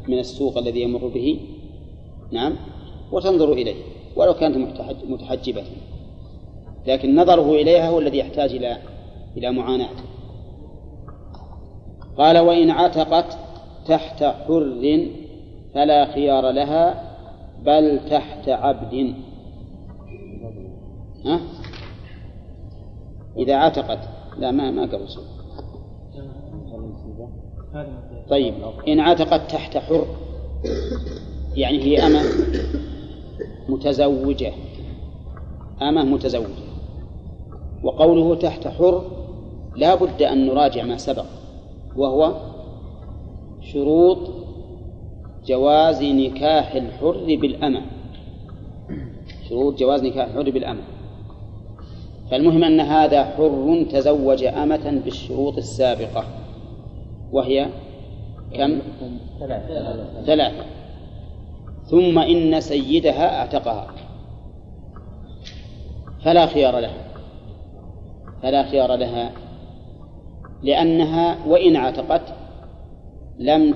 من 0.07 0.19
السوق 0.19 0.57
الذي 0.57 0.81
يمر 0.81 1.07
به. 1.07 1.39
نعم. 2.31 2.55
وتنظر 3.11 3.53
إليه 3.53 3.75
ولو 4.15 4.33
كانت 4.33 4.57
متحج- 4.57 5.05
متحجبة. 5.09 5.63
لكن 6.87 7.15
نظره 7.15 7.51
إليها 7.51 7.89
هو 7.89 7.99
الذي 7.99 8.17
يحتاج 8.17 8.51
إلى 8.51 8.77
إلى 9.37 9.51
معاناة. 9.51 9.89
قال 12.17 12.37
وإن 12.37 12.69
عتقت 12.69 13.37
تحت 13.87 14.23
حر 14.23 15.07
فلا 15.73 16.05
خيار 16.05 16.49
لها 16.51 17.11
بل 17.63 17.99
تحت 18.09 18.49
عبد. 18.49 19.13
ها؟ 21.25 21.39
إذا 23.37 23.55
عتقت 23.55 23.99
لا 24.37 24.51
ما 24.51 24.71
ما 24.71 24.81
قبل 24.81 25.07
طيب 28.29 28.53
إن 28.87 28.99
عتقت 28.99 29.51
تحت 29.51 29.77
حر 29.77 30.05
يعني 31.55 31.83
هي 31.83 32.07
أمة. 32.07 32.21
متزوجة. 33.69 34.53
أمة 35.81 36.03
متزوجة. 36.03 36.65
وقوله 37.83 38.35
تحت 38.35 38.67
حر 38.67 39.03
لا 39.75 39.95
بد 39.95 40.21
أن 40.21 40.45
نراجع 40.47 40.83
ما 40.83 40.97
سبق 40.97 41.25
وهو 41.95 42.35
شروط 43.61 44.17
جواز 45.45 46.03
نكاح 46.03 46.75
الحر 46.75 47.37
بالأمة. 47.41 47.81
شروط 49.49 49.79
جواز 49.79 50.03
نكاح 50.03 50.27
الحر 50.27 50.49
بالأمة. 50.51 50.83
فالمهم 52.31 52.63
أن 52.63 52.79
هذا 52.79 53.23
حر 53.23 53.85
تزوج 53.91 54.43
أمة 54.43 55.01
بالشروط 55.05 55.57
السابقة 55.57 56.25
وهي 57.31 57.69
كم؟ 58.53 58.79
ثلاثة. 60.25 60.74
ثم 61.85 62.19
إن 62.19 62.61
سيدها 62.61 63.39
أعتقها. 63.39 63.87
فلا 66.23 66.45
خيار 66.45 66.79
لها. 66.79 67.05
فلا 68.43 68.63
خيار 68.63 68.95
لها. 68.95 69.31
لأنها 70.63 71.37
وإن 71.47 71.75
عتقت 71.75 72.21
لم 73.39 73.75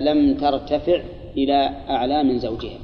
لم 0.00 0.36
ترتفع 0.36 1.02
إلى 1.36 1.70
أعلى 1.88 2.22
من 2.22 2.38
زوجها. 2.38 2.78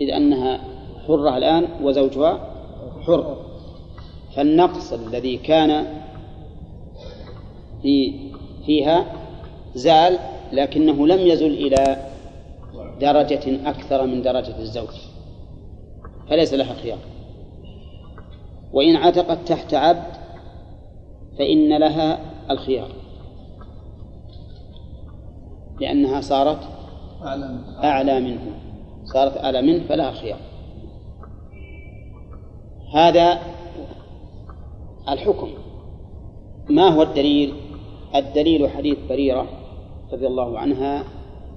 إذ 0.00 0.10
أنها 0.10 0.60
حرة 1.06 1.36
الآن 1.36 1.66
وزوجها 1.82 2.50
حر. 3.06 3.36
فالنقص 4.36 4.92
الذي 4.92 5.36
كان 5.36 5.86
في 7.82 8.12
فيها 8.66 9.06
زال 9.74 10.18
لكنه 10.52 11.06
لم 11.06 11.26
يزل 11.26 11.52
إلى 11.52 11.96
درجة 13.00 13.70
أكثر 13.70 14.06
من 14.06 14.22
درجة 14.22 14.58
الزوج. 14.58 14.94
فليس 16.28 16.54
لها 16.54 16.74
خيار. 16.74 16.98
وإن 18.72 18.96
عتقت 18.96 19.48
تحت 19.48 19.74
عبد 19.74 20.16
فإن 21.38 21.78
لها 21.78 22.18
الخيار. 22.50 22.88
لأنها 25.80 26.20
صارت 26.20 26.60
أعلى 27.84 28.20
منه. 28.20 28.40
صارت 29.04 29.36
أعلى 29.36 29.62
منه 29.62 29.84
فلها 29.88 30.10
خيار. 30.10 30.38
هذا 32.94 33.38
الحكم. 35.08 35.48
ما 36.70 36.88
هو 36.88 37.02
الدليل؟ 37.02 37.54
الدليل 38.14 38.68
حديث 38.68 38.98
بريرة 39.08 39.46
رضي 40.12 40.26
الله 40.26 40.58
عنها 40.58 41.04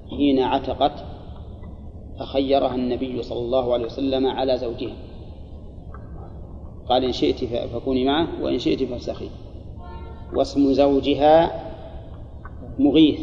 حين 0.09 0.43
عتقت 0.43 1.08
فخيرها 2.19 2.75
النبي 2.75 3.23
صلى 3.23 3.39
الله 3.39 3.73
عليه 3.73 3.85
وسلم 3.85 4.27
على 4.27 4.57
زوجها. 4.57 4.95
قال 6.89 7.03
إن 7.03 7.11
شئت 7.11 7.43
فكوني 7.45 8.05
معه 8.05 8.27
وإن 8.41 8.59
شئت 8.59 8.83
فافسخي 8.83 9.29
واسم 10.33 10.73
زوجها 10.73 11.51
مغيث. 12.79 13.19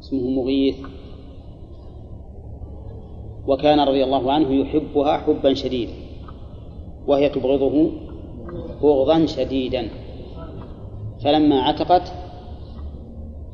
اسمه 0.00 0.30
مغيث. 0.30 0.76
وكان 3.46 3.80
رضي 3.80 4.04
الله 4.04 4.32
عنه 4.32 4.52
يحبها 4.52 5.18
حبا 5.18 5.54
شديدا. 5.54 5.92
وهي 7.06 7.28
تبغضه 7.28 7.90
بغضا 8.82 9.26
شديدا. 9.26 9.88
فلما 11.24 11.60
عتقت 11.60 12.12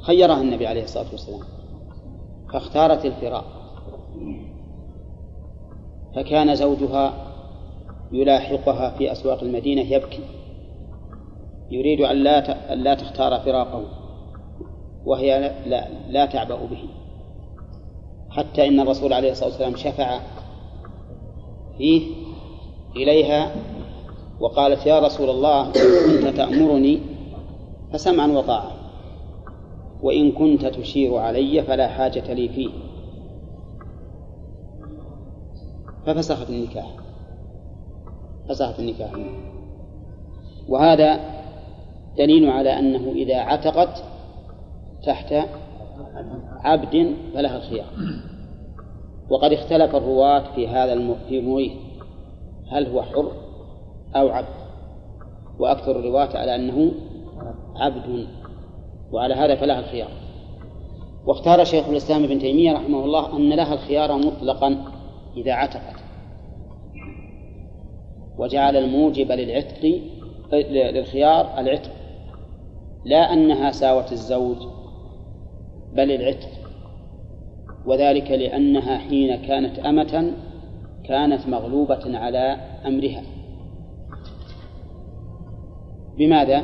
خيرها 0.00 0.40
النبي 0.40 0.66
عليه 0.66 0.84
الصلاة 0.84 1.06
والسلام. 1.12 1.40
فاختارت 2.52 3.06
الفراق. 3.06 3.57
فكان 6.16 6.54
زوجها 6.54 7.14
يلاحقها 8.12 8.90
في 8.90 9.12
أسواق 9.12 9.42
المدينة 9.42 9.82
يبكي. 9.82 10.20
يريد 11.70 12.00
أن 12.00 12.16
لا 12.16 12.72
أن 12.72 12.78
لا 12.78 12.94
تختار 12.94 13.40
فراقه 13.40 13.84
وهي 15.04 15.40
لا, 15.40 15.68
لا, 15.68 15.88
لا 16.08 16.26
تعبأ 16.26 16.56
به. 16.56 16.84
حتى 18.30 18.68
إن 18.68 18.80
الرسول 18.80 19.12
عليه 19.12 19.30
الصلاة 19.30 19.48
والسلام 19.48 19.76
شفع 19.76 20.20
فيه 21.78 22.02
إليها 22.96 23.50
وقالت 24.40 24.86
يا 24.86 24.98
رسول 24.98 25.30
الله 25.30 25.66
إن 25.66 25.72
كنت 26.22 26.36
تأمرني 26.36 27.00
فسمعا 27.92 28.26
وطاعة 28.26 28.72
وإن 30.02 30.32
كنت 30.32 30.66
تشير 30.66 31.16
علي 31.16 31.62
فلا 31.62 31.88
حاجة 31.88 32.34
لي 32.34 32.48
فيه. 32.48 32.68
ففسخت 36.08 36.50
النكاح. 36.50 36.86
فسخت 38.48 38.78
النكاح. 38.78 39.10
وهذا 40.68 41.20
دليل 42.18 42.50
على 42.50 42.78
أنه 42.78 43.12
إذا 43.12 43.36
عتقت 43.36 44.04
تحت 45.06 45.34
عبد 46.64 47.14
فلها 47.34 47.56
الخيار. 47.56 47.86
وقد 49.30 49.52
اختلف 49.52 49.96
الرواة 49.96 50.54
في 50.54 50.68
هذا. 50.68 51.14
في 51.28 51.40
مغيث 51.40 51.72
هل 52.72 52.86
هو 52.86 53.02
حر 53.02 53.32
أو 54.16 54.28
عبد؟ 54.28 54.54
وأكثر 55.58 55.98
الرواة 55.98 56.36
على 56.36 56.54
أنه 56.54 56.92
عبد. 57.76 58.26
وعلى 59.12 59.34
هذا 59.34 59.54
فلها 59.54 59.80
الخيار. 59.80 60.10
واختار 61.26 61.64
شيخ 61.64 61.88
الإسلام 61.88 62.24
ابن 62.24 62.38
تيمية 62.38 62.72
رحمه 62.72 63.04
الله 63.04 63.36
أن 63.36 63.52
لها 63.52 63.74
الخيار 63.74 64.16
مطلقا 64.16 64.84
إذا 65.36 65.52
عتقت. 65.52 65.97
وجعل 68.38 68.76
الموجب 68.76 69.32
للعتق 69.32 70.02
للخيار 70.52 71.60
العتق. 71.60 71.90
لا 73.04 73.32
أنها 73.32 73.70
ساوت 73.70 74.12
الزوج 74.12 74.56
بل 75.92 76.10
العتق. 76.10 76.48
وذلك 77.86 78.30
لأنها 78.30 78.98
حين 78.98 79.36
كانت 79.36 79.78
أمة 79.78 80.32
كانت 81.04 81.46
مغلوبة 81.48 82.18
على 82.18 82.56
أمرها. 82.86 83.22
بماذا؟ 86.18 86.62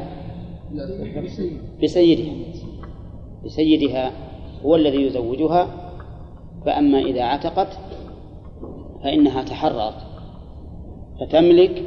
بسيدها. 1.83 2.35
بسيدها 3.45 4.13
هو 4.65 4.77
الذي 4.77 5.07
يزوجها 5.07 5.91
فأما 6.67 6.99
إذا 6.99 7.23
عتقت 7.23 7.79
فإنها 9.03 9.43
تحررت. 9.43 10.14
فتملك 11.25 11.83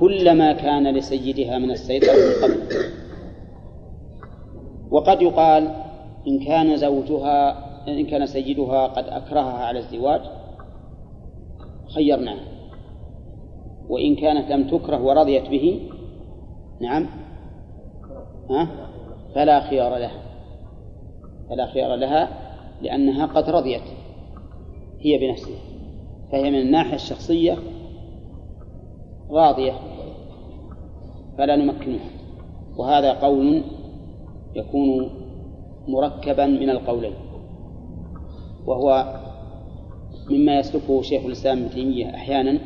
كل 0.00 0.38
ما 0.38 0.52
كان 0.52 0.94
لسيدها 0.94 1.58
من 1.58 1.70
السيطرة 1.70 2.12
من 2.12 2.42
قبل. 2.42 2.62
وقد 4.90 5.22
يقال 5.22 5.74
إن 6.28 6.44
كان 6.44 6.76
زوجها 6.76 7.68
إن 7.88 8.06
كان 8.06 8.26
سيدها 8.26 8.86
قد 8.86 9.04
أكرهها 9.04 9.64
على 9.64 9.78
الزواج 9.78 10.20
خيرناها. 11.94 12.44
وإن 13.88 14.16
كانت 14.16 14.50
لم 14.50 14.68
تكره 14.68 15.02
ورضيت 15.02 15.48
به 15.48 15.80
نعم 16.80 17.06
ها 18.50 18.68
فلا 19.34 19.60
خيار 19.60 19.96
لها. 19.96 20.22
فلا 21.50 21.66
خيار 21.66 21.94
لها 21.94 22.28
لأنها 22.82 23.26
قد 23.26 23.50
رضيت 23.50 23.82
هي 25.00 25.18
بنفسها. 25.18 25.60
فهي 26.32 26.50
من 26.50 26.60
الناحية 26.60 26.94
الشخصية 26.94 27.58
راضية 29.30 29.72
فلا 31.38 31.56
نمكنها. 31.56 32.10
وهذا 32.76 33.12
قول 33.12 33.62
يكون 34.56 35.10
مركبا 35.88 36.46
من 36.46 36.70
القولين 36.70 37.14
وهو 38.66 39.20
مما 40.30 40.58
يسلكه 40.58 41.02
شيخ 41.02 41.24
الإسلام 41.24 41.58
ابن 41.58 41.70
تيمية 41.70 42.14
أحيانا 42.14 42.58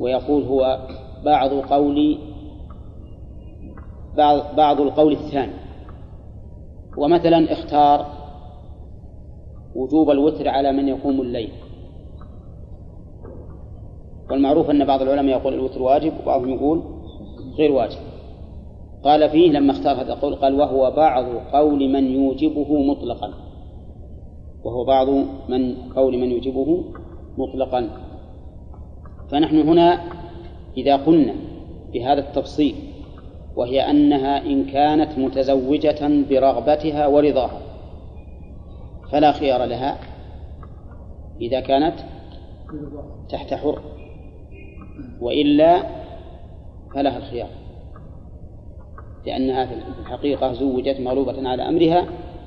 ويقول 0.00 0.42
هو 0.42 0.88
بعض 1.24 1.50
قول 1.50 2.18
بعض 4.16 4.56
بعض 4.56 4.80
القول 4.80 5.12
الثاني. 5.12 5.52
ومثلا 6.98 7.52
اختار 7.52 8.06
وجوب 9.74 10.10
الوتر 10.10 10.48
على 10.48 10.72
من 10.72 10.88
يقوم 10.88 11.20
الليل. 11.20 11.52
والمعروف 14.30 14.70
أن 14.70 14.84
بعض 14.84 15.02
العلماء 15.02 15.38
يقول 15.38 15.54
الوتر 15.54 15.82
واجب 15.82 16.12
وبعضهم 16.22 16.48
يقول 16.48 16.82
غير 17.58 17.72
واجب. 17.72 17.98
قال 19.04 19.30
فيه 19.30 19.50
لما 19.50 19.72
اختار 19.72 20.00
هذا 20.00 20.12
القول 20.12 20.34
قال 20.34 20.54
وهو 20.54 20.90
بعض 20.90 21.24
قول 21.52 21.88
من 21.88 22.06
يوجبه 22.06 22.82
مطلقا. 22.82 23.30
وهو 24.64 24.84
بعض 24.84 25.08
من 25.48 25.74
قول 25.96 26.18
من 26.18 26.30
يوجبه 26.30 26.84
مطلقا. 27.38 27.90
فنحن 29.30 29.68
هنا 29.68 30.00
إذا 30.76 30.96
قلنا 30.96 31.34
بهذا 31.92 32.20
التفصيل 32.20 32.74
وهي 33.56 33.90
أنها 33.90 34.46
إن 34.46 34.64
كانت 34.64 35.18
متزوجة 35.18 36.24
برغبتها 36.30 37.06
ورضاها 37.06 37.60
فلا 39.12 39.32
خيار 39.32 39.64
لها 39.64 39.98
إذا 41.40 41.60
كانت 41.60 41.94
تحت 43.28 43.54
حر. 43.54 43.78
وإلا 45.20 45.82
فلها 46.94 47.16
الخيار. 47.16 47.48
لأنها 49.26 49.66
في 49.66 49.74
الحقيقة 50.00 50.52
زوجت 50.52 51.00
مغلوبة 51.00 51.48
على 51.48 51.68
أمرها 51.68 52.06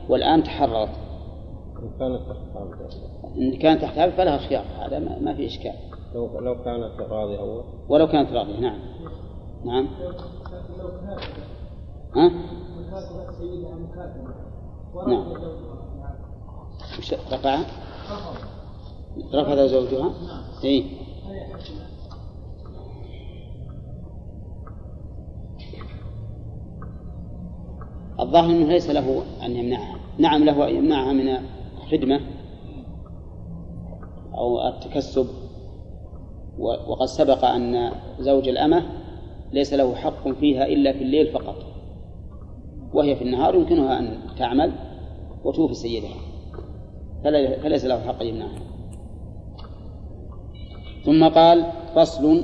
والآن 0.09 0.43
تحررت. 0.43 0.89
إن 1.79 1.89
كانت 1.99 2.21
تحت 2.21 2.55
عبد 2.55 2.73
إن 3.37 3.57
كانت 3.57 3.81
تحت 3.81 3.97
عبد 3.97 4.13
فلها 4.13 4.37
خيار 4.37 4.63
هذا 4.79 4.99
ما 4.99 5.33
في 5.33 5.45
إشكال. 5.45 5.73
لو 6.15 6.39
لو 6.39 6.63
كانت 6.63 6.99
راضية 6.99 7.39
أول. 7.39 7.63
ولو 7.89 8.07
كانت 8.07 8.31
راضية 8.31 8.59
نعم. 8.59 8.79
نعم. 9.65 9.87
ها؟ 12.15 12.31
نعم. 15.07 15.33
وش 16.99 17.13
رفع؟ 17.13 17.59
رفض 19.33 19.59
زوجها؟ 19.59 20.13
اي 20.63 20.85
الظاهر 28.19 28.49
إنه 28.49 28.65
ليس 28.67 28.89
له 28.89 29.23
أن 29.45 29.55
يمنعها. 29.55 29.95
نعم 30.17 30.43
له 30.43 30.69
أن 30.69 30.75
يمنعها 30.75 31.13
من 31.13 31.37
الخدمة 31.77 32.21
أو 34.33 34.67
التكسب. 34.67 35.27
وقد 36.59 37.05
سبق 37.05 37.45
أن 37.45 37.91
زوج 38.19 38.49
الأمة 38.49 38.85
ليس 39.53 39.73
له 39.73 39.95
حق 39.95 40.29
فيها 40.29 40.65
إلا 40.65 40.93
في 40.93 41.03
الليل 41.03 41.31
فقط. 41.31 41.55
وهي 42.93 43.15
في 43.15 43.23
النهار 43.23 43.55
يمكنها 43.55 43.99
أن 43.99 44.19
تعمل 44.37 44.71
وتوفي 45.43 45.73
سيدها. 45.73 46.15
فليس 47.63 47.85
له 47.85 47.99
حق 47.99 48.23
يمنعها. 48.23 48.59
ثم 51.05 51.27
قال 51.27 51.71
فصل 51.95 52.43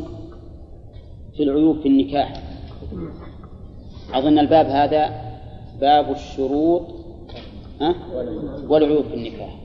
في 1.37 1.43
العيوب 1.43 1.79
في 1.79 1.87
النكاح. 1.87 2.33
أظن 4.13 4.39
الباب 4.39 4.65
هذا 4.65 5.22
باب 5.83 6.11
الشروط 6.11 6.81
ها؟ 7.81 7.95
والعيوب 8.69 9.05
في 9.05 9.13
النكاح. 9.13 9.59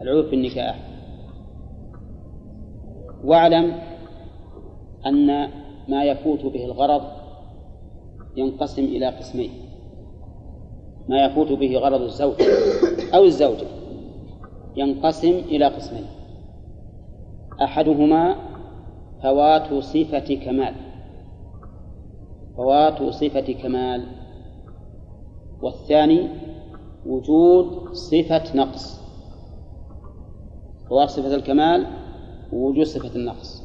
العيوب 0.00 0.26
في 0.26 0.34
النكاح. 0.34 0.88
واعلم 3.24 3.74
أن 5.06 5.26
ما 5.88 6.04
يفوت 6.04 6.44
به 6.44 6.64
الغرض 6.64 7.02
ينقسم 8.36 8.84
إلى 8.84 9.06
قسمين. 9.06 9.50
ما 11.08 11.24
يفوت 11.24 11.52
به 11.52 11.76
غرض 11.76 12.00
الزوج 12.00 12.34
أو 13.14 13.24
الزوجة 13.24 13.66
ينقسم 14.76 15.32
إلى 15.32 15.64
قسمين. 15.64 16.06
أحدهما 17.62 18.36
فوات 19.22 19.74
صفة 19.74 20.34
كمال. 20.34 20.74
فوات 22.56 23.02
صفة 23.02 23.52
كمال. 23.52 24.21
والثاني 25.62 26.28
وجود 27.06 27.92
صفة 27.94 28.56
نقص. 28.56 29.02
فوات 30.88 31.08
صفة 31.08 31.34
الكمال 31.34 31.86
ووجود 32.52 32.84
صفة 32.86 33.16
النقص. 33.16 33.62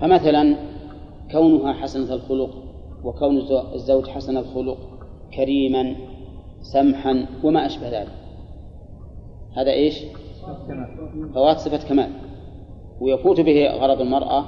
فمثلا 0.00 0.56
كونها 1.32 1.72
حسنة 1.72 2.14
الخلق 2.14 2.50
وكون 3.04 3.38
الزو- 3.40 3.74
الزوج 3.74 4.08
حسن 4.08 4.36
الخلق 4.36 4.78
كريما 5.34 5.96
سمحا 6.62 7.26
وما 7.44 7.66
أشبه 7.66 8.00
ذلك. 8.00 8.12
هذا 9.56 9.70
إيش؟ 9.72 10.02
فوات 11.34 11.58
صفة 11.58 11.88
كمال. 11.88 12.10
ويفوت 13.00 13.40
به 13.40 13.66
غرض 13.70 14.00
المرأة 14.00 14.44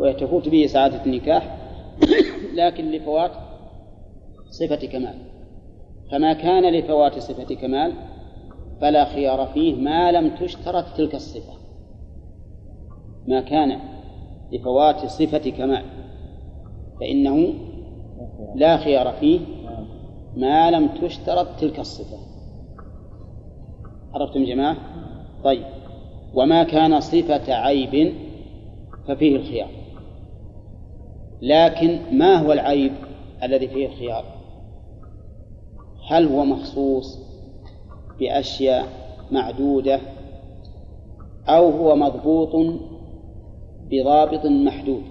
ويتفوت 0.00 0.48
به 0.48 0.66
سعادة 0.66 1.04
النكاح 1.04 1.58
لكن 2.58 2.90
لفوات 2.90 3.30
صفة 4.50 4.86
كمال. 4.86 5.14
فما 6.10 6.32
كان 6.32 6.72
لفوات 6.72 7.18
صفة 7.18 7.54
كمال 7.54 7.92
فلا 8.80 9.04
خيار 9.04 9.46
فيه 9.46 9.74
ما 9.74 10.12
لم 10.12 10.36
تشترط 10.36 10.84
تلك 10.96 11.14
الصفة. 11.14 11.52
ما 13.26 13.40
كان 13.40 13.80
لفوات 14.52 15.06
صفة 15.06 15.50
كمال 15.50 15.84
فإنه 17.00 17.54
لا 18.54 18.76
خيار 18.76 19.12
فيه 19.12 19.40
ما 20.36 20.70
لم 20.70 20.88
تشترط 20.88 21.46
تلك 21.60 21.80
الصفة. 21.80 22.18
عرفتم 24.14 24.44
جماعة؟ 24.44 24.76
طيب 25.44 25.64
وما 26.34 26.62
كان 26.62 27.00
صفة 27.00 27.54
عيب 27.54 28.14
ففيه 29.08 29.36
الخيار. 29.36 29.70
لكن 31.42 31.98
ما 32.12 32.36
هو 32.36 32.52
العيب 32.52 32.92
الذي 33.42 33.68
فيه 33.68 33.86
الخيار؟ 33.86 34.24
هل 36.06 36.28
هو 36.28 36.44
مخصوص 36.44 37.18
بأشياء 38.20 38.86
معدودة 39.30 40.00
أو 41.48 41.70
هو 41.70 41.96
مضبوط 41.96 42.80
بضابط 43.90 44.46
محدود؟ 44.46 45.02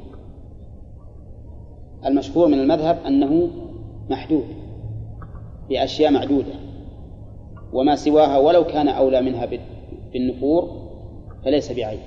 المشهور 2.06 2.48
من 2.48 2.60
المذهب 2.60 3.00
أنه 3.08 3.50
محدود 4.10 4.46
بأشياء 5.70 6.12
معدودة 6.12 6.54
وما 7.74 7.96
سواها 7.96 8.38
ولو 8.38 8.64
كان 8.64 8.88
أولى 8.88 9.22
منها 9.22 9.48
بالنفور 10.14 10.70
فليس 11.46 11.72
بعيب. 11.72 12.00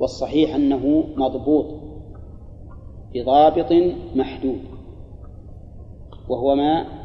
والصحيح 0.00 0.54
أنه 0.54 1.04
مضبوط 1.16 1.66
بضابط 3.14 3.72
محدود 4.14 4.60
وهو 6.28 6.54
ما 6.54 6.97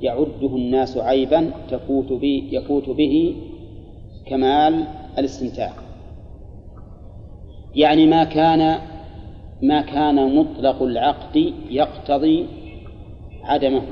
يعده 0.00 0.56
الناس 0.56 0.98
عيبا 0.98 1.50
تفوت 1.70 2.12
به 2.12 2.48
يفوت 2.52 2.90
به 2.90 3.36
كمال 4.26 4.84
الاستمتاع. 5.18 5.72
يعني 7.74 8.06
ما 8.06 8.24
كان 8.24 8.78
ما 9.62 9.80
كان 9.80 10.36
مطلق 10.36 10.82
العقد 10.82 11.52
يقتضي 11.70 12.46
عدمه. 13.44 13.82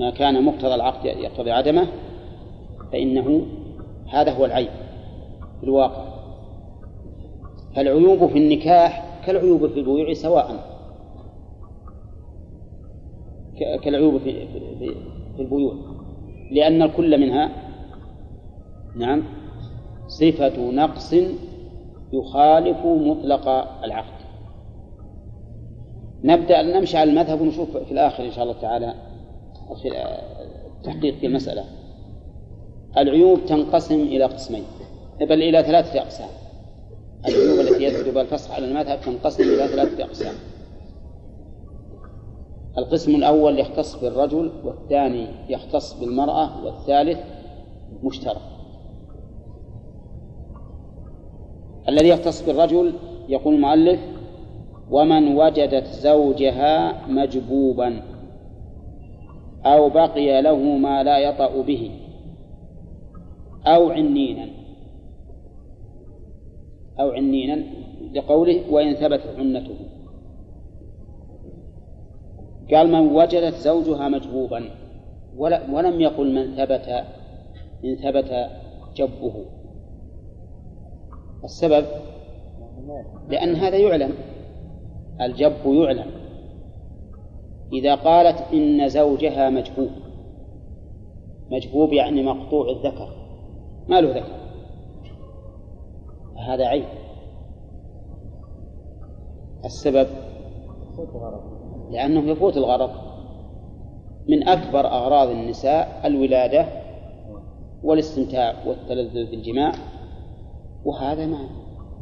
ما 0.00 0.10
كان 0.10 0.44
مقتضى 0.44 0.74
العقد 0.74 1.04
يقتضي 1.04 1.50
عدمه 1.50 1.86
فإنه 2.92 3.46
هذا 4.06 4.32
هو 4.32 4.44
العيب 4.44 4.70
في 5.60 5.64
الواقع. 5.64 6.04
فالعيوب 7.76 8.26
في 8.26 8.38
النكاح 8.38 9.20
كالعيوب 9.26 9.66
في 9.66 9.78
البيوع 9.78 10.12
سواء 10.12 10.77
كالعيوب 13.84 14.18
في, 14.18 14.46
في, 14.46 14.94
في 15.36 15.42
البيوع. 15.42 15.74
لأن 16.50 16.82
الكل 16.82 17.20
منها 17.20 17.50
نعم 18.96 19.22
صفة 20.06 20.70
نقص 20.70 21.14
يخالف 22.12 22.86
مطلق 22.86 23.48
العقد. 23.84 24.18
نبدأ 26.24 26.62
نمشي 26.62 26.96
على 26.96 27.10
المذهب 27.10 27.40
ونشوف 27.40 27.76
في 27.76 27.92
الآخر 27.92 28.24
إن 28.24 28.30
شاء 28.30 28.44
الله 28.44 28.60
تعالى 28.60 28.94
في 29.82 29.88
التحقيق 30.76 31.14
في 31.14 31.26
المسألة. 31.26 31.64
العيوب 32.96 33.38
تنقسم 33.46 34.00
إلى 34.00 34.24
قسمين 34.24 34.64
بل 35.20 35.42
إلى 35.42 35.62
ثلاثة 35.62 36.00
أقسام. 36.00 36.28
العيوب 37.28 37.60
التي 37.60 37.84
يثبت 37.84 38.14
بها 38.14 38.22
الفصح 38.22 38.54
على 38.54 38.66
المذهب 38.66 39.00
تنقسم 39.00 39.42
إلى 39.42 39.68
ثلاثة 39.68 40.04
أقسام. 40.04 40.34
القسم 42.78 43.14
الأول 43.14 43.58
يختص 43.58 43.96
بالرجل 43.96 44.50
والثاني 44.64 45.26
يختص 45.48 46.00
بالمرأة 46.00 46.64
والثالث 46.64 47.18
مشترك. 48.02 48.40
الذي 51.88 52.08
يختص 52.08 52.46
بالرجل 52.46 52.92
يقول 53.28 53.54
المؤلف 53.54 54.00
ومن 54.90 55.36
وجدت 55.36 55.86
زوجها 55.86 57.06
مجبوبا 57.08 58.02
أو 59.64 59.88
بقي 59.88 60.42
له 60.42 60.56
ما 60.56 61.02
لا 61.02 61.18
يطأ 61.18 61.62
به 61.62 61.90
أو 63.66 63.90
عنينا. 63.90 64.48
أو 67.00 67.10
عنينا 67.10 67.64
لقوله 68.14 68.62
وإن 68.70 68.94
ثبتت 68.94 69.34
عنته. 69.38 69.74
قال 72.74 72.92
من 72.92 73.16
وجدت 73.16 73.54
زوجها 73.54 74.08
مجبوبا 74.08 74.70
ولم 75.72 76.00
يقل 76.00 76.34
من 76.34 76.56
ثبت 76.56 77.04
إن 77.84 77.96
ثبت 77.96 78.50
جبه 78.96 79.44
السبب؟ 81.44 81.84
لأن 83.28 83.54
هذا 83.54 83.76
يعلم. 83.76 84.12
الجب 85.20 85.66
يعلم. 85.66 86.10
إذا 87.72 87.94
قالت 87.94 88.52
إن 88.52 88.88
زوجها 88.88 89.50
مجبوب 89.50 89.90
مجبوب 91.50 91.92
يعني 91.92 92.22
مقطوع 92.22 92.70
الذكر 92.70 93.08
ما 93.88 94.00
له 94.00 94.10
ذكر. 94.10 94.38
هذا 96.48 96.66
عيب. 96.66 96.84
السبب؟ 99.64 100.06
لأنه 101.90 102.30
يفوت 102.30 102.56
الغرض 102.56 102.90
من 104.28 104.48
أكبر 104.48 104.86
أغراض 104.86 105.28
النساء 105.28 106.00
الولادة 106.04 106.66
والاستمتاع 107.82 108.54
والتلذذ 108.66 109.30
بالجماع. 109.30 109.72
وهذا 110.84 111.26
ما 111.26 111.48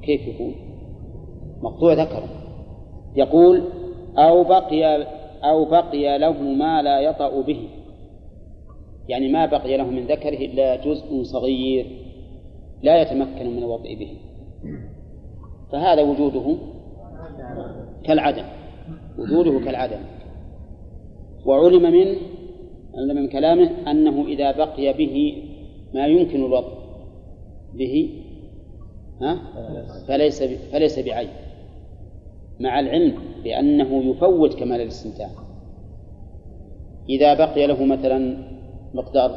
كيف 0.03 0.21
يكون؟ 0.21 0.55
مقطوع 1.63 1.93
ذكر. 1.93 2.23
يقول 3.17 3.63
أو 4.19 4.45
بقي 4.45 5.07
أو 5.45 5.65
بقي 5.65 6.19
له 6.19 6.43
ما 6.43 6.83
لا 6.83 7.01
يطأ 7.01 7.41
به. 7.41 7.69
يعني 9.09 9.33
ما 9.33 9.47
بقي 9.47 9.77
له 9.77 9.85
من 9.85 10.07
ذكره 10.07 10.39
إلا 10.39 10.77
جزء 10.77 11.23
صغير 11.23 11.87
لا 12.83 13.03
يتمكن 13.03 13.57
من 13.57 13.59
الوطئ 13.59 13.95
به. 13.97 14.19
فهذا 15.73 16.03
وجوده 16.03 16.57
كالعدم. 18.05 18.45
وجوده 19.19 19.65
كالعدم. 19.65 20.01
وعلم 21.47 21.83
منه 21.83 22.17
علم 22.95 23.17
من 23.17 23.29
كلامه 23.29 23.91
أنه 23.91 24.27
إذا 24.27 24.51
بقي 24.53 24.93
به 24.93 25.43
ما 25.95 26.07
يمكن 26.07 26.45
الوضع 26.45 26.73
به 27.75 28.11
ها؟ 29.21 29.39
فليس 30.09 30.43
فليس 30.43 30.99
بعيب. 30.99 31.29
مع 32.61 32.81
العلم 32.81 33.15
بأنه 33.45 34.05
يفوت 34.05 34.55
كمال 34.55 34.81
الاستمتاع. 34.81 35.31
إذا 37.09 37.35
بقي 37.35 37.67
له 37.67 37.85
مثلا 37.85 38.37
مقدار 38.95 39.31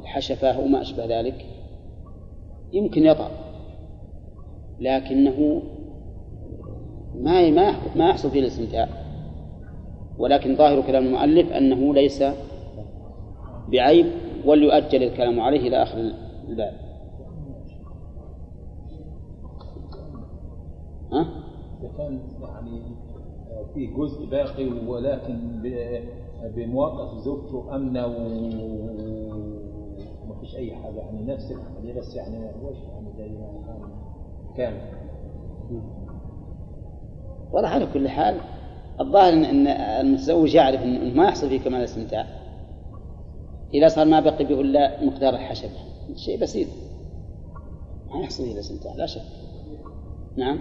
الحشفة 0.00 0.48
أو 0.48 0.66
ما 0.66 0.80
أشبه 0.80 1.20
ذلك 1.20 1.46
يمكن 2.72 3.04
يطأ. 3.04 3.30
لكنه 4.80 5.62
ما 7.14 7.50
ما 7.50 7.74
ما 7.96 8.08
يحصل 8.08 8.30
فيه 8.30 8.40
الاستمتاع. 8.40 9.01
ولكن 10.18 10.56
ظاهر 10.56 10.82
كلام 10.86 11.06
المؤلف 11.06 11.52
أنه 11.52 11.94
ليس 11.94 12.24
بعيب 13.68 14.06
وليؤجل 14.46 15.02
الكلام 15.02 15.40
عليه 15.40 15.68
إلى 15.68 15.82
آخر 15.82 15.98
الباب. 16.48 16.72
ها؟ 21.12 21.26
كان 21.98 22.20
يعني 22.42 22.82
في 23.74 23.86
جزء 23.86 24.26
باقي 24.26 24.68
ولكن 24.86 25.62
بموافقة 26.56 27.18
زوجته 27.18 27.76
أمنة 27.76 28.06
وما 30.24 30.34
فيش 30.40 30.56
أي 30.56 30.74
حاجة. 30.74 30.98
يعني 30.98 31.24
نفس 31.24 31.52
العملية 31.52 32.00
بس 32.00 32.16
يعني 32.16 32.38
ما 32.38 32.52
هوش 32.62 32.76
يعني 32.76 33.12
زي 33.18 33.28
ما 33.28 33.78
كان. 34.56 34.80
ولا 37.52 37.68
على 37.68 37.86
كل 37.94 38.08
حال 38.08 38.36
الظاهر 39.00 39.32
ان 39.32 39.66
المتزوج 39.66 40.54
يعرف 40.54 40.82
إنه 40.82 41.14
ما 41.14 41.24
يحصل 41.24 41.48
فيه 41.48 41.60
كمال 41.60 41.78
الاستمتاع. 41.78 42.26
إذا 43.74 43.88
صار 43.88 44.06
ما 44.06 44.20
بقي 44.20 44.44
به 44.44 44.60
إلا 44.60 45.04
مقدار 45.04 45.34
الحشد. 45.34 45.70
شيء 46.16 46.42
بسيط. 46.42 46.68
ما 48.10 48.20
يحصل 48.20 48.44
فيه 48.44 48.52
الاستمتاع 48.52 48.94
لا 48.94 49.06
شك. 49.06 49.22
نعم. 50.36 50.58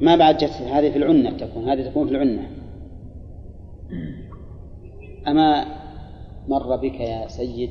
ما 0.00 0.16
بعد 0.16 0.36
جت 0.36 0.50
هذه 0.50 0.90
في 0.90 0.98
العنة 0.98 1.30
تكون. 1.30 1.68
هذه 1.68 1.90
تكون 1.90 2.06
في 2.06 2.12
العنة. 2.14 2.50
أما 5.28 5.64
مر 6.48 6.76
بك 6.76 7.00
يا 7.00 7.28
سيد 7.28 7.70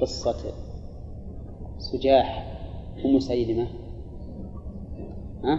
قصة 0.00 0.52
سجاح 1.78 2.51
ومسيلمة 3.04 3.66
ها؟ 5.44 5.58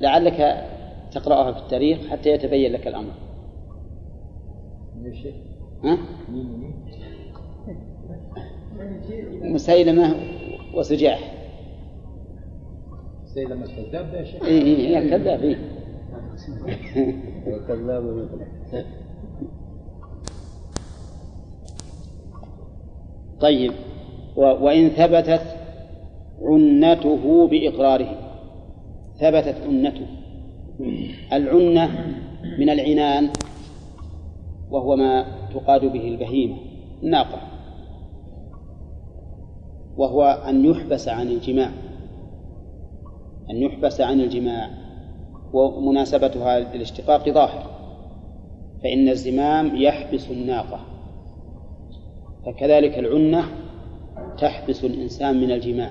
لعلك 0.00 0.68
تقرأها 1.12 1.52
في 1.52 1.58
التاريخ 1.58 2.06
حتى 2.10 2.30
يتبين 2.30 2.72
لك 2.72 2.86
الأمر. 2.88 3.12
ها؟ 5.84 5.98
مسيلمة 9.42 10.14
وسجاح. 10.74 11.34
مسيلمة 13.24 13.64
الكذاب 13.64 14.14
يا 14.14 14.24
شيخ 14.24 14.42
اي 14.44 14.76
اي 14.76 14.98
الكذاب 14.98 15.40
اي 15.40 15.56
كذاب. 17.68 18.28
طيب. 23.40 23.72
وإن 24.36 24.88
ثبتت 24.88 25.42
عنته 26.42 27.48
بإقراره. 27.48 28.14
ثبتت 29.20 29.56
عنته. 29.66 30.06
العنة 31.32 32.14
من 32.58 32.70
العنان 32.70 33.30
وهو 34.70 34.96
ما 34.96 35.26
تقاد 35.54 35.84
به 35.84 36.08
البهيمة 36.08 36.56
الناقة. 37.02 37.38
وهو 39.96 40.22
أن 40.48 40.64
يحبس 40.64 41.08
عن 41.08 41.28
الجماع. 41.28 41.70
أن 43.50 43.56
يحبس 43.56 44.00
عن 44.00 44.20
الجماع. 44.20 44.70
ومناسبتها 45.52 46.60
للاشتقاق 46.60 47.28
ظاهر. 47.28 47.70
فإن 48.82 49.08
الزمام 49.08 49.76
يحبس 49.76 50.30
الناقة. 50.30 50.80
فكذلك 52.46 52.98
العنة 52.98 53.44
تحبس 54.38 54.84
الإنسان 54.84 55.40
من 55.40 55.50
الجماع 55.50 55.90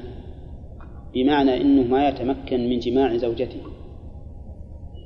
بمعنى 1.13 1.61
أنه 1.61 1.83
ما 1.83 2.07
يتمكن 2.09 2.69
من 2.69 2.79
جماع 2.79 3.17
زوجته 3.17 3.61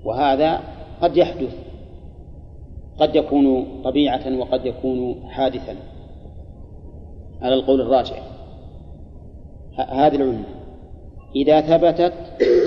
وهذا 0.06 0.62
قد 1.02 1.18
يحدث 1.18 1.56
قد 3.00 3.16
يكون 3.16 3.66
طبيعة 3.84 4.38
وقد 4.38 4.66
يكون 4.66 5.24
حادثا 5.30 5.76
على 7.42 7.56
القول 7.56 7.82
الراجح. 7.82 8.24
هذه 9.78 10.16
العنة 10.16 10.46
إذا 11.36 11.62
ثبتت 11.62 12.14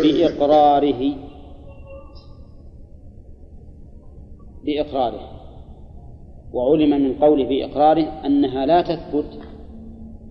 بإقراره 0.03 1.17
بإقراره. 4.65 5.34
وعلم 6.55 6.91
من 6.91 7.15
قوله 7.15 7.45
بإقراره 7.45 8.27
أنها 8.27 8.67
لا 8.67 8.83
تثبت 8.83 9.41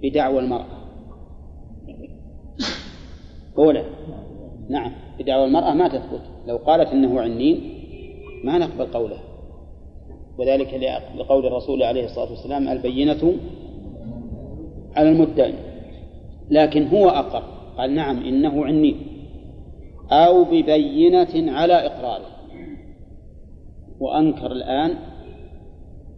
بدعوى 0.01 0.39
المرأة. 0.39 0.84
أولى 3.57 3.84
نعم 4.69 4.91
بدعوى 5.19 5.45
المرأة 5.45 5.74
ما 5.74 5.88
تثبت. 5.88 6.21
لو 6.47 6.57
قالت 6.57 6.89
إنه 6.89 7.21
عنين 7.21 7.61
ما 8.43 8.57
نقبل 8.57 8.86
قوله. 8.86 9.17
وذلك 10.38 10.74
لقول 11.17 11.45
الرسول 11.45 11.84
عليه 11.84 12.05
الصلاة 12.05 12.30
والسلام 12.30 12.67
البينة 12.67 13.34
على 14.95 15.09
المدعي. 15.09 15.53
لكن 16.49 16.88
هو 16.88 17.09
أقر 17.09 17.43
قال 17.78 17.95
نعم 17.95 18.24
إنه 18.24 18.65
عنين. 18.65 18.95
أو 20.11 20.43
ببينة 20.43 21.51
على 21.51 21.74
إقراره. 21.74 22.26
وأنكر 23.99 24.51
الآن 24.51 24.95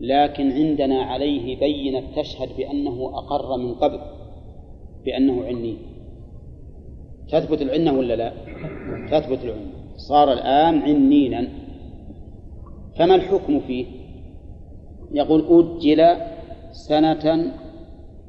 لكن 0.01 0.51
عندنا 0.51 1.01
عليه 1.01 1.59
بينة 1.59 2.03
تشهد 2.15 2.49
بأنه 2.57 3.11
أقر 3.13 3.57
من 3.57 3.73
قبل 3.73 3.99
بأنه 5.05 5.45
عني. 5.45 5.77
تثبت 7.29 7.61
العنة 7.61 7.93
ولا 7.99 8.15
لا؟ 8.15 8.33
تثبت 9.11 9.43
العنة. 9.43 9.71
صار 9.97 10.33
الآن 10.33 10.81
عنينا. 10.81 11.47
فما 12.97 13.15
الحكم 13.15 13.59
فيه؟ 13.59 13.85
يقول 15.11 15.45
أجل 15.49 16.17
سنة 16.71 17.53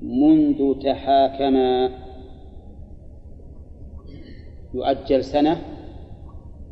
منذ 0.03 0.81
تحاكما. 0.83 1.91
يؤجل 4.75 5.25
سنة 5.25 5.63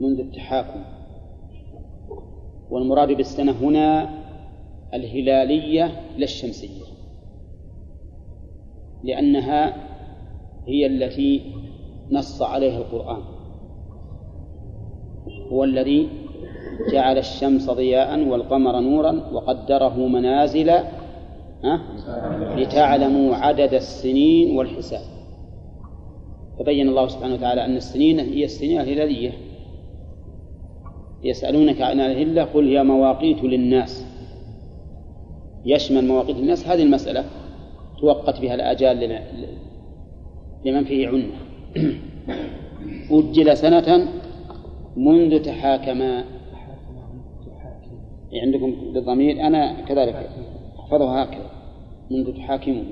منذ 0.01 0.21
التحاكم. 0.21 0.85
والمراد 2.71 3.13
بالسنة 3.13 3.53
هنا 3.53 4.24
الهلالية 4.95 5.85
لا 6.17 6.25
الشمسية 6.25 6.85
لأنها 9.05 9.77
هي 10.67 10.87
التي 10.87 11.53
نص 12.11 12.43
عليها 12.43 12.79
القرآن 12.79 13.23
هو 15.53 15.65
الذي 15.65 16.09
جعل 16.93 17.19
الشمس 17.19 17.71
ضياء 17.71 18.29
والقمر 18.29 18.81
نورا 18.81 19.31
وقدره 19.33 20.07
منازل 20.07 20.73
لتعلموا 22.57 23.35
عدد 23.35 23.75
السنين 23.75 24.57
والحساب. 24.57 25.01
فبين 26.59 26.89
الله 26.89 27.09
سبحانه 27.09 27.35
وتعالى 27.35 27.65
أن 27.65 27.77
السنين 27.77 28.21
هي 28.21 28.45
السنين 28.45 28.81
الهلالية. 28.81 29.33
يسألونك 31.25 31.81
عن 31.81 32.01
الهلة 32.01 32.45
قل 32.45 32.69
هي 32.69 32.83
مواقيت 32.83 33.45
للناس. 33.45 34.04
يشمل 35.65 36.07
مواقيت 36.07 36.37
الناس 36.37 36.69
هذه 36.69 36.83
المسألة 36.83 37.25
توقت 38.01 38.41
بها 38.41 38.55
الآجال 38.55 39.21
لمن 40.65 40.85
فيه 40.85 41.09
عنة 41.09 41.31
أجل 43.11 43.57
سنة 43.57 44.09
منذ 44.97 45.43
تحاكما 45.43 46.25
عندكم 48.43 48.93
بالضمير؟ 48.93 49.47
أنا 49.47 49.81
كذلك 49.81 50.31
أحفظها 50.79 51.25
هكذا. 51.25 51.51
منذ 52.11 52.37
تحاكمون 52.37 52.91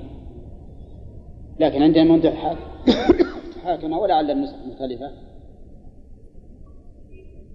لكن 1.59 1.81
عندنا 1.81 2.03
منذ 2.03 2.29
تحاكما 3.55 3.97
ولعل 3.97 4.31
النسخ 4.31 4.55
مختلفة 4.67 5.11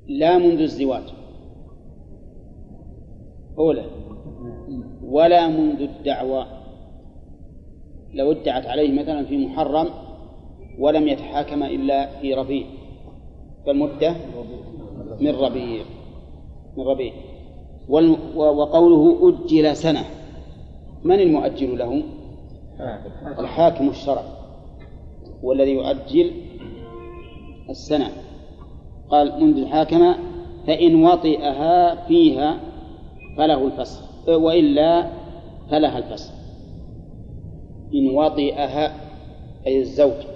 لا 0.08 0.38
منذ 0.38 0.60
الزواج. 0.60 1.02
أولى 3.58 3.84
ولا 5.08 5.48
منذ 5.48 5.80
الدعوة. 5.80 6.46
لو 8.14 8.32
ادعت 8.32 8.66
عليه 8.66 9.00
مثلا 9.00 9.24
في 9.24 9.46
محرم 9.46 9.88
ولم 10.78 11.08
يتحاكم 11.08 11.62
إلا 11.62 12.20
في 12.20 12.34
ربيع 12.34 12.66
فالمدة 13.66 14.14
من 15.20 15.30
ربيع 15.30 15.84
من 16.76 16.84
ربيع. 16.84 17.12
وقوله 18.36 19.28
أجل 19.28 19.76
سنة 19.76 20.04
من 21.04 21.20
المؤجل 21.20 21.78
له؟ 21.78 22.02
الحاكم. 23.38 23.88
الشرعي 23.88 24.24
والذي 25.42 25.70
يؤجل 25.70 26.32
السنة. 27.70 28.08
قال 29.10 29.44
منذ 29.44 29.58
الحاكمة 29.58 30.18
فإن 30.66 31.04
وطئها 31.04 31.94
فيها 31.94 32.60
فله 33.36 33.66
الفسخ 33.66 34.07
وإلا 34.28 35.10
فلها 35.70 35.98
الفسخ. 35.98 36.32
إن 37.94 38.16
وطئها 38.16 38.94
أي 39.66 39.80
الزوج 39.80 40.26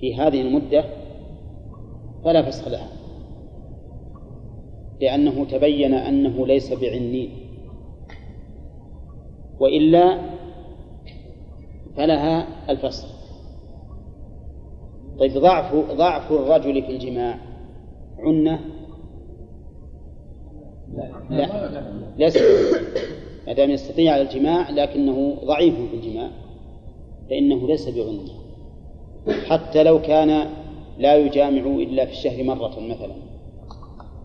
في 0.00 0.16
هذه 0.16 0.40
المدة 0.40 0.84
فلا 2.24 2.42
فسخ 2.42 2.68
لها. 2.68 2.88
لأنه 5.00 5.44
تبين 5.44 5.94
أنه 5.94 6.46
ليس 6.46 6.72
بعنين. 6.72 7.30
وإلا 9.60 10.18
فلها 11.96 12.46
الفسخ. 12.70 13.20
طيب 15.18 15.32
ضعف 15.32 15.74
ضعف 15.74 16.32
الرجل 16.32 16.82
في 16.82 16.92
الجماع 16.92 17.38
عنة 18.18 18.60
لا. 21.30 21.46
ليس. 22.18 22.38
ما 23.46 23.52
دام 23.52 23.70
يستطيع 23.70 24.20
الجماع 24.20 24.70
لكنه 24.70 25.36
ضعيف 25.44 25.74
في 25.74 25.96
الجماع 25.96 26.30
فإنه 27.30 27.66
ليس 27.66 27.88
بعنة 27.88 28.22
حتى 29.48 29.82
لو 29.82 30.02
كان 30.02 30.50
لا 30.98 31.16
يجامع 31.16 31.66
إلا 31.66 32.04
في 32.04 32.12
الشهر 32.12 32.44
مرة 32.44 32.80
مثلا 32.80 33.14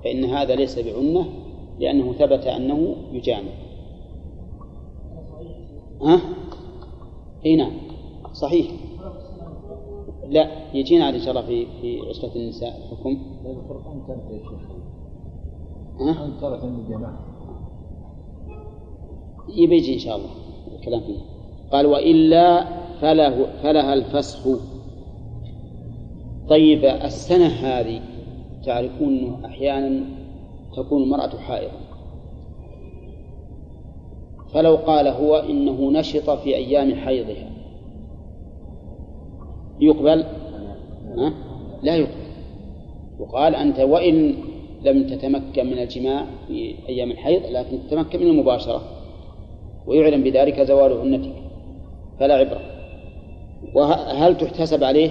فإن 0.04 0.26
هذا 0.26 0.56
ليس 0.56 0.80
بعنة 0.80 1.26
لأنه 1.80 2.14
ثبت 2.14 2.48
أنه 2.48 2.96
يجامع. 3.12 3.52
ها؟ 6.02 6.22
إي 7.46 7.56
نعم. 7.56 7.72
صحيح. 8.34 8.68
لا 10.30 10.52
يجينا 10.74 11.06
على 11.06 11.16
إن 11.18 11.22
شاء 11.22 11.30
الله 11.30 11.42
في 11.42 11.66
في 11.82 12.00
عشرة 12.10 12.36
النساء 12.36 12.78
الحكم 12.78 13.18
القرآن؟ 13.46 14.85
أنكرت 16.02 16.64
الجماعة 16.64 17.20
يبي 19.50 19.78
يجي 19.78 19.94
إن 19.94 20.00
شاء 20.00 20.16
الله 20.16 20.30
الكلام 20.80 21.00
فيه. 21.00 21.18
قال 21.72 21.86
وإلا 21.86 22.66
فله 23.02 23.46
فلها 23.64 23.94
الفسخ. 23.94 24.48
طيب 26.50 26.86
السنة 26.86 27.48
هذه 27.48 28.02
تعرفون 28.66 29.18
أنه 29.18 29.46
أحيانا 29.46 30.06
تكون 30.78 31.04
المرأة 31.04 31.38
حائضة 31.38 31.86
فلو 34.54 34.76
قال 34.76 35.08
هو 35.08 35.36
إنه 35.36 35.92
نشط 35.92 36.30
في 36.30 36.56
أيام 36.56 36.96
حيضها 36.96 37.50
يقبل؟ 39.80 40.26
لا 41.84 41.96
يقبل. 41.96 42.26
وقال 43.20 43.56
أنت 43.56 43.80
وإن 43.80 44.36
لم 44.86 45.08
تتمكن 45.08 45.66
من 45.66 45.80
الجماع 45.80 46.26
في 46.48 46.76
أيام 46.90 47.12
الحيض 47.12 47.42
لكن 47.52 47.80
تتمكن 47.88 48.20
من 48.20 48.28
المباشرة 48.28 48.82
ويعلم 49.88 50.24
بذلك 50.24 50.62
زوال 50.62 50.94
عنتك 50.94 51.34
فلا 52.20 52.36
عبرة. 52.36 52.62
وهل 53.76 54.38
تحتسب 54.38 54.84
عليه 54.84 55.10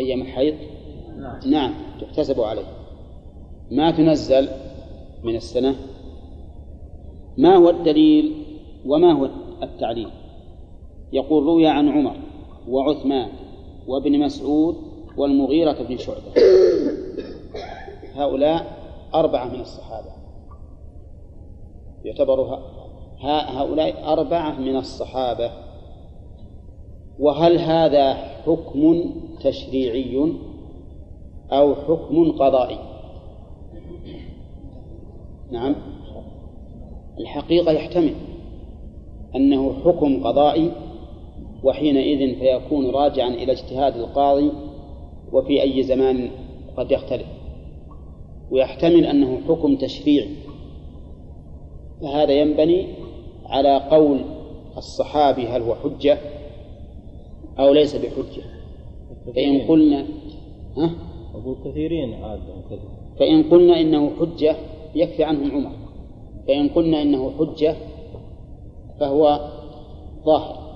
أيام 0.00 0.20
الحيض؟ 0.20 0.54
نعم, 1.18 1.50
نعم 1.50 1.74
تحتسب 2.00 2.40
عليه. 2.40 2.66
ما 3.70 3.90
تنزل 3.90 4.48
من 5.24 5.36
السنة؟ 5.36 5.76
ما 7.38 7.56
هو 7.56 7.70
الدليل 7.70 8.32
وما 8.86 9.12
هو 9.12 9.28
التعليل؟ 9.62 10.08
يقول 11.12 11.44
روي 11.44 11.66
عن 11.66 11.88
عمر 11.88 12.16
وعثمان 12.68 13.28
وابن 13.86 14.18
مسعود 14.18 14.76
والمغيرة 15.16 15.76
بن 15.88 15.96
شعبة. 15.96 16.32
هؤلاء 18.14 18.78
أربعة 19.14 19.44
من 19.44 19.60
الصحابة. 19.60 20.10
يعتبر 22.04 22.58
هؤلاء 23.20 24.12
أربعة 24.12 24.60
من 24.60 24.76
الصحابة. 24.76 25.50
وهل 27.18 27.58
هذا 27.58 28.14
حكم 28.14 29.04
تشريعي 29.40 30.32
أو 31.52 31.74
حكم 31.74 32.32
قضائي؟ 32.32 32.78
نعم. 35.50 35.74
الحقيقة 37.20 37.72
يحتمل 37.72 38.14
أنه 39.36 39.72
حكم 39.84 40.26
قضائي 40.26 40.72
وحينئذ 41.64 42.38
فيكون 42.38 42.90
راجعا 42.90 43.28
إلى 43.28 43.52
اجتهاد 43.52 43.96
القاضي 43.96 44.52
وفي 45.32 45.62
أي 45.62 45.82
زمان 45.82 46.30
قد 46.76 46.92
يختلف. 46.92 47.39
ويحتمل 48.50 49.06
أنه 49.06 49.40
حكم 49.48 49.76
تشريعي 49.76 50.36
فهذا 52.02 52.32
ينبني 52.32 52.86
على 53.46 53.76
قول 53.90 54.20
الصحابي 54.76 55.48
هل 55.48 55.62
هو 55.62 55.74
حجة 55.74 56.18
أو 57.58 57.72
ليس 57.72 57.96
بحجة. 57.96 58.42
فإن 59.34 59.60
قلنا 59.60 60.06
ها؟ 60.76 60.90
أقول 61.34 61.56
كثيرين 61.64 62.14
عاد 62.14 62.40
فإن 63.18 63.42
قلنا 63.42 63.80
إنه 63.80 64.10
حجة 64.20 64.56
يكفي 64.94 65.24
عنهم 65.24 65.50
عمر. 65.50 65.76
فإن 66.48 66.68
قلنا 66.68 67.02
إنه 67.02 67.30
حجة 67.38 67.76
فهو 69.00 69.50
ظاهر. 70.24 70.70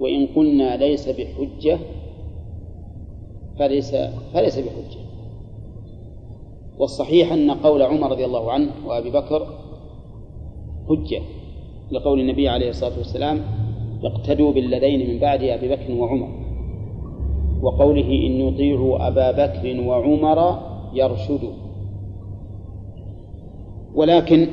وإن 0.00 0.26
قلنا 0.26 0.76
ليس 0.76 1.08
بحجة 1.08 1.78
فليس 3.58 3.94
فليس 4.34 4.58
بحجة. 4.58 5.01
والصحيح 6.82 7.32
أن 7.32 7.50
قول 7.50 7.82
عمر 7.82 8.10
رضي 8.10 8.24
الله 8.24 8.52
عنه 8.52 8.70
وأبي 8.86 9.10
بكر 9.10 9.46
حجة 10.88 11.22
لقول 11.90 12.20
النبي 12.20 12.48
عليه 12.48 12.68
الصلاة 12.70 12.98
والسلام 12.98 13.44
اقتدوا 14.04 14.52
بالذين 14.52 15.10
من 15.10 15.18
بعد 15.20 15.42
أبي 15.42 15.68
بكر 15.68 15.92
وعمر 15.92 16.28
وقوله 17.62 18.06
إن 18.06 18.40
يطيعوا 18.40 19.08
أبا 19.08 19.30
بكر 19.30 19.80
وعمر 19.80 20.58
يرشدوا. 20.92 21.52
ولكن 23.94 24.48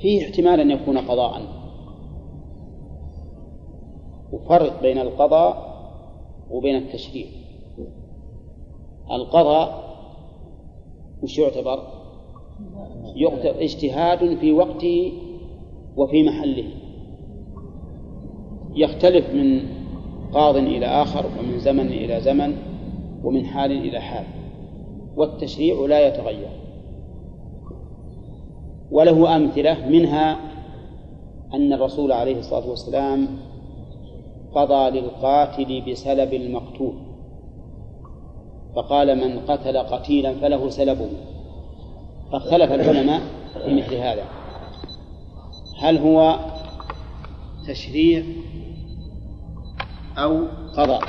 فيه 0.00 0.24
احتمال 0.24 0.60
أن 0.60 0.70
يكون 0.70 0.98
قضاء. 0.98 1.42
وفرق 4.32 4.82
بين 4.82 4.98
القضاء 4.98 5.74
وبين 6.50 6.76
التشريع. 6.76 7.26
القضاء 9.10 9.83
وش 11.24 11.38
يعتبر؟ 11.38 11.82
يعتبر 13.16 13.62
اجتهاد 13.62 14.36
في 14.36 14.52
وقته 14.52 15.12
وفي 15.96 16.22
محله 16.22 16.64
يختلف 18.74 19.30
من 19.30 19.60
قاض 20.32 20.56
إلى 20.56 20.86
آخر 20.86 21.26
ومن 21.26 21.58
زمن 21.58 21.86
إلى 21.86 22.20
زمن 22.20 22.56
ومن 23.24 23.44
حال 23.46 23.72
إلى 23.72 24.00
حال 24.00 24.24
والتشريع 25.16 25.86
لا 25.86 26.08
يتغير 26.08 26.50
وله 28.90 29.36
أمثلة 29.36 29.88
منها 29.88 30.36
أن 31.54 31.72
الرسول 31.72 32.12
عليه 32.12 32.38
الصلاة 32.38 32.70
والسلام 32.70 33.28
قضى 34.54 35.00
للقاتل 35.00 35.82
بسلب 35.88 36.34
المقتول 36.34 36.94
فقال 38.76 39.16
من 39.16 39.40
قتل 39.40 39.78
قتيلا 39.78 40.34
فله 40.34 40.68
سلبه. 40.68 41.08
فاختلف 42.32 42.72
العلماء 42.72 43.20
في 43.64 43.74
مثل 43.74 43.94
هذا. 43.94 44.24
هل 45.80 45.98
هو 45.98 46.38
تشريع 47.68 48.22
أو 50.18 50.44
قضاء؟ 50.76 51.02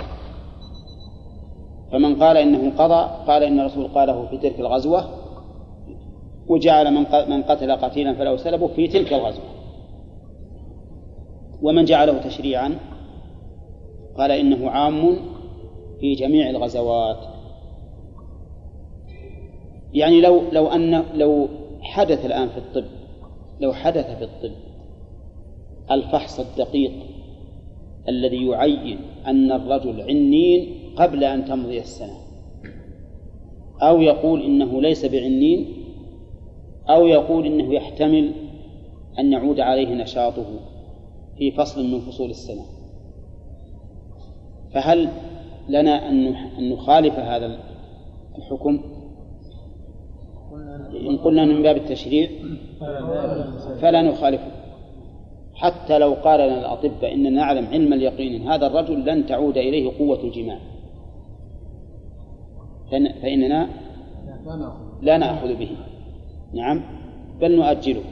فمن 1.92 2.24
قال 2.24 2.38
إنه 2.38 2.72
قضاء 2.78 3.24
قال 3.28 3.44
إن 3.44 3.60
الرسول 3.60 3.88
قاله 3.88 4.28
في 4.28 4.38
تلك 4.38 4.60
الغزوة 4.60 5.10
وجعل 6.48 6.94
من 6.94 7.06
من 7.30 7.44
قتل 7.44 7.72
قتيلا 7.72 8.14
فله 8.14 8.38
سلبه 8.38 8.68
في 8.68 8.88
تلك 8.88 9.14
الغزوة. 9.14 9.46
ومن 11.62 11.86
جعله 11.86 12.18
تشريعا 12.18 12.80
قال 14.18 14.32
إنه 14.32 14.70
عام 14.70 15.18
في 16.00 16.16
جميع 16.16 16.50
الغزوات. 16.50 17.35
يعني 19.96 20.22
لو 20.22 20.42
لو 20.52 20.68
أن 20.68 21.04
لو 21.14 21.48
حدث 21.82 22.26
الآن 22.26 22.50
في 22.50 22.58
الطب 22.58 22.86
لو 23.60 23.74
حدث 23.74 24.18
في 24.18 24.24
الطب 24.24 24.56
الفحص 25.92 26.40
الدقيق 26.40 26.92
الذي 28.10 28.48
يعين 28.48 29.00
أن 29.28 29.52
الرجل 29.52 30.02
عنين 30.02 30.68
قبل 30.96 31.24
أن 31.24 31.46
تمضي 31.46 31.80
السنة 31.80 32.18
أو 33.82 34.02
يقول 34.02 34.42
إنه 34.42 34.82
ليس 34.82 35.06
بعنين 35.06 35.68
أو 36.90 37.08
يقول 37.08 37.46
إنه 37.46 37.74
يحتمل 37.74 38.32
أن 39.20 39.34
يعود 39.34 39.60
عليه 39.60 39.94
نشاطه 39.94 40.46
في 41.38 41.52
فصل 41.52 41.92
من 41.92 42.00
فصول 42.00 42.30
السنة. 42.30 42.66
فهل 44.74 45.10
لنا 45.70 46.10
أن 46.10 46.36
نخالف 46.70 47.20
هذا 47.20 47.60
الحكم؟ 48.38 48.95
إن 51.10 51.18
قلنا 51.18 51.46
من 51.46 51.64
باب 51.64 51.78
التشريع 51.78 52.30
فلا 53.82 54.02
نخالفه. 54.02 54.52
حتى 55.56 55.98
لو 55.98 56.14
قال 56.14 56.40
لنا 56.40 56.60
الأطباء 56.60 57.14
إننا 57.14 57.30
نعلم 57.30 57.66
علم 57.66 57.94
اليقين 57.94 58.42
إن 58.42 58.48
هذا 58.48 58.68
الرجل 58.68 59.06
لن 59.06 59.26
تعود 59.26 59.58
إليه 59.58 59.92
قوة 60.00 60.24
الجماع. 60.24 60.60
فإننا 63.22 63.70
لا 65.02 65.18
نأخذ 65.18 65.56
به. 65.56 65.70
نعم؟ 66.54 66.82
بل 67.42 67.56
نؤجله. 67.56 68.04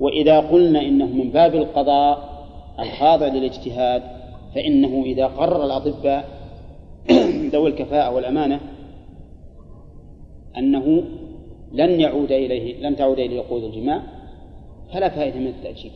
وإذا 0.00 0.40
قلنا 0.40 0.80
إنه 0.80 1.06
من 1.06 1.30
باب 1.30 1.54
القضاء 1.54 2.32
الخاضع 2.78 3.26
للاجتهاد 3.26 4.02
فإنه 4.54 5.02
إذا 5.04 5.26
قرر 5.26 5.64
الأطباء 5.64 6.24
ذوي 7.52 7.70
الكفاءة 7.70 8.14
والأمانة 8.14 8.60
أنه 10.58 11.04
لن 11.72 12.00
يعود 12.00 12.32
إليه 12.32 12.88
لن 12.88 12.96
تعود 12.96 13.18
إليه 13.18 13.40
قوة 13.40 13.66
الجماع 13.66 14.02
فلا 14.92 15.08
فائدة 15.08 15.38
من 15.38 15.46
التأجيل. 15.46 15.92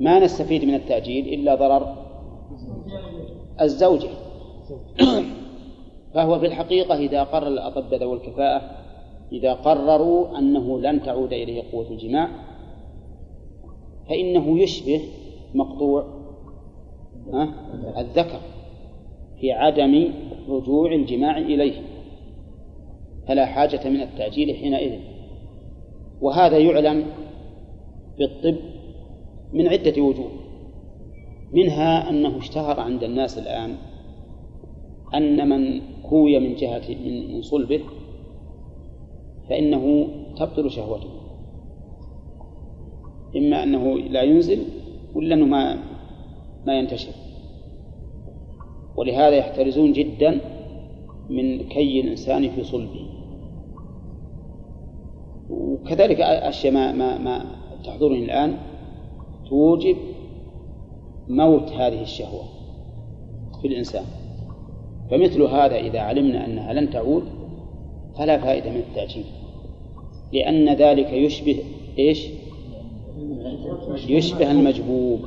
ما 0.00 0.18
نستفيد 0.18 0.64
من 0.64 0.74
التأجيل 0.74 1.34
إلا 1.34 1.54
ضرر 1.54 1.96
الزوجة. 3.60 4.08
فهو 6.14 6.38
في 6.38 6.46
الحقيقة 6.46 6.94
إذا 6.94 7.22
قرر 7.22 7.48
الأطباء 7.48 8.00
ذوي 8.00 8.16
الكفاءة 8.16 8.70
إذا 9.32 9.54
قرروا 9.54 10.38
أنه 10.38 10.80
لن 10.80 11.02
تعود 11.02 11.32
إليه 11.32 11.62
قوة 11.72 11.90
الجماع 11.90 12.28
فإنه 14.08 14.58
يشبه 14.62 15.00
مقطوع 15.54 16.04
الذكر 17.98 18.40
في 19.40 19.52
عدم 19.52 20.12
رجوع 20.48 20.92
الجماع 20.92 21.38
إليه. 21.38 21.82
فلا 23.28 23.46
حاجة 23.46 23.88
من 23.88 24.00
التأجيل 24.00 24.56
حينئذ. 24.56 25.00
وهذا 26.20 26.58
يعلم 26.58 27.06
بالطب 28.18 28.56
من 29.52 29.68
عدة 29.68 30.02
وجوه. 30.02 30.30
منها 31.52 32.10
أنه 32.10 32.38
اشتهر 32.38 32.80
عند 32.80 33.04
الناس 33.04 33.38
الآن 33.38 33.74
أن 35.14 35.48
من 35.48 35.80
كوي 36.10 36.38
من 36.38 36.54
جهة 36.54 36.82
من 37.04 37.42
صلبه 37.42 37.80
فإنه 39.48 40.08
تبطل 40.36 40.70
شهوته. 40.70 41.08
إما 43.36 43.62
أنه 43.62 43.94
لا 43.94 44.22
ينزل 44.22 44.58
ولا 45.14 45.34
أنه 45.34 45.46
ما 45.46 45.78
ما 46.66 46.78
ينتشر. 46.78 47.12
ولهذا 48.96 49.36
يحترزون 49.36 49.92
جدا 49.92 50.40
من 51.30 51.68
كي 51.68 52.00
الإنسان 52.00 52.50
في 52.50 52.64
صلبه. 52.64 53.17
وكذلك 55.50 56.20
أشياء 56.20 56.72
ما, 56.72 56.92
ما, 56.92 57.18
ما 57.18 57.44
تحضرني 57.84 58.24
الآن 58.24 58.56
توجب 59.48 59.96
موت 61.28 61.72
هذه 61.72 62.02
الشهوة 62.02 62.44
في 63.62 63.68
الإنسان. 63.68 64.04
فمثل 65.10 65.42
هذا 65.42 65.76
إذا 65.76 66.00
علمنا 66.00 66.44
أنها 66.44 66.72
لن 66.72 66.90
تعود 66.90 67.22
فلا 68.18 68.38
فائدة 68.38 68.70
من 68.70 68.76
التأجيل 68.76 69.24
لأن 70.32 70.68
ذلك 70.74 71.12
يشبه 71.12 71.58
إيش؟ 71.98 72.28
يشبه 74.08 74.50
المجبوب 74.50 75.20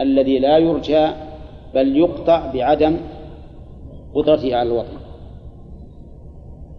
الذي 0.00 0.38
لا 0.38 0.58
يرجى 0.58 1.08
بل 1.74 1.96
يقطع 1.96 2.52
بعدم 2.52 2.96
قدرته 4.14 4.56
على 4.56 4.68
الوطن. 4.68 5.01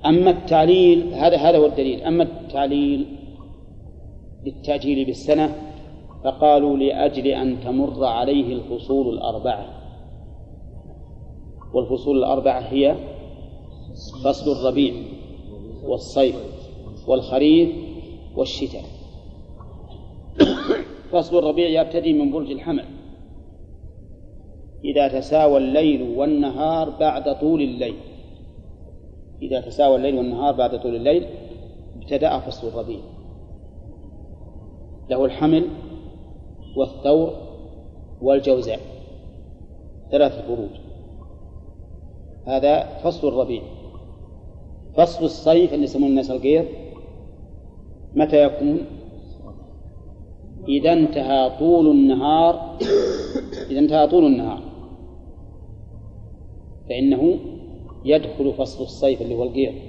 أما 0.05 0.29
التعليل 0.29 1.13
هذا 1.13 1.37
هذا 1.37 1.57
هو 1.57 1.65
الدليل. 1.65 2.01
أما 2.03 2.23
التعليل 2.23 3.05
للتأجيل 4.45 5.05
بالسنة 5.05 5.55
فقالوا 6.23 6.77
لأجل 6.77 7.27
أن 7.27 7.59
تمر 7.63 8.05
عليه 8.05 8.53
الفصول 8.55 9.13
الأربعة. 9.13 9.65
والفصول 11.73 12.17
الأربعة 12.17 12.59
هي 12.59 12.95
فصل 14.23 14.51
الربيع 14.51 14.93
والصيف 15.83 16.35
والخريف 17.07 17.69
والشتاء. 18.35 18.83
فصل 21.11 21.37
الربيع 21.37 21.81
يبتدي 21.81 22.13
من 22.13 22.31
برج 22.31 22.51
الحمل. 22.51 22.85
إذا 24.85 25.07
تساوى 25.07 25.57
الليل 25.57 26.01
والنهار 26.17 26.89
بعد 26.89 27.39
طول 27.39 27.61
الليل. 27.61 27.95
إذا 29.43 29.61
تساوى 29.61 29.95
الليل 29.95 30.15
والنهار 30.15 30.53
بعد 30.53 30.81
طول 30.81 30.95
الليل 30.95 31.25
ابتدأ 31.95 32.39
فصل 32.39 32.67
الربيع. 32.67 32.99
له 35.09 35.25
الحمل 35.25 35.67
والثور 36.77 37.33
والجوزاء 38.21 38.79
ثلاث 40.11 40.45
فروج 40.45 40.69
هذا 42.45 42.97
فصل 42.97 43.27
الربيع. 43.27 43.61
فصل 44.97 45.25
الصيف 45.25 45.73
اللي 45.73 45.83
يسمونه 45.83 46.07
الناس 46.07 46.31
القير 46.31 46.65
متى 48.15 48.43
يكون؟ 48.43 48.77
إذا 50.67 50.93
انتهى 50.93 51.57
طول 51.59 51.87
النهار 51.91 52.77
إذا 53.69 53.79
انتهى 53.79 54.07
طول 54.07 54.25
النهار. 54.25 54.61
فإنه 56.89 57.39
يدخل 58.05 58.53
فصل 58.53 58.83
الصيف 58.83 59.21
اللي 59.21 59.35
هو 59.35 59.43
القير. 59.43 59.81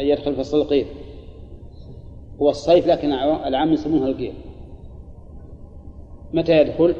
يدخل 0.00 0.34
فصل 0.34 0.60
القير. 0.60 0.86
هو 2.42 2.50
الصيف 2.50 2.86
لكن 2.86 3.12
العام 3.12 3.72
يسمونها 3.72 4.06
القير. 4.06 4.34
متى 6.32 6.60
يدخل؟ 6.60 6.94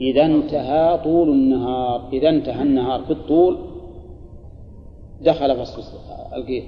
إذا 0.00 0.26
انتهى 0.26 0.98
طول 1.04 1.28
النهار. 1.28 2.08
إذا 2.12 2.28
انتهى 2.28 2.62
النهار 2.62 3.04
في 3.04 3.10
الطول 3.10 3.58
دخل 5.20 5.56
فصل 5.56 5.82
القير. 6.36 6.64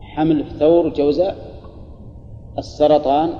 حمل 0.00 0.40
الثور 0.40 0.88
جوزاء 0.88 1.36
السرطان 2.58 3.30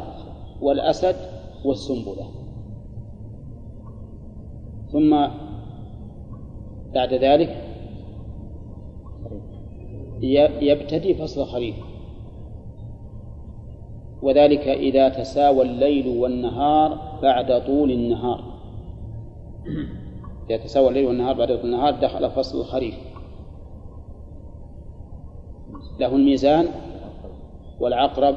والأسد 0.60 1.16
والسنبلة. 1.64 2.28
ثم 4.92 5.26
بعد 6.94 7.14
ذلك 7.14 7.64
يبتدي 10.60 11.14
فصل 11.14 11.40
الخريف 11.40 11.76
وذلك 14.22 14.68
إذا 14.68 15.08
تساوى 15.08 15.62
الليل 15.62 16.08
والنهار 16.08 17.18
بعد 17.22 17.66
طول 17.66 17.90
النهار. 17.90 18.44
إذا 20.50 20.56
تساوى 20.56 20.88
الليل 20.88 21.06
والنهار 21.06 21.34
بعد 21.34 21.48
طول 21.48 21.64
النهار 21.64 22.00
دخل 22.00 22.30
فصل 22.30 22.60
الخريف 22.60 22.94
له 26.00 26.16
الميزان 26.16 26.68
والعقرب 27.80 28.36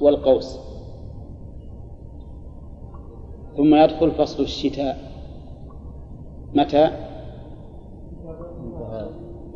والقوس. 0.00 0.58
ثم 3.56 3.74
يدخل 3.74 4.10
فصل 4.10 4.42
الشتاء. 4.42 5.11
متى؟ 6.54 6.90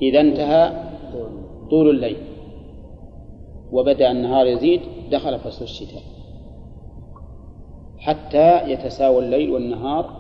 إذا 0.02 0.20
انتهى 0.20 0.72
طول 1.70 1.90
الليل. 1.90 2.16
وبدأ 3.72 4.10
النهار 4.10 4.46
يزيد 4.46 4.80
دخل 5.10 5.38
فصل 5.38 5.64
الشتاء. 5.64 6.02
حتى 7.98 8.70
يتساوى 8.70 9.18
الليل 9.24 9.50
والنهار 9.50 10.10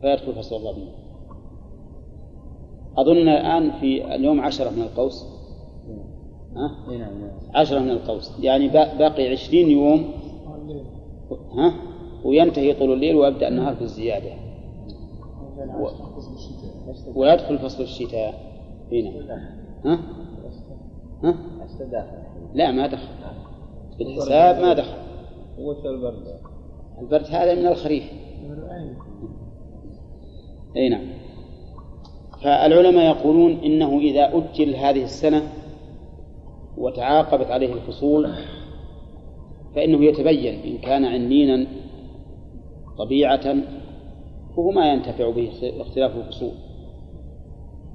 فيدخل 0.00 0.32
فصل 0.32 0.56
الربيع. 0.56 0.88
أظن 2.96 3.28
الآن 3.28 3.70
في 3.70 4.14
اليوم 4.14 4.40
عشرة 4.40 4.70
من 4.70 4.82
القوس. 4.82 5.26
ها؟ 6.56 6.70
عشرة 7.54 7.78
من 7.78 7.90
القوس. 7.90 8.40
يعني 8.40 8.68
باقي 8.68 9.28
عشرين 9.28 9.70
يوم. 9.70 10.04
ها؟ 11.52 11.74
وينتهي 12.24 12.74
طول 12.74 12.92
الليل 12.92 13.16
ويبدأ 13.16 13.48
النهار 13.48 13.74
في 13.74 13.82
الزيادة. 13.82 14.47
و... 15.58 17.20
ويدخل 17.20 17.58
فصل 17.58 17.82
الشتاء 17.82 18.34
هنا 18.92 19.10
ها؟ 19.84 19.98
ها؟ 21.24 21.34
لا 22.54 22.70
ما 22.70 22.86
دخل 22.86 23.08
في 23.96 24.02
الحساب 24.02 24.62
ما 24.62 24.72
دخل 24.72 24.98
البرد؟ 25.84 26.40
البرد 27.00 27.26
هذا 27.26 27.54
من 27.54 27.66
الخريف 27.66 28.04
اي 30.76 30.88
نعم 30.88 31.06
فالعلماء 32.42 33.16
يقولون 33.16 33.52
إنه 33.52 33.98
إذا 33.98 34.36
أجل 34.36 34.74
هذه 34.74 35.04
السنة 35.04 35.42
وتعاقبت 36.76 37.46
عليه 37.46 37.72
الفصول 37.72 38.34
فإنه 39.74 40.04
يتبين 40.04 40.60
إن 40.60 40.78
كان 40.78 41.04
عنينا 41.04 41.66
طبيعة 42.98 43.56
فهو 44.58 44.70
ما 44.70 44.92
ينتفع 44.92 45.30
به 45.30 45.50
اختلاف 45.80 46.16
الفصول. 46.16 46.52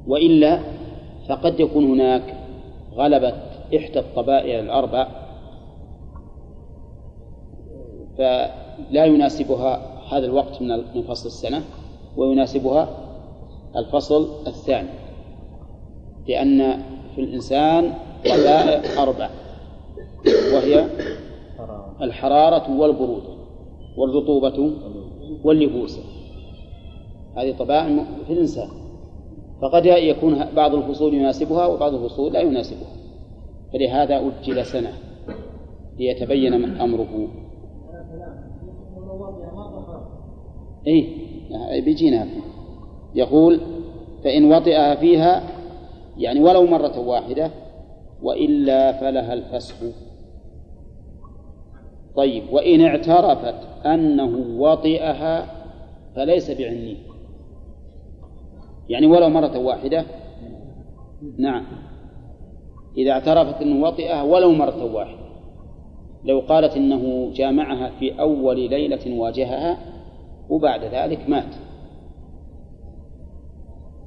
وإلا 0.07 0.59
فقد 1.29 1.59
يكون 1.59 1.91
هناك 1.91 2.37
غلبة 2.93 3.33
إحدى 3.77 3.99
الطبائع 3.99 4.59
الأربع 4.59 5.07
فلا 8.17 9.05
يناسبها 9.05 9.81
هذا 10.11 10.25
الوقت 10.25 10.61
من 10.61 11.03
فصل 11.07 11.25
السنة 11.25 11.61
ويناسبها 12.17 12.89
الفصل 13.75 14.47
الثاني 14.47 14.89
لأن 16.27 16.83
في 17.15 17.21
الإنسان 17.21 17.93
طبائع 18.25 19.03
أربع 19.03 19.29
وهي 20.53 20.87
الحرارة 22.01 22.79
والبرودة 22.79 23.33
والرطوبة 23.97 24.71
واللبوس 25.43 25.99
هذه 27.35 27.55
طبائع 27.57 28.05
في 28.27 28.33
الإنسان. 28.33 28.67
فقد 29.61 29.85
يكون 29.85 30.45
بعض 30.55 30.75
الفصول 30.75 31.13
يناسبها 31.13 31.65
وبعض 31.65 31.93
الفصول 31.93 32.33
لا 32.33 32.39
يناسبها. 32.39 32.89
فلهذا 33.73 34.31
أجل 34.43 34.65
سنة 34.65 34.93
ليتبين 35.99 36.53
أمره. 36.81 37.27
إيه 40.87 41.07
بيجينا. 41.81 42.27
يقول 43.15 43.59
فإن 44.23 44.51
وطئها 44.51 44.95
فيها 44.95 45.43
يعني 46.17 46.39
ولو 46.39 46.65
مرة 46.65 46.99
واحدة 46.99 47.51
وإلا 48.23 48.91
فلها 48.91 49.33
الفسخ. 49.33 49.75
طيب 52.15 52.43
وإن 52.51 52.81
اعترفت 52.81 53.85
أنه 53.85 54.61
وطئها 54.61 55.45
فليس 56.15 56.51
بعني 56.51 57.12
يعني 58.89 59.07
ولو 59.07 59.29
مرة 59.29 59.57
واحدة. 59.57 60.05
نعم. 61.37 61.65
إذا 62.97 63.11
اعترفت 63.11 63.61
أنه 63.61 63.85
وطئها 63.85 64.23
ولو 64.23 64.51
مرة 64.51 64.93
واحدة. 64.93 65.23
لو 66.23 66.39
قالت 66.39 66.77
إنه 66.77 67.31
جامعها 67.33 67.89
في 67.99 68.19
أول 68.19 68.59
ليلة 68.69 69.19
واجهها 69.19 69.77
وبعد 70.49 70.83
ذلك 70.83 71.29
مات. 71.29 71.55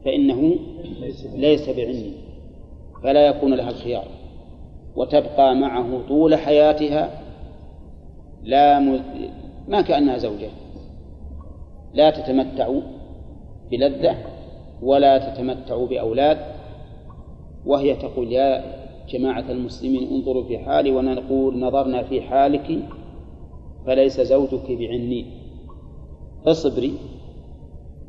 فإنه 0.05 0.57
ليس 1.35 1.71
بعلم 1.71 2.13
فلا 3.03 3.27
يكون 3.27 3.55
لها 3.55 3.69
الخيار. 3.69 4.05
وتبقى 4.97 5.55
معه 5.55 6.09
طول 6.09 6.35
حياتها 6.35 7.21
لا 8.43 8.79
م... 8.79 9.01
ما 9.69 9.81
كأنها 9.81 10.19
زوجة. 10.19 10.49
لا 11.95 12.11
تتمتع 12.11 12.69
بلذة 13.71 14.36
ولا 14.83 15.19
تتمتع 15.19 15.85
بأولاد 15.85 16.39
وهي 17.67 17.95
تقول 17.95 18.33
يا 18.33 18.65
جماعة 19.09 19.45
المسلمين 19.51 20.09
انظروا 20.11 20.45
في 20.45 20.59
حالي 20.59 20.91
ونقول 20.91 21.59
نظرنا 21.59 22.03
في 22.03 22.23
حالك 22.23 22.79
فليس 23.87 24.21
زوجك 24.21 24.71
بعني. 24.71 25.27
اصبري 26.47 26.95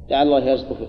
لعل 0.10 0.27
الله 0.27 0.49
يرزقك 0.49 0.88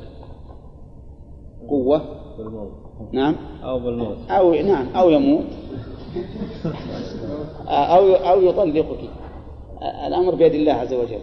قوة. 1.68 2.02
بالموت 2.38 2.72
نعم. 3.12 3.36
أو 3.62 3.78
بالموت. 3.78 4.16
أو 4.30 4.54
نعم 4.54 4.86
أو 4.96 5.10
يموت. 5.10 5.44
أو 7.68 8.14
أو 8.14 8.42
يطلقك. 8.42 9.10
الأمر 10.06 10.34
بيد 10.34 10.54
الله 10.54 10.72
عز 10.72 10.94
وجل. 10.94 11.20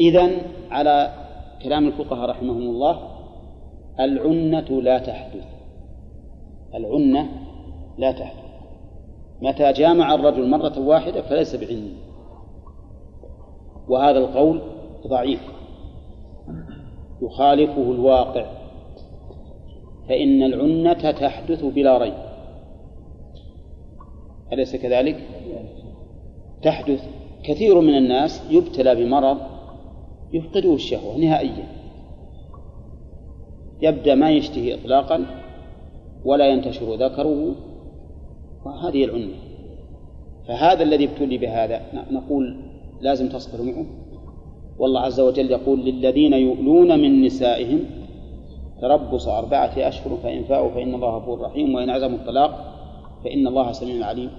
إذن 0.00 0.38
على 0.70 1.25
كلام 1.66 1.86
الفقهاء 1.86 2.30
رحمهم 2.30 2.62
الله 2.62 3.00
العنة 4.00 4.82
لا 4.82 4.98
تحدث. 4.98 5.44
العنة 6.74 7.28
لا 7.98 8.12
تحدث. 8.12 8.46
متى 9.42 9.72
جامع 9.72 10.14
الرجل 10.14 10.50
مرة 10.50 10.78
واحدة 10.78 11.22
فليس 11.22 11.56
بعني 11.56 11.92
وهذا 13.88 14.18
القول 14.18 14.62
ضعيف. 15.06 15.40
يخالفه 17.22 17.82
الواقع. 17.82 18.46
فإن 20.08 20.42
العنة 20.42 21.10
تحدث 21.10 21.64
بلا 21.64 21.98
ريب. 21.98 22.14
أليس 24.52 24.76
كذلك؟ 24.76 25.28
تحدث. 26.62 27.08
كثير 27.42 27.80
من 27.80 27.96
الناس 27.96 28.50
يبتلى 28.50 28.94
بمرض 28.94 29.55
يفقده 30.32 30.74
الشهوة 30.74 31.16
نهائيا. 31.16 31.68
يبدأ 33.82 34.14
ما 34.14 34.30
يشتهي 34.30 34.74
إطلاقا 34.74 35.26
ولا 36.24 36.46
ينتشر 36.46 36.94
ذكره 36.94 37.54
وهذه 38.64 39.04
العنة. 39.04 39.34
فهذا 40.48 40.82
الذي 40.82 41.04
ابتلي 41.04 41.38
بهذا 41.38 41.80
نقول 42.10 42.56
لازم 43.00 43.28
تصبر 43.28 43.62
معه. 43.62 43.86
والله 44.78 45.00
عز 45.00 45.20
وجل 45.20 45.50
يقول 45.50 45.84
للذين 45.84 46.32
يؤلون 46.32 47.00
من 47.00 47.22
نسائهم 47.24 47.84
تربص 48.80 49.28
أربعة 49.28 49.72
أشهر 49.76 50.16
فإن 50.22 50.44
فاءوا 50.44 50.70
فإن 50.70 50.94
الله 50.94 51.16
غفور 51.16 51.40
رحيم 51.40 51.74
وإن 51.74 51.90
عزموا 51.90 52.18
الطلاق 52.18 52.74
فإن 53.24 53.46
الله 53.46 53.72
سميع 53.72 54.06
عليم. 54.06 54.30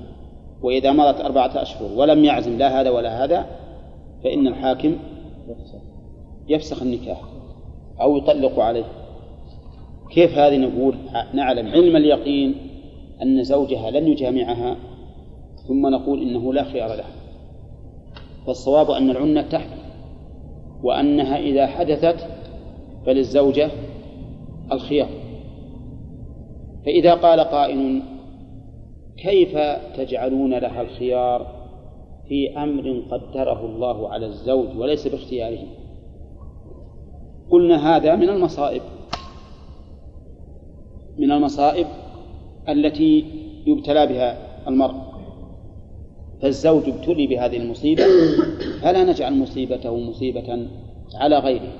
وإذا 0.63 0.91
مضت 0.91 1.21
أربعة 1.21 1.61
أشهر 1.61 1.91
ولم 1.95 2.25
يعزم 2.25 2.57
لا 2.57 2.81
هذا 2.81 2.89
ولا 2.89 3.23
هذا 3.23 3.45
فإن 4.23 4.47
الحاكم 4.47 4.95
يفسخ. 6.47 6.81
النكاح 6.81 7.21
أو 8.01 8.17
يطلق 8.17 8.59
عليه. 8.59 8.85
كيف 10.09 10.37
هذه 10.37 10.57
نقول؟ 10.57 10.95
نعلم 11.33 11.67
علم 11.67 11.95
اليقين 11.95 12.55
أن 13.21 13.43
زوجها 13.43 13.91
لن 13.91 14.07
يجامعها 14.07 14.77
ثم 15.67 15.87
نقول 15.87 16.21
إنه 16.21 16.53
لا 16.53 16.63
خيار 16.63 16.95
له 16.95 17.05
فالصواب 18.47 18.91
أن 18.91 19.09
العنة 19.09 19.41
تحدث 19.41 19.87
وأنها 20.83 21.39
إذا 21.39 21.67
حدثت 21.67 22.27
فللزوجة 23.05 23.71
الخيار. 24.71 25.09
فإذا 26.85 27.13
قال 27.13 27.39
قائل 27.39 28.01
كيف 29.17 29.57
تجعلون 29.97 30.53
لها 30.53 30.81
الخيار؟ 30.81 31.56
في 32.29 32.57
أمر 32.57 33.03
قدره 33.11 33.65
الله 33.65 34.09
على 34.09 34.25
الزوج 34.25 34.77
وليس 34.77 35.07
باختياره. 35.07 35.63
قلنا 37.51 37.95
هذا 37.95 38.15
من 38.15 38.29
المصائب. 38.29 38.81
من 41.17 41.31
المصائب 41.31 41.87
التي 42.69 43.25
يبتلى 43.67 44.07
بها 44.07 44.37
المرء. 44.67 44.95
فالزوج 46.41 46.89
ابتلي 46.89 47.27
بهذه 47.27 47.57
المصيبة 47.57 48.03
فلا 48.81 49.03
نجعل 49.03 49.39
مصيبته 49.39 49.97
مصيبة 49.97 50.67
على 51.15 51.39
غيره. 51.39 51.71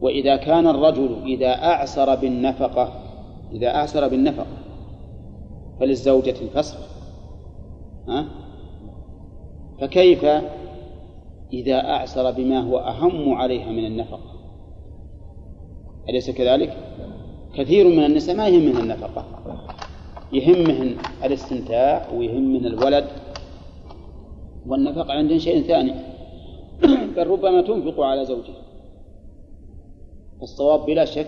وإذا 0.00 0.36
كان 0.36 0.66
الرجل 0.66 1.16
إذا 1.24 1.52
أعسر 1.54 2.14
بالنفقة 2.14 2.92
إذا 3.52 3.74
أعسر 3.74 4.08
بالنفقة 4.08 4.46
فللزوجة 5.80 6.34
الفسخ. 6.42 6.78
ها؟ 8.08 8.26
فكيف 9.80 10.24
إذا 11.52 11.80
أعسر 11.80 12.30
بما 12.30 12.60
هو 12.60 12.78
أهم 12.78 13.34
عليها 13.34 13.72
من 13.72 13.86
النفقة؟ 13.86 14.20
أليس 16.08 16.30
كذلك؟ 16.30 16.76
كثير 17.54 17.88
من 17.88 18.04
النساء 18.04 18.36
ما 18.36 18.48
يهمهن 18.48 18.82
النفقة. 18.82 19.24
يهمهن 20.32 20.96
الاستمتاع 21.24 22.08
ويهمهن 22.14 22.66
الولد 22.66 23.04
والنفقة 24.66 25.12
عندهن 25.12 25.38
شيء 25.38 25.62
ثاني. 25.62 25.94
بل 27.16 27.26
ربما 27.26 27.62
تنفق 27.62 28.00
على 28.00 28.24
زوجها. 28.24 28.60
الصواب 30.42 30.86
بلا 30.86 31.04
شك 31.04 31.26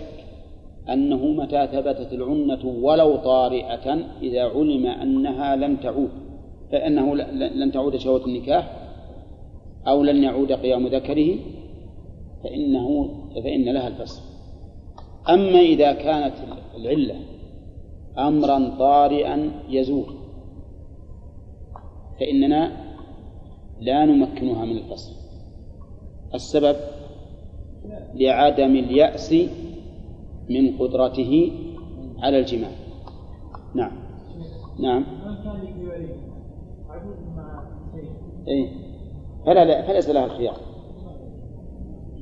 أنه 0.88 1.26
متى 1.26 1.66
ثبتت 1.66 2.12
العنة 2.12 2.66
ولو 2.66 3.16
طارئة 3.16 3.98
إذا 4.22 4.42
علم 4.42 4.86
أنها 4.86 5.56
لن 5.56 5.80
تعود. 5.80 6.21
فإنه 6.72 7.14
لن 7.14 7.72
تعود 7.72 7.96
شهوة 7.96 8.24
النكاح 8.26 8.78
أو 9.86 10.02
لن 10.02 10.22
يعود 10.22 10.52
قيام 10.52 10.86
ذكره 10.86 11.36
فإنه 12.44 13.10
فإن 13.34 13.64
لها 13.64 13.88
الفسخ 13.88 14.22
أما 15.28 15.60
إذا 15.60 15.92
كانت 15.92 16.34
العلة 16.76 17.16
أمرا 18.18 18.76
طارئا 18.78 19.50
يزول 19.68 20.06
فإننا 22.20 22.72
لا 23.80 24.04
نمكنها 24.04 24.64
من 24.64 24.76
الفصل. 24.76 25.12
السبب 26.34 26.76
لعدم 28.14 28.76
اليأس 28.76 29.34
من 30.50 30.78
قدرته 30.78 31.52
على 32.18 32.38
الجماع. 32.38 32.70
نعم. 33.74 33.92
نعم. 34.78 35.04
إيه. 38.48 38.68
فلا 39.46 39.82
فليس 39.82 40.10
لها 40.10 40.24
الخيار. 40.24 40.56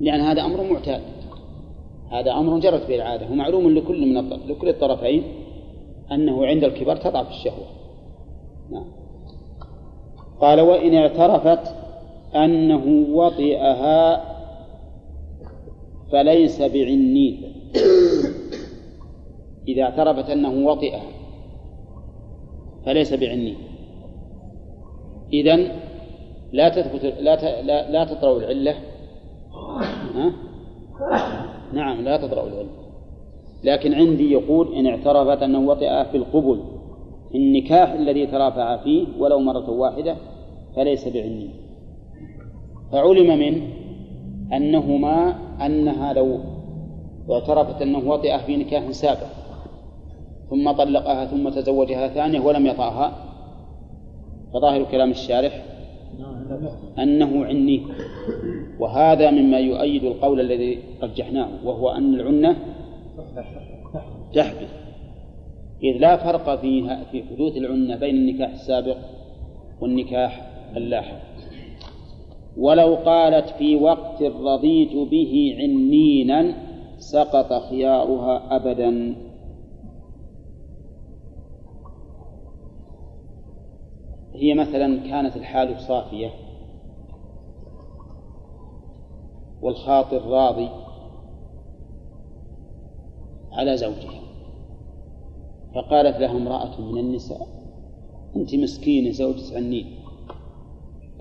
لأن 0.01 0.21
هذا 0.21 0.43
أمر 0.43 0.73
معتاد. 0.73 1.03
هذا 2.11 2.33
أمر 2.33 2.59
جرت 2.59 2.89
به 2.89 2.95
العادة. 2.95 3.27
ومعلوم 3.31 3.71
لكل 3.71 4.07
من 4.07 4.29
لكل 4.49 4.69
الطرفين 4.69 5.23
أنه 6.13 6.47
عند 6.47 6.65
الكبر 6.65 6.97
تضعف 6.97 7.29
الشهوة. 7.29 7.67
نعم. 8.71 8.85
قال 10.41 10.61
وإن 10.61 10.95
اعترفت 10.95 11.75
أنه 12.35 13.17
وطئها 13.17 14.25
فليس 16.13 16.63
بعنين 16.63 17.43
إذا 19.69 19.83
اعترفت 19.83 20.31
أنه 20.31 20.67
وطئها 20.67 21.03
فليس 22.87 23.15
بعنين 23.15 23.57
إذن 25.33 25.73
لا 26.53 26.69
تثبت 26.69 27.05
لا 27.05 27.63
لا, 27.63 27.91
لا 27.91 28.05
تطرأ 28.05 28.37
العلة. 28.37 28.75
ها؟ 30.15 30.33
نعم 31.73 32.01
لا 32.01 32.17
تطرأ 32.17 32.47
العلة. 32.47 32.71
لكن 33.65 33.95
عندي 33.95 34.33
يقول 34.33 34.75
إن 34.75 34.87
اعترفت 34.87 35.43
أنه 35.43 35.59
وطئ 35.59 36.05
في 36.11 36.17
القبل 36.17 36.61
النكاح 37.35 37.93
الذي 37.93 38.27
ترافع 38.27 38.77
فيه 38.77 39.07
ولو 39.19 39.39
مرة 39.39 39.71
واحدة 39.71 40.17
فليس 40.77 41.09
بعني 41.09 41.51
فعلم 42.93 43.39
منه 43.39 43.63
أنهما 44.53 45.39
أنها 45.67 46.13
لو 46.13 46.39
اعترفت 47.31 47.83
أنه 47.83 48.11
وطئ 48.11 48.39
في 48.39 48.57
نكاح 48.57 48.91
سابق 48.91 49.27
ثم 50.51 50.71
طلقها 50.71 51.27
ثم 51.27 51.49
تزوجها 51.49 52.09
ثانية 52.09 52.41
ولم 52.41 52.67
يطعها. 52.67 53.13
فظاهر 54.53 54.85
كلام 54.85 55.11
الشارح 55.11 55.65
أنه 56.99 57.45
عني. 57.45 57.83
وهذا 58.79 59.31
مما 59.31 59.59
يؤيد 59.59 60.05
القول 60.05 60.41
الذي 60.41 60.79
رجحناه 61.03 61.49
وهو 61.65 61.91
أن 61.91 62.15
العنة 62.15 62.57
تحدث 64.35 64.71
إذ 65.83 65.99
لا 65.99 66.17
فرق 66.17 66.61
فيها 66.61 67.05
في 67.05 67.23
حدوث 67.23 67.57
العنة 67.57 67.97
بين 67.97 68.15
النكاح 68.15 68.51
السابق 68.51 68.97
والنكاح 69.81 70.51
اللاحق. 70.77 71.21
ولو 72.57 72.95
قالت 72.95 73.49
في 73.49 73.77
وقت 73.77 74.23
رضيت 74.23 74.97
به 75.11 75.57
عنينا 75.59 76.55
سقط 76.99 77.53
خيارها 77.71 78.57
أبدا. 78.57 79.17
هي 84.41 84.55
مثلا 84.55 85.09
كانت 85.09 85.37
الحال 85.37 85.81
صافية 85.81 86.31
والخاطر 89.63 90.23
راضي 90.23 90.69
على 93.53 93.77
زوجها 93.77 94.21
فقالت 95.75 96.17
لها 96.17 96.31
امرأة 96.31 96.81
من 96.81 96.99
النساء 96.99 97.47
أنت 98.37 98.55
مسكينة 98.55 99.11
زوجة 99.11 99.57
عنين 99.57 100.01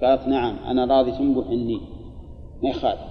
قالت 0.02 0.28
نعم 0.28 0.56
أنا 0.56 0.86
راضي 0.86 1.12
تنبح 1.12 1.48
عني 1.48 1.82
ما 2.64 2.70
يخالف. 2.70 3.10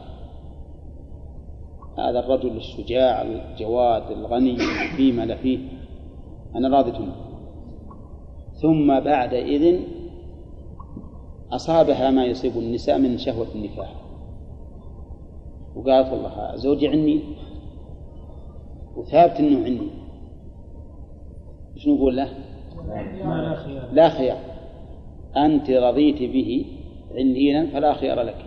هذا 1.98 2.18
الرجل 2.18 2.56
الشجاع 2.56 3.22
الجواد 3.22 4.10
الغني 4.10 4.56
فيما 4.96 5.22
لا 5.22 5.36
فيه 5.36 5.58
أنا 6.54 6.76
راضي 6.76 6.90
تنبح. 6.90 7.28
ثم 8.52 9.00
بعد 9.00 9.34
إذن 9.34 9.97
أصابها 11.52 12.10
ما 12.10 12.24
يصيب 12.24 12.52
النساء 12.56 12.98
من 12.98 13.18
شهوة 13.18 13.46
النكاح. 13.54 13.94
وقالت 15.76 16.12
والله 16.12 16.56
زوجي 16.56 16.88
عني؟ 16.88 17.20
وثابت 18.96 19.40
إنه 19.40 19.64
عني. 19.64 19.90
إيش 21.76 21.88
نقول 21.88 22.16
له؟ 22.16 22.28
لا 23.92 24.08
خيار. 24.08 24.38
أنت 25.36 25.70
رضيت 25.70 26.18
به 26.18 26.66
عنينا 27.14 27.66
فلا 27.66 27.94
خيار 27.94 28.22
لك. 28.22 28.44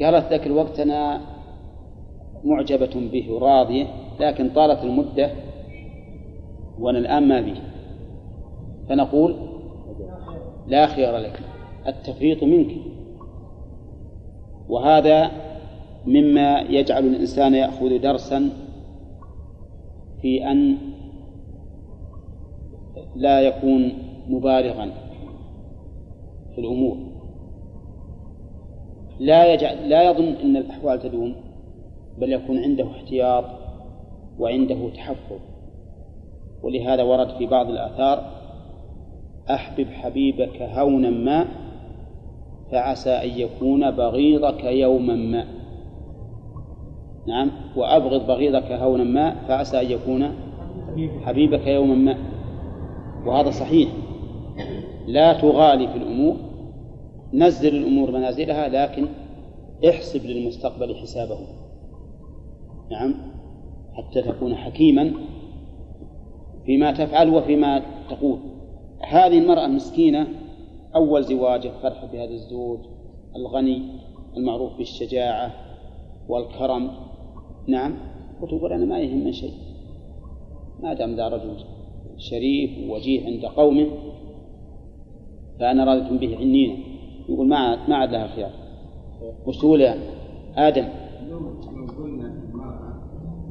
قالت 0.00 0.30
ذاك 0.30 0.46
الوقت 0.46 0.80
أنا 0.80 1.20
معجبة 2.44 3.08
به 3.12 3.32
وراضية 3.32 3.86
لكن 4.20 4.50
طالت 4.50 4.84
المدة 4.84 5.30
وأنا 6.78 6.98
الآن 6.98 7.28
ما 7.28 7.40
به 7.40 7.56
فنقول 8.88 9.51
لا 10.66 10.86
خيار 10.86 11.16
لك 11.16 11.40
التفريط 11.86 12.44
منك. 12.44 12.70
وهذا 14.68 15.30
مما 16.06 16.60
يجعل 16.60 17.06
الإنسان 17.06 17.54
يأخذ 17.54 17.98
درسا 17.98 18.50
في 20.22 20.50
أن 20.50 20.76
لا 23.16 23.40
يكون 23.40 23.92
مبالغا 24.28 24.90
في 26.54 26.60
الأمور. 26.60 26.96
لا 29.20 29.52
يجعل 29.54 29.88
لا 29.88 30.02
يظن 30.10 30.28
أن 30.28 30.56
الأحوال 30.56 31.02
تدوم 31.02 31.34
بل 32.18 32.32
يكون 32.32 32.58
عنده 32.58 32.90
احتياط 32.90 33.44
وعنده 34.38 34.90
تحفظ. 34.94 35.38
ولهذا 36.62 37.02
ورد 37.02 37.28
في 37.38 37.46
بعض 37.46 37.70
الآثار 37.70 38.41
أحبب 39.50 39.86
حبيبك 39.86 40.62
هونا 40.62 41.10
ما 41.10 41.48
فعسى 42.70 43.10
أن 43.10 43.28
يكون 43.28 43.90
بغيضك 43.90 44.64
يوما 44.64 45.14
ما. 45.14 45.44
نعم 47.26 47.50
وأبغض 47.76 48.26
بغيضك 48.26 48.72
هونا 48.72 49.04
ما 49.04 49.34
فعسى 49.48 49.80
أن 49.80 49.90
يكون 49.90 50.30
حبيبك 51.22 51.66
يوما 51.66 51.94
ما. 51.94 52.16
وهذا 53.26 53.50
صحيح. 53.50 53.88
لا 55.06 55.40
تغالي 55.40 55.88
في 55.88 55.96
الأمور. 55.96 56.36
نزل 57.34 57.76
الأمور 57.76 58.10
منازلها 58.10 58.68
لكن 58.68 59.06
احسب 59.88 60.26
للمستقبل 60.26 60.96
حسابه. 60.96 61.38
نعم 62.90 63.14
حتى 63.94 64.22
تكون 64.22 64.56
حكيما 64.56 65.12
فيما 66.66 66.92
تفعل 66.92 67.28
وفيما 67.28 67.82
تقول. 68.10 68.51
هذه 69.08 69.38
المرأة 69.38 69.66
المسكينة 69.66 70.26
أول 70.94 71.24
زواجه 71.24 71.72
فرح 71.82 72.04
بهذا 72.04 72.30
الزوج 72.30 72.78
الغني 73.36 73.82
المعروف 74.36 74.76
بالشجاعة 74.76 75.52
والكرم. 76.28 76.90
نعم. 77.68 77.94
وتقول 78.40 78.72
أنا 78.72 78.84
ما 78.84 78.98
يهم 78.98 79.32
شيء. 79.32 79.54
ما 80.82 80.94
دام 80.94 81.14
ذا 81.16 81.28
رجل 81.28 81.56
شريف 82.16 82.90
ووجيه 82.90 83.26
عند 83.26 83.44
قومه 83.44 83.86
فأنا 85.60 85.84
راضية 85.84 86.18
به 86.18 86.36
عنينا 86.36 86.76
يقول 87.28 87.48
ما 87.48 87.56
عاد 87.56 87.78
ما 87.88 87.96
عاد 87.96 88.10
لها 88.10 88.26
خيار. 88.26 88.50
وش 89.46 89.58
تقول 89.58 89.80
يا 89.80 89.96
آدم؟ 90.56 90.88
لو 91.30 91.38
قلنا 91.98 92.26
المرأة 92.26 92.92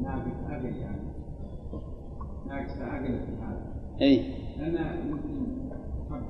ناقص 0.02 0.50
عقل 0.50 0.76
يعني 0.76 1.02
ناقص 2.46 2.78
عقل 2.80 3.06
في 3.06 3.32
هذا 3.42 3.72
أي 4.02 4.22
أنا 4.60 5.02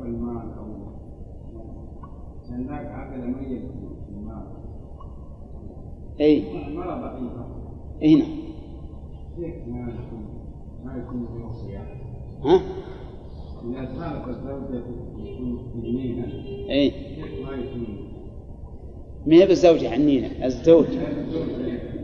المال 0.02 0.52
أو 0.58 0.66
عشان 2.42 2.66
ذاك 2.66 2.86
عقل 2.86 3.26
ميت 3.26 3.62
في 4.06 4.14
المال 4.14 4.46
أي. 6.20 6.66
المرأة 6.68 7.00
ضعيفة 7.00 7.46
أي 8.02 8.14
نعم. 8.14 8.28
كيف 9.36 9.68
ما 9.68 9.92
يكون 9.92 10.32
يكون 10.98 11.40
له 11.40 11.52
خيار 11.52 11.86
ها؟ 12.44 12.62
إذا 13.64 13.84
كانت 13.84 14.28
الزوجة 14.28 14.80
تكون 14.80 15.82
جنينة 15.82 16.24
أي. 16.70 16.90
كيف 16.90 17.46
ما 17.46 17.52
يكون 17.52 18.12
ما 19.26 19.34
هي 19.34 19.46
بالزوجة 19.46 19.92
عنينا 19.92 20.46
الزوج. 20.46 20.86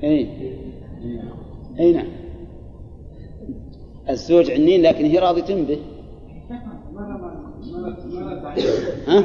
أي. 0.04 0.28
أي 1.78 1.92
نعم. 1.92 2.06
الزوج 4.08 4.50
عنين 4.50 4.82
لكن 4.82 5.04
هي 5.04 5.18
راضية 5.18 5.64
به 5.64 5.78
مرة 6.50 7.16
مرة 7.16 7.54
مرة 7.72 8.42
ضعيفة 8.42 8.47
ها؟ 9.09 9.24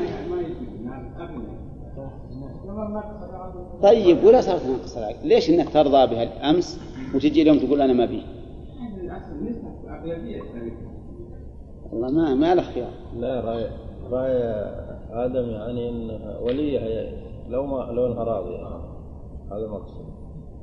طيب 3.84 4.24
ولا 4.24 4.42
صارت 4.42 4.66
ناقص 4.66 4.98
العقل 4.98 5.28
ليش 5.28 5.50
إنك 5.50 5.70
ترضى 5.70 6.08
بها 6.08 6.24
الامس 6.24 6.80
وتجي 7.16 7.42
اليوم 7.42 7.60
تقول 7.60 7.82
أنا 7.82 7.94
ما 7.94 8.06
بي؟ 8.06 8.24
والله 11.92 12.12
ما 12.12 12.36
ما 12.36 12.56
له 12.56 12.62
خيار. 12.62 12.92
لا 13.20 13.42
رأي 13.42 13.70
رأي 14.12 14.38
آدم 15.12 15.50
يعني 15.50 15.90
إن 15.90 16.20
وليها 16.42 16.82
هي 16.82 17.12
لو 17.50 17.66
ما 17.66 17.92
لو 17.92 18.08
إنها 18.08 18.24
راضية. 18.24 18.68
هذا 19.52 19.66
المقصود. 19.66 20.06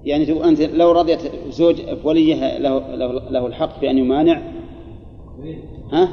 يعني 0.04 0.26
تقول 0.26 0.42
أنت 0.42 0.60
لو 0.60 0.92
رضيت 0.92 1.20
زوج 1.48 1.82
وليه 2.04 2.58
له 2.58 2.94
له, 2.94 3.30
له 3.30 3.46
الحق 3.46 3.80
في 3.80 3.90
ان 3.90 3.98
يمانع 3.98 4.42
ها؟ 5.92 6.08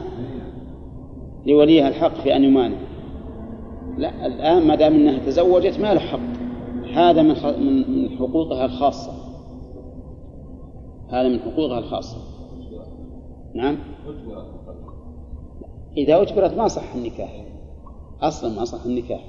لوليها 1.48 1.88
الحق 1.88 2.14
في 2.14 2.36
أن 2.36 2.44
يمانع. 2.44 2.78
لا 3.98 4.26
الآن 4.26 4.68
ما 4.68 4.76
دام 4.76 4.94
إنها 4.94 5.26
تزوجت 5.26 5.80
ما 5.80 5.94
له 5.94 6.00
حق. 6.00 6.20
هذا 6.94 7.22
من 7.22 7.36
من 8.02 8.18
حقوقها 8.18 8.66
الخاصة. 8.66 9.12
هذا 11.10 11.30
من 11.30 11.40
حقوقها 11.40 11.80
الخاصة. 11.80 12.18
نعم؟ 13.54 13.78
إذا 15.98 16.22
أجبرت 16.22 16.54
ما 16.54 16.68
صح 16.68 16.96
النكاح. 16.96 17.46
أصلا 18.22 18.56
ما 18.56 18.66
صح 18.66 18.86
النكاح. 18.86 19.24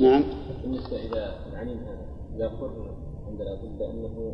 نعم؟ 0.00 0.22
بالنسبة 0.62 0.96
إلى 0.96 1.34
العنين 1.52 1.78
هذا 1.78 2.06
إذا 2.36 2.48
قر 2.48 2.94
عند 3.28 3.40
الأطباء 3.40 3.90
أنه 3.90 4.32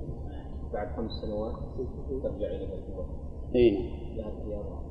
بعد 0.72 0.96
خمس 0.96 1.12
سنوات 1.22 1.54
ترجع 2.22 2.46
إلى 2.46 2.64
الكبر 2.64 3.06
أي 3.54 3.70
نعم. 4.16 4.85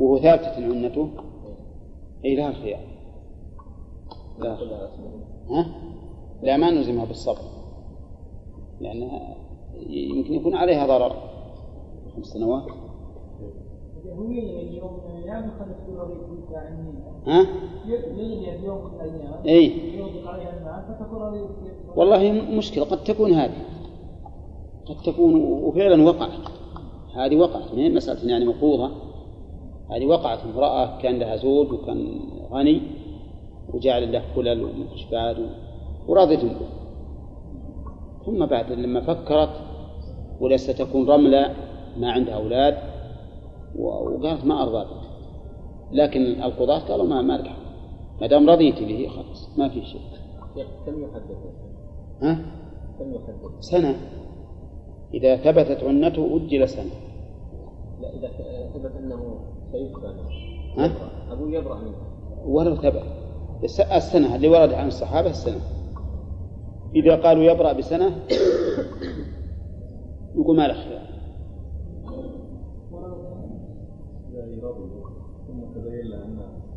وهو 0.00 0.18
ثابتة 0.18 0.64
عنته 0.64 1.08
أي 2.24 2.36
لها 2.36 2.50
الخيار 2.50 2.98
لا 4.38 4.58
ها؟ 5.50 5.66
لا 6.42 6.56
ما 6.56 6.70
نلزمها 6.70 7.04
بالصبر. 7.04 7.42
لأنها 8.80 9.36
يمكن 9.86 10.34
يكون 10.34 10.54
عليها 10.54 10.86
ضرر. 10.86 11.12
خمس 12.16 12.26
سنوات. 12.26 12.66
ها؟ 17.26 17.46
هذه 19.44 19.72
والله 21.96 22.32
مشكلة 22.32 22.84
قد 22.84 23.04
تكون 23.04 23.32
هذه. 23.32 23.64
قد 24.86 24.96
تكون 25.02 25.34
وفعلا 25.44 26.02
وقعت. 26.02 26.48
هذه 27.14 27.36
وقعت 27.36 27.74
ما 27.74 27.88
مسألة 27.88 28.30
يعني 28.30 28.44
مفروضة 28.44 29.07
هذه 29.90 30.06
وقعت 30.06 30.38
امرأة 30.44 30.98
كان 31.02 31.18
لها 31.18 31.36
زوج 31.36 31.72
وكان 31.72 32.20
غني 32.50 32.82
وجعل 33.74 34.12
له 34.12 34.22
كلل 34.36 34.64
ومشبات 34.64 35.36
ورضيت 36.08 36.44
به 36.44 36.68
ثم 38.26 38.46
بعد 38.46 38.72
لما 38.72 39.00
فكرت 39.00 39.50
ولا 40.40 40.56
ستكون 40.56 41.10
رملة 41.10 41.54
ما 41.96 42.12
عندها 42.12 42.34
أولاد 42.34 42.78
وقالت 43.78 44.44
ما 44.44 44.62
أرضى 44.62 44.84
بك. 44.84 45.08
لكن 45.92 46.20
القضاة 46.20 46.78
قالوا 46.78 47.06
ما 47.06 47.22
ما 47.22 47.32
لك 47.32 47.46
حق. 47.46 47.58
ما 48.20 48.26
دام 48.26 48.50
رضيت 48.50 48.82
به 48.82 49.08
خلاص 49.08 49.58
ما 49.58 49.68
في 49.68 49.84
شيء. 49.84 50.00
كم 50.86 51.02
يحدد 51.02 51.36
ها؟ 52.22 52.34
كم 52.98 53.14
يحدد 53.14 53.60
سنة. 53.60 53.96
إذا 55.14 55.36
ثبتت 55.36 55.84
عنته 55.84 56.36
أجل 56.36 56.68
سنة. 56.68 56.90
لا 58.00 58.14
إذا 58.14 58.28
ثبت 58.74 58.92
أنه 58.98 59.40
ها؟ 60.78 60.92
أقول 61.32 61.54
يبرأ 61.54 61.80
منها 61.80 62.08
ولو 62.46 62.76
الس- 63.64 63.80
السنة 63.80 64.36
اللي 64.36 64.48
ورد 64.48 64.72
عن 64.72 64.86
الصحابة 64.86 65.30
السنة. 65.30 65.60
إذا 66.96 67.16
قالوا 67.22 67.42
يبرأ 67.42 67.72
بسنة 67.72 68.26
يقول 70.36 70.56
ما 70.56 70.66
له 70.66 70.98
ثم 75.48 75.60
تبين 75.74 76.06
له 76.10 76.24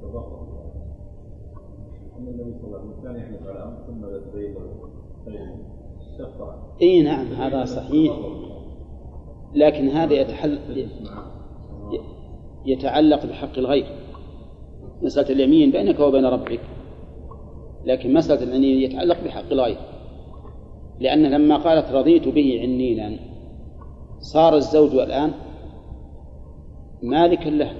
تضرر 0.01 0.47
أن 2.19 2.27
النبي 2.27 2.53
صلى 2.59 2.67
الله 2.67 2.79
عليه 2.79 2.89
وسلم 2.89 3.03
كان 3.03 3.15
يحلف 3.15 3.47
على 3.47 3.63
أمر 3.63 3.77
ثم 3.87 4.29
تبين 4.31 4.53
له. 4.53 4.89
إي 6.81 7.01
نعم 7.03 7.25
هذا 7.27 7.65
صحيح. 7.65 8.13
لكن 9.55 9.87
هذا 9.87 10.13
يتحل 10.13 10.59
يتعلق 12.65 13.25
بحق 13.25 13.57
الغير. 13.57 13.85
مسألة 15.01 15.29
اليمين 15.29 15.71
بينك 15.71 15.99
وبين 15.99 16.25
ربك. 16.25 16.59
لكن 17.85 18.13
مسألة 18.13 18.43
العنين 18.43 18.81
يتعلق 18.81 19.23
بحق 19.25 19.51
الغير. 19.51 19.77
لأن 20.99 21.25
لما 21.25 21.57
قالت 21.57 21.91
رضيت 21.91 22.27
به 22.27 22.59
عنينا 22.61 23.19
صار 24.19 24.55
الزوج 24.55 24.95
الآن 24.95 25.31
مالكا 27.01 27.49
له. 27.49 27.73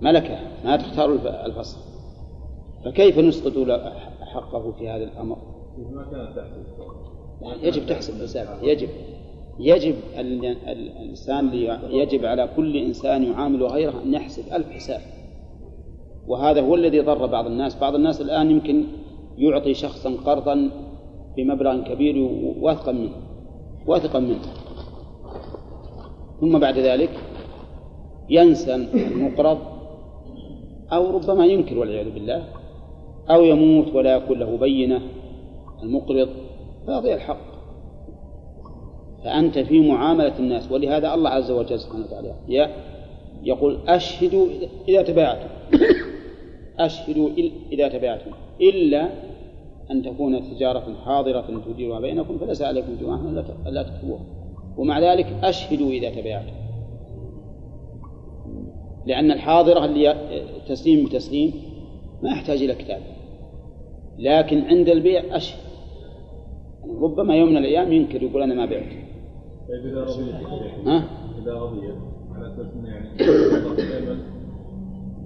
ملكة 0.00 0.38
ما 0.64 0.76
تختار 0.76 1.12
الفصل. 1.46 1.78
فكيف 2.84 3.18
نسقط 3.18 3.52
حقه 4.34 4.72
في 4.72 4.88
هذا 4.88 5.04
الأمر؟ 5.04 5.36
يجب 7.62 7.86
تحسب 7.86 8.22
حسابه 8.22 8.62
يجب. 8.62 8.88
يجب 9.58 9.94
ال- 10.18 10.46
ال- 10.46 10.68
الإنسان 10.68 11.54
يجب 11.90 12.24
على 12.24 12.48
كل 12.56 12.76
إنسان 12.76 13.24
يعامل 13.24 13.62
غيره 13.62 14.02
أن 14.04 14.14
يحسب 14.14 14.52
ألف 14.52 14.70
حساب. 14.70 15.00
وهذا 16.28 16.60
هو 16.60 16.74
الذي 16.74 17.00
ضر 17.00 17.26
بعض 17.26 17.46
الناس. 17.46 17.80
بعض 17.80 17.94
الناس 17.94 18.20
الآن 18.20 18.50
يمكن 18.50 18.84
يعطي 19.38 19.74
شخصا 19.74 20.10
قرضا 20.26 20.70
بمبلغ 21.36 21.82
كبير 21.82 22.28
واثقا 22.60 22.92
منه 22.92 23.16
واثقا 23.86 24.18
منه. 24.18 24.42
ثم 26.40 26.58
بعد 26.58 26.78
ذلك 26.78 27.10
ينسى 28.30 28.74
المقرض 28.74 29.58
أو 30.92 31.10
ربما 31.10 31.46
ينكر 31.46 31.78
والعياذ 31.78 32.10
بالله 32.10 32.44
أو 33.30 33.44
يموت 33.44 33.94
ولا 33.94 34.16
يكون 34.16 34.38
له 34.38 34.56
بينة 34.56 35.00
المقرض 35.82 36.28
فيضيع 36.86 37.14
الحق. 37.14 37.53
فأنت 39.24 39.58
في 39.58 39.80
معاملة 39.80 40.38
الناس 40.38 40.72
ولهذا 40.72 41.14
الله 41.14 41.30
عز 41.30 41.50
وجل 41.50 41.80
سبحانه 41.80 42.04
وتعالى 42.04 42.34
يقول 43.44 43.78
أشهدوا 43.88 44.46
إذا 44.88 45.02
تبايعتم. 45.02 45.48
أشهدوا 46.78 47.30
إذا 47.72 47.88
تبايعتم. 47.88 48.30
إلا 48.60 49.08
أن 49.90 50.02
تكون 50.02 50.50
تجارة 50.50 50.94
حاضرة 51.04 51.62
تديرها 51.66 52.00
بينكم 52.00 52.38
فليس 52.38 52.62
عليكم 52.62 52.96
جناح 53.00 53.20
ألا 53.66 53.82
تكتبوها. 53.82 54.24
ومع 54.76 55.00
ذلك 55.00 55.26
أشهدوا 55.42 55.90
إذا 55.90 56.10
تبايعتم. 56.10 56.52
لأن 59.06 59.30
الحاضرة 59.30 59.84
اللي 59.84 60.14
تسليم 60.68 61.06
بتسليم 61.06 61.52
ما 62.22 62.30
يحتاج 62.30 62.62
إلى 62.62 62.74
كتاب. 62.74 63.00
لكن 64.18 64.60
عند 64.60 64.88
البيع 64.88 65.36
أشهد. 65.36 65.58
ربما 67.00 67.36
يوم 67.36 67.48
من 67.48 67.56
الأيام 67.56 67.92
ينكر 67.92 68.22
يقول 68.22 68.42
أنا 68.42 68.54
ما 68.54 68.66
بعت. 68.66 69.03
طيب 69.68 69.86
إذا 69.86 70.00
رضيت. 70.04 70.34
ها؟ 70.86 71.04
إذا 71.42 71.54
رضيت. 71.54 71.94
على 72.34 72.46
أساس 72.46 72.66
إنه 72.74 72.88
يعني 72.88 73.16
دائما 73.76 74.18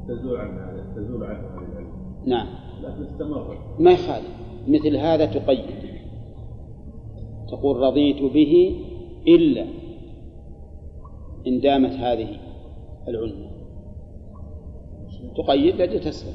تزول 0.09 0.37
عنها 0.37 0.95
تزول 0.97 1.25
عنها 1.25 1.41
هذه 1.41 1.73
العلم. 1.73 1.93
نعم. 2.27 2.47
لكن 2.83 3.05
استمرت 3.05 3.59
ما 3.79 3.91
يخالف. 3.91 4.29
مثل 4.69 4.97
هذا 4.97 5.27
تقيد. 5.27 5.89
تقول 7.49 7.77
رضيت 7.77 8.23
به 8.23 8.85
إلا 9.29 9.65
إن 11.47 11.61
دامت 11.61 11.93
هذه 11.93 12.29
العلمة 13.09 13.49
تقيد 15.37 15.75
لأجل 15.77 16.01
تسهل 16.01 16.33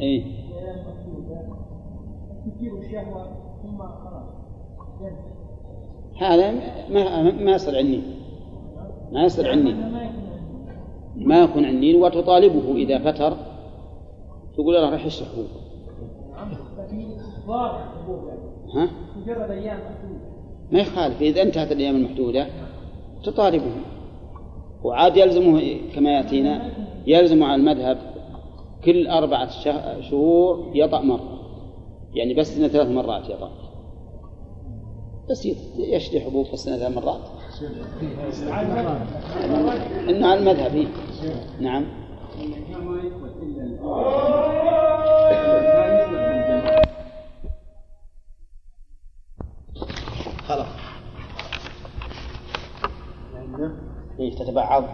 إيه. 0.00 0.24
هذا 6.20 6.50
ما 6.90 7.22
ما 7.32 7.50
يصل 7.50 7.74
عني. 7.76 8.00
ما 9.12 9.24
يصل 9.24 9.46
عني. 9.46 9.74
ما 11.16 11.40
يكون 11.42 11.64
عنين 11.64 12.02
وتطالبه 12.02 12.74
إذا 12.74 13.12
فتر. 13.12 13.36
تقول 14.54 14.74
له 14.74 14.90
راح 14.90 15.04
اشرح 15.06 15.28
هو 15.28 15.44
ها؟ 18.74 18.88
مجرد 19.16 19.50
أيام 19.50 19.76
محدوده 19.78 20.20
ما 20.72 20.78
يخالف. 20.78 21.22
إذا 21.22 21.42
انتهت 21.42 21.72
الأيام 21.72 21.96
المحدودة 21.96 22.46
تطالبه. 23.24 23.72
وعاد 24.84 25.16
يلزمه 25.16 25.62
كما 25.94 26.10
يأتينا. 26.10 26.70
يلزم 27.06 27.42
على 27.42 27.54
المذهب 27.54 27.98
كل 28.84 29.08
أربعة 29.08 29.50
شه- 29.50 30.00
شهور 30.00 30.70
يطأ 30.74 31.00
مرة 31.00 31.38
يعني 32.14 32.34
بس 32.34 32.58
ثلاث 32.60 32.90
مرات 32.90 33.30
يطأ. 33.30 33.50
بس 35.30 35.46
يت- 35.46 35.76
يشتري 35.78 36.20
حبوب 36.20 36.46
في 36.46 36.54
السنة 36.54 36.76
ثلاث 36.76 36.96
مرات. 36.96 37.20
إنه 40.08 40.26
على 40.26 40.40
المذهب 40.40 40.74
إيه. 40.74 40.86
نعم. 41.60 41.82
ما 41.82 43.02
يثبت 43.02 43.32
الا 43.42 43.62
لا 43.62 44.76
خلاص. 50.48 50.66
إيه 54.20 54.34
تتبعض. 54.36 54.84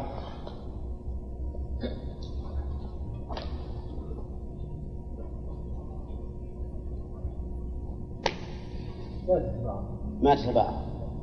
ما 10.23 10.35
تتبعض 10.35 10.75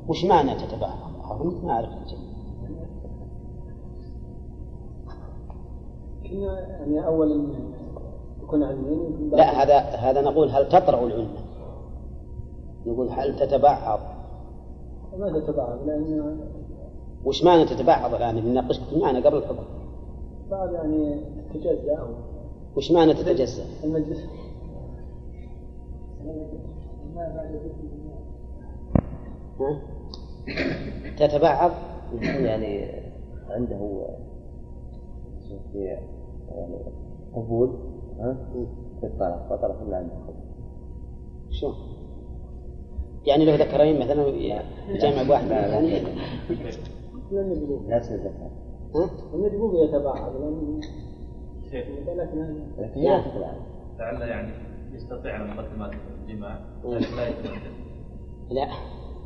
وش 0.07 0.25
معنى 0.25 0.55
تتبعض؟ 0.55 0.97
أظن 1.31 1.65
ما 1.65 1.71
أعرف 1.73 1.89
يعني 6.23 7.05
اول 7.05 7.53
يكون 8.43 8.63
علمين 8.63 9.29
لا 9.31 9.63
هذا 9.63 9.79
هذا 9.79 10.21
نقول 10.21 10.49
هل 10.49 10.69
تطرأ 10.69 11.03
العلة؟ 11.07 11.27
نقول 12.85 13.09
هل 13.09 13.39
تتبعض؟ 13.39 13.99
ما 15.17 15.39
تتبعض 15.39 15.79
لأن 15.85 16.39
وش 17.25 17.43
معنى 17.43 17.65
تتبعض 17.65 18.13
الآن؟ 18.13 18.41
بنناقشك 18.41 18.83
في 18.83 18.95
المعنى 18.95 19.19
قبل 19.19 19.37
الحكم. 19.37 19.63
بعد 20.51 20.73
يعني 20.73 21.21
تجزأ 21.53 21.95
أو 21.95 22.07
وش 22.77 22.91
معنى 22.91 23.13
تتجزأ؟ 23.13 23.63
المجلس؟ 23.83 24.19
تتبعض؟ 31.17 31.71
يعني 32.21 32.91
عنده 33.49 34.05
يعني 35.75 36.07
قبول 37.33 37.69
ها؟ 38.19 38.37
في 38.99 39.05
الطرف 39.05 39.51
وطرف 39.51 39.81
اللي 39.81 39.95
عنده 39.95 40.13
قبول 40.13 40.35
شو؟ 41.49 41.73
يعني 43.25 43.45
له 43.45 43.55
ذكرين 43.55 43.99
مثلا 43.99 44.27
يجمع 44.89 45.23
بواحد 45.23 45.45
من 45.45 45.51
الثاني 45.51 45.99
لا 47.87 47.99
زكاة 47.99 48.49
ها؟ 48.95 49.09
يجبوه 49.33 49.83
يتباعد 49.83 50.33
لأن 50.35 50.81
لكن 52.77 53.01
لا. 53.01 53.23
لعل 53.99 54.21
يعني 54.21 54.51
يستطيع 54.95 55.33
على 55.33 55.53
مقدمات 55.53 55.91
الجماع. 56.21 56.59
مم. 56.85 56.93
لكن 56.93 57.15
لا. 57.15 57.27
يتمكن 57.27 57.71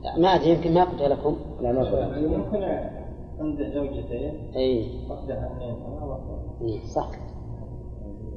لا 0.04 0.10
لا 0.10 0.18
ما 0.18 0.28
أدري 0.28 0.50
يمكن 0.50 0.74
ما 0.74 0.84
قلت 0.84 1.02
لكم. 1.02 1.36
لا 1.62 1.72
ما 1.72 1.84
طلع 1.84 2.00
يعني 2.00 2.28
ممكن 2.28 2.64
عنده 3.40 3.70
زوجتين. 3.74 4.52
إي. 4.56 4.88
صح. 6.96 7.10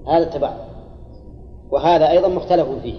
هذا 0.06 0.24
التبعض 0.24 0.54
وهذا 1.70 2.10
أيضا 2.10 2.28
مختلف 2.28 2.68
فيه. 2.68 2.98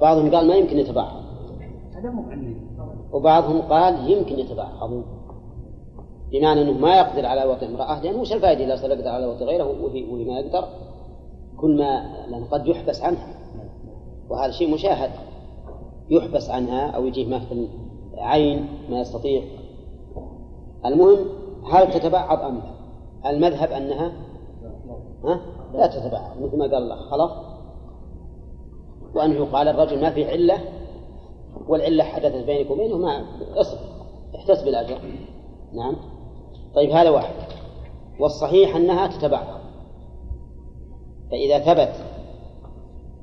بعضهم 0.00 0.34
قال 0.34 0.48
ما 0.48 0.54
يمكن 0.54 0.78
يتبعض 0.78 1.22
هذا 1.94 2.10
مو 2.10 2.22
عني 2.30 2.56
وبعضهم 3.12 3.62
قال 3.62 4.10
يمكن 4.10 4.38
يتبعض 4.38 5.02
بمعنى 6.32 6.62
أنه 6.62 6.72
ما 6.72 6.96
يقدر 6.96 7.26
على 7.26 7.44
وطئ 7.44 7.66
امرأة 7.66 8.02
لأنه 8.02 8.20
وش 8.20 8.32
الفائدة 8.32 8.64
إذا 8.64 8.76
صار 8.76 8.90
يقدر 8.90 9.08
على 9.08 9.26
وطئ 9.26 9.44
غيره 9.44 9.82
وهي, 9.82 10.04
وهي 10.04 10.24
ما 10.24 10.38
يقدر؟ 10.38 10.68
كل 11.56 11.76
ما 11.76 12.16
لأنه 12.28 12.46
قد 12.46 12.66
يحبس 12.66 13.02
عنها. 13.02 13.26
وهذا 14.30 14.52
شيء 14.52 14.74
مشاهد. 14.74 15.10
يحبس 16.10 16.50
عنها 16.50 16.90
أو 16.90 17.06
يجيه 17.06 17.26
مثل 17.26 17.68
عين 18.18 18.68
ما 18.90 19.00
يستطيع. 19.00 19.42
المهم 20.86 21.18
هل 21.72 21.90
تتبعض 21.90 22.38
أم 22.38 22.58
لا؟ 22.58 23.30
المذهب 23.30 23.72
أنها 23.72 24.12
ها؟ 25.24 25.40
لا 25.74 25.86
تتبعض 25.86 26.42
مثل 26.42 26.58
ما 26.58 26.64
قال 26.64 26.74
الله 26.74 26.96
خلق 26.96 27.52
وأنه 29.14 29.44
قال 29.44 29.68
الرجل 29.68 30.00
ما 30.00 30.10
في 30.10 30.30
علة 30.30 30.58
والعلة 31.68 32.04
حدثت 32.04 32.46
بينك 32.46 32.70
وبينه 32.70 32.96
ما 32.96 33.24
اصبر 33.54 33.80
احتسب 34.34 34.68
الأجر 34.68 34.98
نعم. 35.72 35.96
طيب 36.74 36.90
هذا 36.90 37.10
واحد. 37.10 37.34
والصحيح 38.20 38.76
أنها 38.76 39.06
تتبعض. 39.06 39.46
فإذا 41.30 41.58
ثبت 41.58 42.11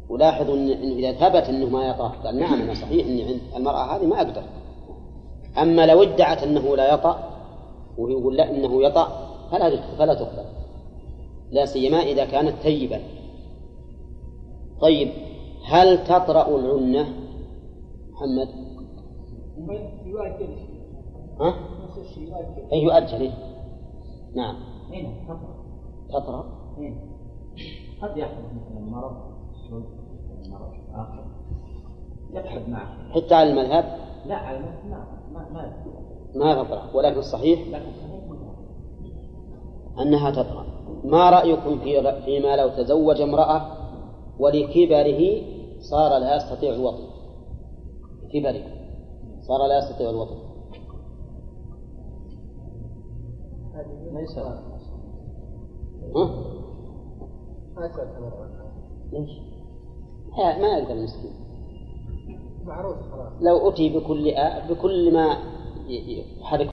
ولاحظوا 0.10 0.56
إن 0.56 0.92
إذا 0.92 1.12
ثبت 1.12 1.50
أنه 1.50 1.70
ما 1.70 1.88
يطأ 1.88 2.08
قال 2.08 2.40
نعم 2.40 2.62
أنا 2.62 2.74
صحيح 2.74 3.08
أني 3.08 3.24
عند 3.24 3.40
المرأة 3.56 3.96
هذه 3.96 4.06
ما 4.06 4.18
أقدر. 4.18 4.44
أما 5.58 5.86
لو 5.86 6.04
ادعت 6.04 6.44
أنه 6.44 6.76
لا 6.76 6.94
يطأ 6.94 7.30
وهو 7.98 8.10
يقول 8.10 8.36
لا 8.36 8.50
إنه 8.50 8.84
يطأ 8.84 9.08
فلا 9.52 9.96
فلا 9.98 10.14
تقبل. 10.14 10.46
لا 11.52 11.66
سيما 11.66 11.98
إذا 11.98 12.26
كانت 12.26 12.56
ثيبا 12.56 13.02
طيب 14.82 15.10
هل 15.66 16.04
تطرأ 16.04 16.56
العنة؟ 16.56 17.14
محمد؟ 18.12 18.50
يؤجل 20.06 20.50
ها؟ 21.40 21.54
أي 22.72 22.84
يؤجل 22.84 23.22
إيه؟ 23.22 23.32
نعم. 24.36 24.56
هنا 24.94 25.10
تطرأ؟ 25.28 25.56
تطرأ؟ 26.10 26.46
هنا 26.78 26.96
قد 28.02 28.18
يحدث 28.18 28.46
مثلا 28.54 28.80
مرض 28.80 29.30
يبحث 32.34 32.70
معه. 32.70 33.12
حتى 33.12 33.36
على 33.36 33.52
المذهب؟ 33.52 33.98
لا 34.26 34.36
على 34.36 34.58
المثل 34.58 34.90
ما 34.90 35.50
ما 35.54 35.74
ما 36.36 36.64
تطرأ 36.64 36.84
ولكن 36.94 37.20
الصحيح؟ 37.20 37.60
لكن 37.60 37.92
صحيح 37.92 38.24
ما 38.30 40.02
أنها 40.02 40.32
تطرأ 40.32 40.66
ما 41.04 41.30
رأيكم 41.30 41.80
في 41.80 42.22
فيما 42.26 42.56
لو 42.56 42.70
تزوج 42.70 43.22
امرأة 43.22 43.62
ولكبره 44.40 45.42
صار 45.80 46.18
لا 46.18 46.36
يستطيع 46.36 46.74
الوطن؟ 46.74 47.04
كبره. 48.34 48.64
صار 49.42 49.68
لا 49.68 49.78
يستطيع 49.78 50.10
الوطن. 50.10 50.38
ليس 54.14 54.38
ها؟ 54.38 54.60
ليش؟ 59.12 59.49
ما 60.38 60.68
يقدر 60.78 60.92
المسكين. 60.94 61.32
معروف 62.66 62.98
خلاص. 63.12 63.32
لو 63.42 63.70
أتي 63.70 63.90
بكل 63.90 64.30
آ... 64.30 64.68
بكل 64.70 65.14
ما 65.14 65.38
يحرك 65.88 66.68